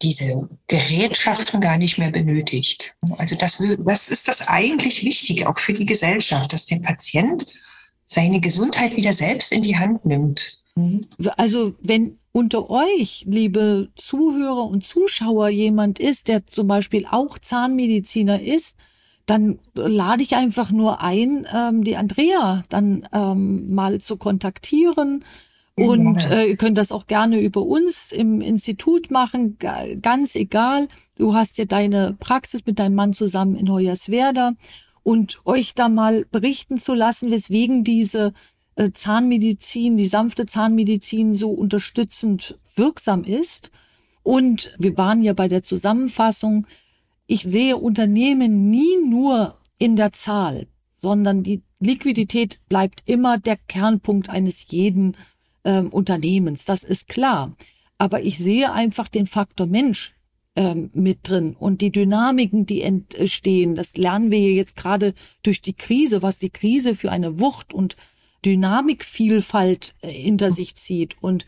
diese 0.00 0.48
Gerätschaften 0.68 1.60
gar 1.60 1.76
nicht 1.76 1.98
mehr 1.98 2.12
benötigt. 2.12 2.94
Also 3.18 3.34
das, 3.34 3.60
das 3.84 4.08
ist 4.08 4.28
das 4.28 4.46
eigentlich 4.46 5.04
Wichtige, 5.04 5.48
auch 5.48 5.58
für 5.58 5.72
die 5.72 5.84
Gesellschaft, 5.84 6.52
dass 6.52 6.66
der 6.66 6.78
Patient 6.78 7.52
seine 8.04 8.40
Gesundheit 8.40 8.96
wieder 8.96 9.12
selbst 9.12 9.50
in 9.50 9.62
die 9.62 9.76
Hand 9.76 10.04
nimmt. 10.04 10.62
Mhm. 10.76 11.00
Also 11.36 11.74
wenn 11.80 12.18
unter 12.30 12.70
euch, 12.70 13.24
liebe 13.26 13.88
Zuhörer 13.96 14.66
und 14.66 14.84
Zuschauer, 14.84 15.48
jemand 15.48 15.98
ist, 15.98 16.28
der 16.28 16.46
zum 16.46 16.68
Beispiel 16.68 17.06
auch 17.10 17.40
Zahnmediziner 17.40 18.40
ist, 18.40 18.76
dann 19.26 19.58
lade 19.74 20.22
ich 20.22 20.36
einfach 20.36 20.70
nur 20.70 21.02
ein, 21.02 21.44
ähm, 21.52 21.82
die 21.82 21.96
Andrea 21.96 22.62
dann 22.68 23.08
ähm, 23.12 23.74
mal 23.74 24.00
zu 24.00 24.16
kontaktieren 24.16 25.24
Und 25.88 26.30
äh, 26.30 26.46
ihr 26.46 26.56
könnt 26.56 26.78
das 26.78 26.92
auch 26.92 27.06
gerne 27.06 27.40
über 27.40 27.62
uns 27.62 28.12
im 28.12 28.40
Institut 28.40 29.10
machen, 29.10 29.58
ganz 29.58 30.34
egal. 30.34 30.88
Du 31.16 31.34
hast 31.34 31.58
ja 31.58 31.64
deine 31.64 32.16
Praxis 32.18 32.66
mit 32.66 32.78
deinem 32.78 32.94
Mann 32.94 33.12
zusammen 33.12 33.56
in 33.56 33.70
Hoyerswerda 33.70 34.52
und 35.02 35.40
euch 35.44 35.74
da 35.74 35.88
mal 35.88 36.26
berichten 36.30 36.78
zu 36.78 36.94
lassen, 36.94 37.30
weswegen 37.30 37.84
diese 37.84 38.32
äh, 38.76 38.90
Zahnmedizin, 38.92 39.96
die 39.96 40.06
sanfte 40.06 40.46
Zahnmedizin 40.46 41.34
so 41.34 41.50
unterstützend 41.50 42.58
wirksam 42.76 43.24
ist. 43.24 43.70
Und 44.22 44.74
wir 44.78 44.96
waren 44.98 45.22
ja 45.22 45.32
bei 45.32 45.48
der 45.48 45.62
Zusammenfassung. 45.62 46.66
Ich 47.26 47.42
sehe 47.42 47.76
Unternehmen 47.76 48.70
nie 48.70 48.96
nur 49.08 49.58
in 49.78 49.96
der 49.96 50.12
Zahl, 50.12 50.66
sondern 50.92 51.42
die 51.42 51.62
Liquidität 51.78 52.60
bleibt 52.68 53.02
immer 53.06 53.38
der 53.38 53.56
Kernpunkt 53.56 54.28
eines 54.28 54.66
jeden 54.70 55.16
ähm, 55.64 55.88
Unternehmens. 55.88 56.64
Das 56.64 56.82
ist 56.82 57.08
klar. 57.08 57.52
Aber 57.98 58.22
ich 58.22 58.38
sehe 58.38 58.72
einfach 58.72 59.08
den 59.08 59.26
Faktor 59.26 59.66
Mensch 59.66 60.14
ähm, 60.56 60.90
mit 60.94 61.28
drin 61.28 61.54
und 61.58 61.80
die 61.80 61.90
Dynamiken, 61.90 62.66
die 62.66 62.82
entstehen. 62.82 63.74
Das 63.74 63.96
lernen 63.96 64.30
wir 64.30 64.52
jetzt 64.52 64.76
gerade 64.76 65.14
durch 65.42 65.62
die 65.62 65.74
Krise, 65.74 66.22
was 66.22 66.38
die 66.38 66.50
Krise 66.50 66.94
für 66.94 67.10
eine 67.10 67.38
Wucht 67.38 67.72
und 67.74 67.96
Dynamikvielfalt 68.44 69.94
äh, 70.00 70.08
hinter 70.08 70.52
sich 70.52 70.76
zieht. 70.76 71.16
Und 71.22 71.46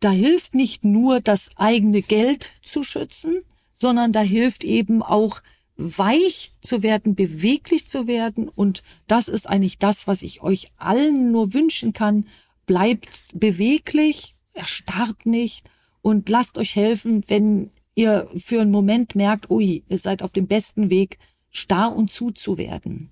da 0.00 0.10
hilft 0.10 0.54
nicht 0.54 0.84
nur 0.84 1.20
das 1.20 1.50
eigene 1.56 2.02
Geld 2.02 2.52
zu 2.62 2.84
schützen, 2.84 3.40
sondern 3.74 4.12
da 4.12 4.20
hilft 4.20 4.64
eben 4.64 5.02
auch 5.02 5.42
weich 5.76 6.52
zu 6.60 6.82
werden, 6.82 7.14
beweglich 7.14 7.88
zu 7.88 8.06
werden. 8.06 8.48
Und 8.48 8.82
das 9.06 9.28
ist 9.28 9.48
eigentlich 9.48 9.78
das, 9.78 10.06
was 10.06 10.22
ich 10.22 10.42
euch 10.42 10.70
allen 10.76 11.30
nur 11.30 11.54
wünschen 11.54 11.92
kann. 11.92 12.26
Bleibt 12.68 13.08
beweglich, 13.32 14.36
erstarrt 14.52 15.24
nicht 15.24 15.64
und 16.02 16.28
lasst 16.28 16.58
euch 16.58 16.76
helfen, 16.76 17.24
wenn 17.28 17.70
ihr 17.94 18.28
für 18.36 18.60
einen 18.60 18.70
Moment 18.70 19.14
merkt, 19.14 19.50
ui, 19.50 19.82
ihr 19.88 19.98
seid 19.98 20.22
auf 20.22 20.32
dem 20.32 20.46
besten 20.46 20.90
Weg, 20.90 21.18
starr 21.50 21.96
und 21.96 22.10
zu 22.10 22.30
zu 22.30 22.58
werden. 22.58 23.10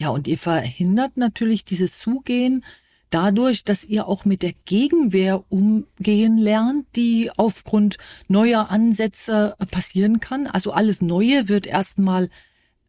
Ja, 0.00 0.08
und 0.08 0.26
ihr 0.26 0.38
verhindert 0.38 1.18
natürlich 1.18 1.66
dieses 1.66 1.98
Zugehen 1.98 2.64
dadurch, 3.10 3.62
dass 3.62 3.84
ihr 3.84 4.08
auch 4.08 4.24
mit 4.24 4.42
der 4.42 4.54
Gegenwehr 4.64 5.44
umgehen 5.50 6.38
lernt, 6.38 6.86
die 6.96 7.30
aufgrund 7.36 7.98
neuer 8.28 8.70
Ansätze 8.70 9.54
passieren 9.70 10.18
kann. 10.18 10.46
Also 10.46 10.72
alles 10.72 11.02
Neue 11.02 11.50
wird 11.50 11.66
erstmal 11.66 12.30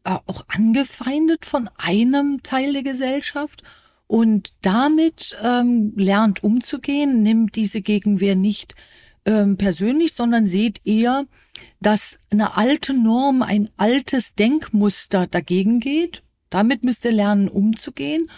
äh, 0.05 0.18
auch 0.28 0.45
angefeindet 0.47 1.45
von 1.45 1.70
einem 1.76 2.41
Teil 2.41 2.72
der 2.72 2.84
Gesellschaft 2.84 3.63
und 4.07 4.53
damit 4.61 5.35
ähm, 5.43 5.93
lernt 5.95 6.43
umzugehen, 6.43 7.23
nimmt 7.23 7.55
diese 7.55 7.81
Gegenwehr 7.81 8.35
nicht 8.35 8.75
ähm, 9.25 9.57
persönlich, 9.57 10.13
sondern 10.13 10.45
seht 10.47 10.85
eher, 10.85 11.25
dass 11.79 12.19
eine 12.29 12.57
alte 12.57 12.93
Norm, 12.93 13.41
ein 13.41 13.69
altes 13.77 14.35
Denkmuster 14.35 15.27
dagegen 15.27 15.79
geht. 15.79 16.21
Damit 16.49 16.83
müsst 16.83 17.05
ihr 17.05 17.11
lernen, 17.11 17.47
umzugehen. 17.47 18.29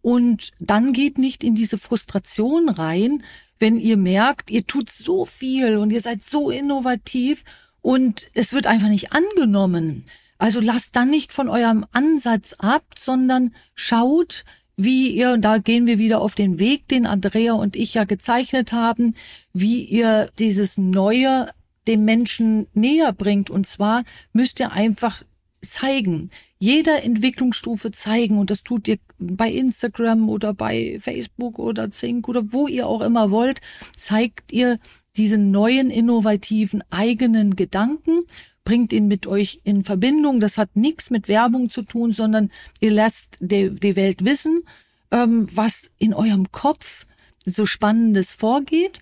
Und 0.00 0.50
dann 0.58 0.92
geht 0.92 1.18
nicht 1.18 1.44
in 1.44 1.54
diese 1.54 1.78
Frustration 1.78 2.68
rein, 2.68 3.22
wenn 3.60 3.78
ihr 3.78 3.96
merkt, 3.96 4.50
ihr 4.50 4.66
tut 4.66 4.90
so 4.90 5.24
viel 5.24 5.76
und 5.76 5.92
ihr 5.92 6.00
seid 6.00 6.24
so 6.24 6.50
innovativ 6.50 7.44
und 7.80 8.28
es 8.34 8.52
wird 8.52 8.66
einfach 8.66 8.88
nicht 8.88 9.12
angenommen. 9.12 10.04
Also 10.38 10.58
lasst 10.58 10.96
dann 10.96 11.10
nicht 11.10 11.32
von 11.32 11.48
eurem 11.48 11.86
Ansatz 11.92 12.54
ab, 12.54 12.82
sondern 12.98 13.54
schaut, 13.76 14.44
wie 14.76 15.10
ihr, 15.10 15.32
und 15.32 15.42
da 15.42 15.58
gehen 15.58 15.86
wir 15.86 15.98
wieder 15.98 16.20
auf 16.20 16.34
den 16.34 16.58
Weg, 16.58 16.88
den 16.88 17.06
Andrea 17.06 17.52
und 17.52 17.76
ich 17.76 17.94
ja 17.94 18.04
gezeichnet 18.04 18.72
haben, 18.72 19.14
wie 19.52 19.84
ihr 19.84 20.30
dieses 20.38 20.78
Neue 20.78 21.48
dem 21.86 22.04
Menschen 22.04 22.66
näher 22.74 23.12
bringt. 23.12 23.50
Und 23.50 23.66
zwar 23.66 24.04
müsst 24.32 24.60
ihr 24.60 24.72
einfach 24.72 25.22
zeigen, 25.66 26.30
jeder 26.58 27.02
Entwicklungsstufe 27.02 27.90
zeigen. 27.90 28.38
Und 28.38 28.50
das 28.50 28.62
tut 28.62 28.88
ihr 28.88 28.98
bei 29.18 29.50
Instagram 29.50 30.28
oder 30.28 30.54
bei 30.54 30.98
Facebook 31.00 31.58
oder 31.58 31.90
Zink 31.90 32.28
oder 32.28 32.52
wo 32.52 32.68
ihr 32.68 32.86
auch 32.86 33.00
immer 33.00 33.30
wollt, 33.30 33.60
zeigt 33.96 34.52
ihr 34.52 34.78
diese 35.16 35.38
neuen 35.38 35.90
innovativen 35.90 36.82
eigenen 36.90 37.54
Gedanken, 37.56 38.22
bringt 38.64 38.92
ihn 38.92 39.08
mit 39.08 39.26
euch 39.26 39.60
in 39.64 39.84
Verbindung. 39.84 40.40
Das 40.40 40.58
hat 40.58 40.76
nichts 40.76 41.10
mit 41.10 41.28
Werbung 41.28 41.70
zu 41.70 41.82
tun, 41.82 42.12
sondern 42.12 42.50
ihr 42.80 42.90
lasst 42.90 43.36
die, 43.40 43.70
die 43.70 43.96
Welt 43.96 44.24
wissen, 44.24 44.62
ähm, 45.10 45.48
was 45.52 45.90
in 45.98 46.14
eurem 46.14 46.50
Kopf 46.52 47.04
so 47.44 47.66
Spannendes 47.66 48.34
vorgeht 48.34 49.00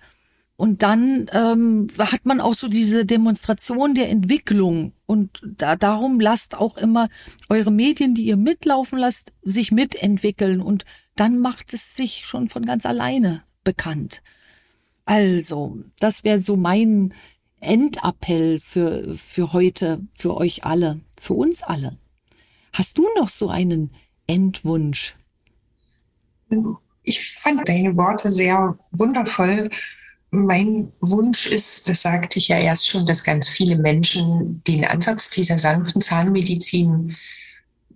und 0.61 0.83
dann 0.83 1.31
ähm, 1.33 1.89
hat 1.99 2.27
man 2.27 2.39
auch 2.39 2.53
so 2.53 2.69
diese 2.69 3.07
Demonstration 3.07 3.95
der 3.95 4.11
Entwicklung. 4.11 4.93
Und 5.07 5.41
da, 5.43 5.75
darum 5.75 6.21
lasst 6.21 6.55
auch 6.55 6.77
immer 6.77 7.09
eure 7.49 7.71
Medien, 7.71 8.15
die 8.15 8.25
ihr 8.27 8.37
mitlaufen 8.37 8.99
lasst, 8.99 9.33
sich 9.41 9.73
mitentwickeln. 9.73 10.61
Und 10.61 10.85
dann 11.17 11.39
macht 11.39 11.73
es 11.73 11.97
sich 11.97 12.27
schon 12.27 12.51
von 12.51 12.67
ganz 12.67 12.85
alleine 12.85 13.43
bekannt. 13.65 14.21
Also, 15.07 15.79
das 15.99 16.25
wäre 16.25 16.41
so 16.41 16.57
mein 16.57 17.15
Endappell 17.61 18.61
für, 18.61 19.17
für 19.17 19.53
heute, 19.53 20.01
für 20.15 20.37
euch 20.37 20.65
alle, 20.65 21.01
für 21.21 21.35
uns 21.35 21.63
alle. 21.63 21.99
Hast 22.73 22.99
du 22.99 23.07
noch 23.17 23.29
so 23.29 23.49
einen 23.49 23.93
Endwunsch? 24.27 25.17
Ich 27.03 27.33
fand 27.35 27.69
deine 27.69 27.97
Worte 27.97 28.31
sehr 28.31 28.79
wundervoll 28.91 29.71
mein 30.31 30.93
Wunsch 31.01 31.47
ist, 31.47 31.89
das 31.89 32.03
sagte 32.03 32.39
ich 32.39 32.49
ja 32.49 32.59
erst 32.59 32.89
schon, 32.89 33.05
dass 33.07 33.25
ganz 33.25 33.49
viele 33.49 33.77
Menschen 33.77 34.63
den 34.65 34.85
Ansatz 34.85 35.31
dieser 35.31 35.59
sanften 35.59 36.01
Zahnmedizin 36.01 37.17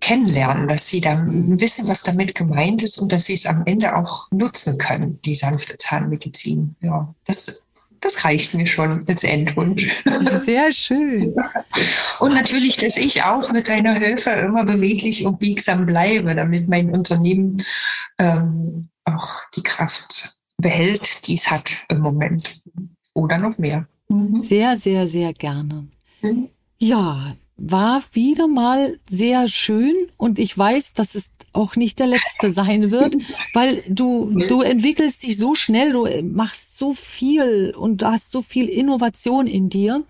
kennenlernen, 0.01 0.67
dass 0.67 0.87
sie 0.87 0.99
dann 0.99 1.59
wissen, 1.59 1.87
was 1.87 2.03
damit 2.03 2.35
gemeint 2.35 2.83
ist 2.83 2.97
und 2.97 3.11
dass 3.11 3.25
sie 3.25 3.33
es 3.33 3.45
am 3.45 3.65
Ende 3.65 3.95
auch 3.95 4.29
nutzen 4.31 4.77
können, 4.77 5.21
die 5.21 5.35
sanfte 5.35 5.77
Zahnmedizin. 5.77 6.75
Ja, 6.81 7.15
das, 7.25 7.63
das 8.05 8.23
reicht 8.23 8.53
mir 8.53 8.67
schon 8.67 9.03
als 9.07 9.23
Endwunsch. 9.23 9.89
Sehr 10.43 10.71
schön. 10.71 11.35
Und 12.19 12.33
natürlich, 12.33 12.77
dass 12.77 12.97
ich 12.97 13.23
auch 13.23 13.51
mit 13.51 13.67
deiner 13.67 13.95
Hilfe 13.95 14.29
immer 14.29 14.63
beweglich 14.63 15.25
und 15.25 15.39
biegsam 15.39 15.87
bleibe, 15.87 16.35
damit 16.35 16.67
mein 16.67 16.91
Unternehmen 16.91 17.57
ähm, 18.19 18.89
auch 19.05 19.41
die 19.55 19.63
Kraft 19.63 20.37
behält, 20.57 21.27
die 21.27 21.33
es 21.33 21.49
hat 21.49 21.71
im 21.89 21.99
Moment. 21.99 22.61
Oder 23.13 23.39
noch 23.39 23.57
mehr. 23.57 23.87
Mhm. 24.07 24.43
Sehr, 24.43 24.77
sehr, 24.77 25.07
sehr 25.07 25.33
gerne. 25.33 25.87
Mhm. 26.21 26.49
Ja, 26.77 27.35
war 27.57 28.03
wieder 28.11 28.47
mal 28.47 28.97
sehr 29.09 29.47
schön 29.47 29.95
und 30.17 30.39
ich 30.39 30.57
weiß, 30.57 30.93
dass 30.93 31.15
es 31.15 31.29
auch 31.53 31.75
nicht 31.77 31.99
der 31.99 32.07
letzte 32.07 32.51
sein 32.51 32.91
wird, 32.91 33.15
weil 33.53 33.81
du, 33.87 34.29
du 34.47 34.61
entwickelst 34.61 35.23
dich 35.23 35.37
so 35.37 35.55
schnell, 35.55 35.93
du 35.93 36.05
machst 36.23 36.77
so 36.77 36.93
viel 36.93 37.73
und 37.75 38.01
du 38.01 38.07
hast 38.07 38.31
so 38.31 38.41
viel 38.41 38.67
Innovation 38.67 39.47
in 39.47 39.69
dir, 39.69 40.03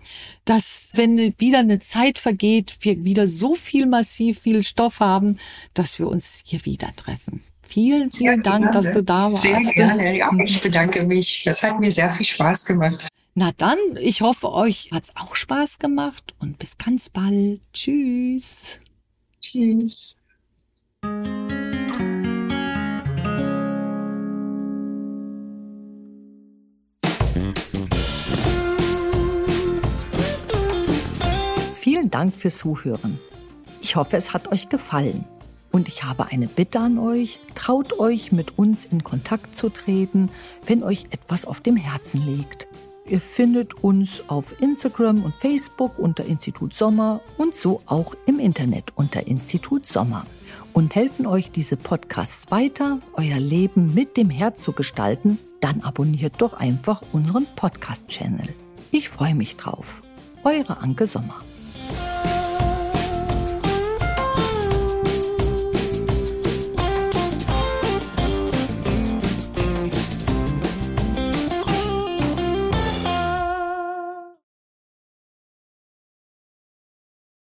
dass 0.44 0.90
wenn 0.94 1.34
wieder 1.38 1.60
eine 1.60 1.78
Zeit 1.78 2.18
vergeht, 2.18 2.78
wir 2.80 3.04
wieder 3.04 3.28
so 3.28 3.54
viel 3.54 3.86
massiv 3.86 4.40
viel 4.40 4.64
Stoff 4.64 5.00
haben, 5.00 5.38
dass 5.74 5.98
wir 5.98 6.08
uns 6.08 6.42
hier 6.44 6.64
wieder 6.64 6.88
treffen. 6.96 7.42
Vielen, 7.62 8.10
vielen 8.10 8.10
sehr 8.10 8.36
Dank, 8.38 8.70
gerne. 8.70 8.70
dass 8.70 8.92
du 8.92 9.02
da 9.02 9.30
warst. 9.30 9.42
Sehr 9.42 9.60
gerne. 9.60 10.16
Ja, 10.16 10.30
ich 10.44 10.60
bedanke 10.60 11.02
mich. 11.02 11.42
Das 11.44 11.62
hat 11.62 11.80
mir 11.80 11.90
sehr 11.90 12.10
viel 12.10 12.26
Spaß 12.26 12.64
gemacht. 12.64 13.08
Na 13.38 13.52
dann, 13.54 13.76
ich 14.00 14.22
hoffe, 14.22 14.50
euch 14.50 14.92
hat 14.92 15.04
es 15.04 15.12
auch 15.14 15.36
Spaß 15.36 15.78
gemacht 15.78 16.34
und 16.38 16.58
bis 16.58 16.78
ganz 16.78 17.10
bald. 17.10 17.60
Tschüss. 17.74 18.78
Tschüss. 19.42 20.24
Vielen 31.74 32.10
Dank 32.10 32.34
fürs 32.34 32.56
Zuhören. 32.56 33.18
Ich 33.82 33.96
hoffe, 33.96 34.16
es 34.16 34.32
hat 34.32 34.50
euch 34.50 34.70
gefallen. 34.70 35.26
Und 35.70 35.88
ich 35.88 36.04
habe 36.04 36.28
eine 36.28 36.46
Bitte 36.46 36.80
an 36.80 36.98
euch, 36.98 37.38
traut 37.54 37.98
euch 37.98 38.32
mit 38.32 38.56
uns 38.56 38.86
in 38.86 39.04
Kontakt 39.04 39.54
zu 39.54 39.68
treten, 39.68 40.30
wenn 40.64 40.82
euch 40.82 41.04
etwas 41.10 41.44
auf 41.44 41.60
dem 41.60 41.76
Herzen 41.76 42.24
liegt. 42.24 42.66
Ihr 43.08 43.20
findet 43.20 43.84
uns 43.84 44.24
auf 44.28 44.60
Instagram 44.60 45.22
und 45.22 45.34
Facebook 45.36 45.96
unter 45.98 46.24
Institut 46.24 46.74
Sommer 46.74 47.20
und 47.38 47.54
so 47.54 47.80
auch 47.86 48.14
im 48.26 48.40
Internet 48.40 48.92
unter 48.96 49.28
Institut 49.28 49.86
Sommer. 49.86 50.26
Und 50.72 50.96
helfen 50.96 51.24
euch 51.24 51.52
diese 51.52 51.76
Podcasts 51.76 52.50
weiter, 52.50 52.98
euer 53.12 53.38
Leben 53.38 53.94
mit 53.94 54.16
dem 54.16 54.28
Herz 54.28 54.62
zu 54.62 54.72
gestalten, 54.72 55.38
dann 55.60 55.82
abonniert 55.82 56.34
doch 56.38 56.54
einfach 56.54 57.02
unseren 57.12 57.46
Podcast-Channel. 57.54 58.48
Ich 58.90 59.08
freue 59.08 59.36
mich 59.36 59.56
drauf. 59.56 60.02
Eure 60.42 60.78
Anke 60.78 61.06
Sommer. 61.06 61.40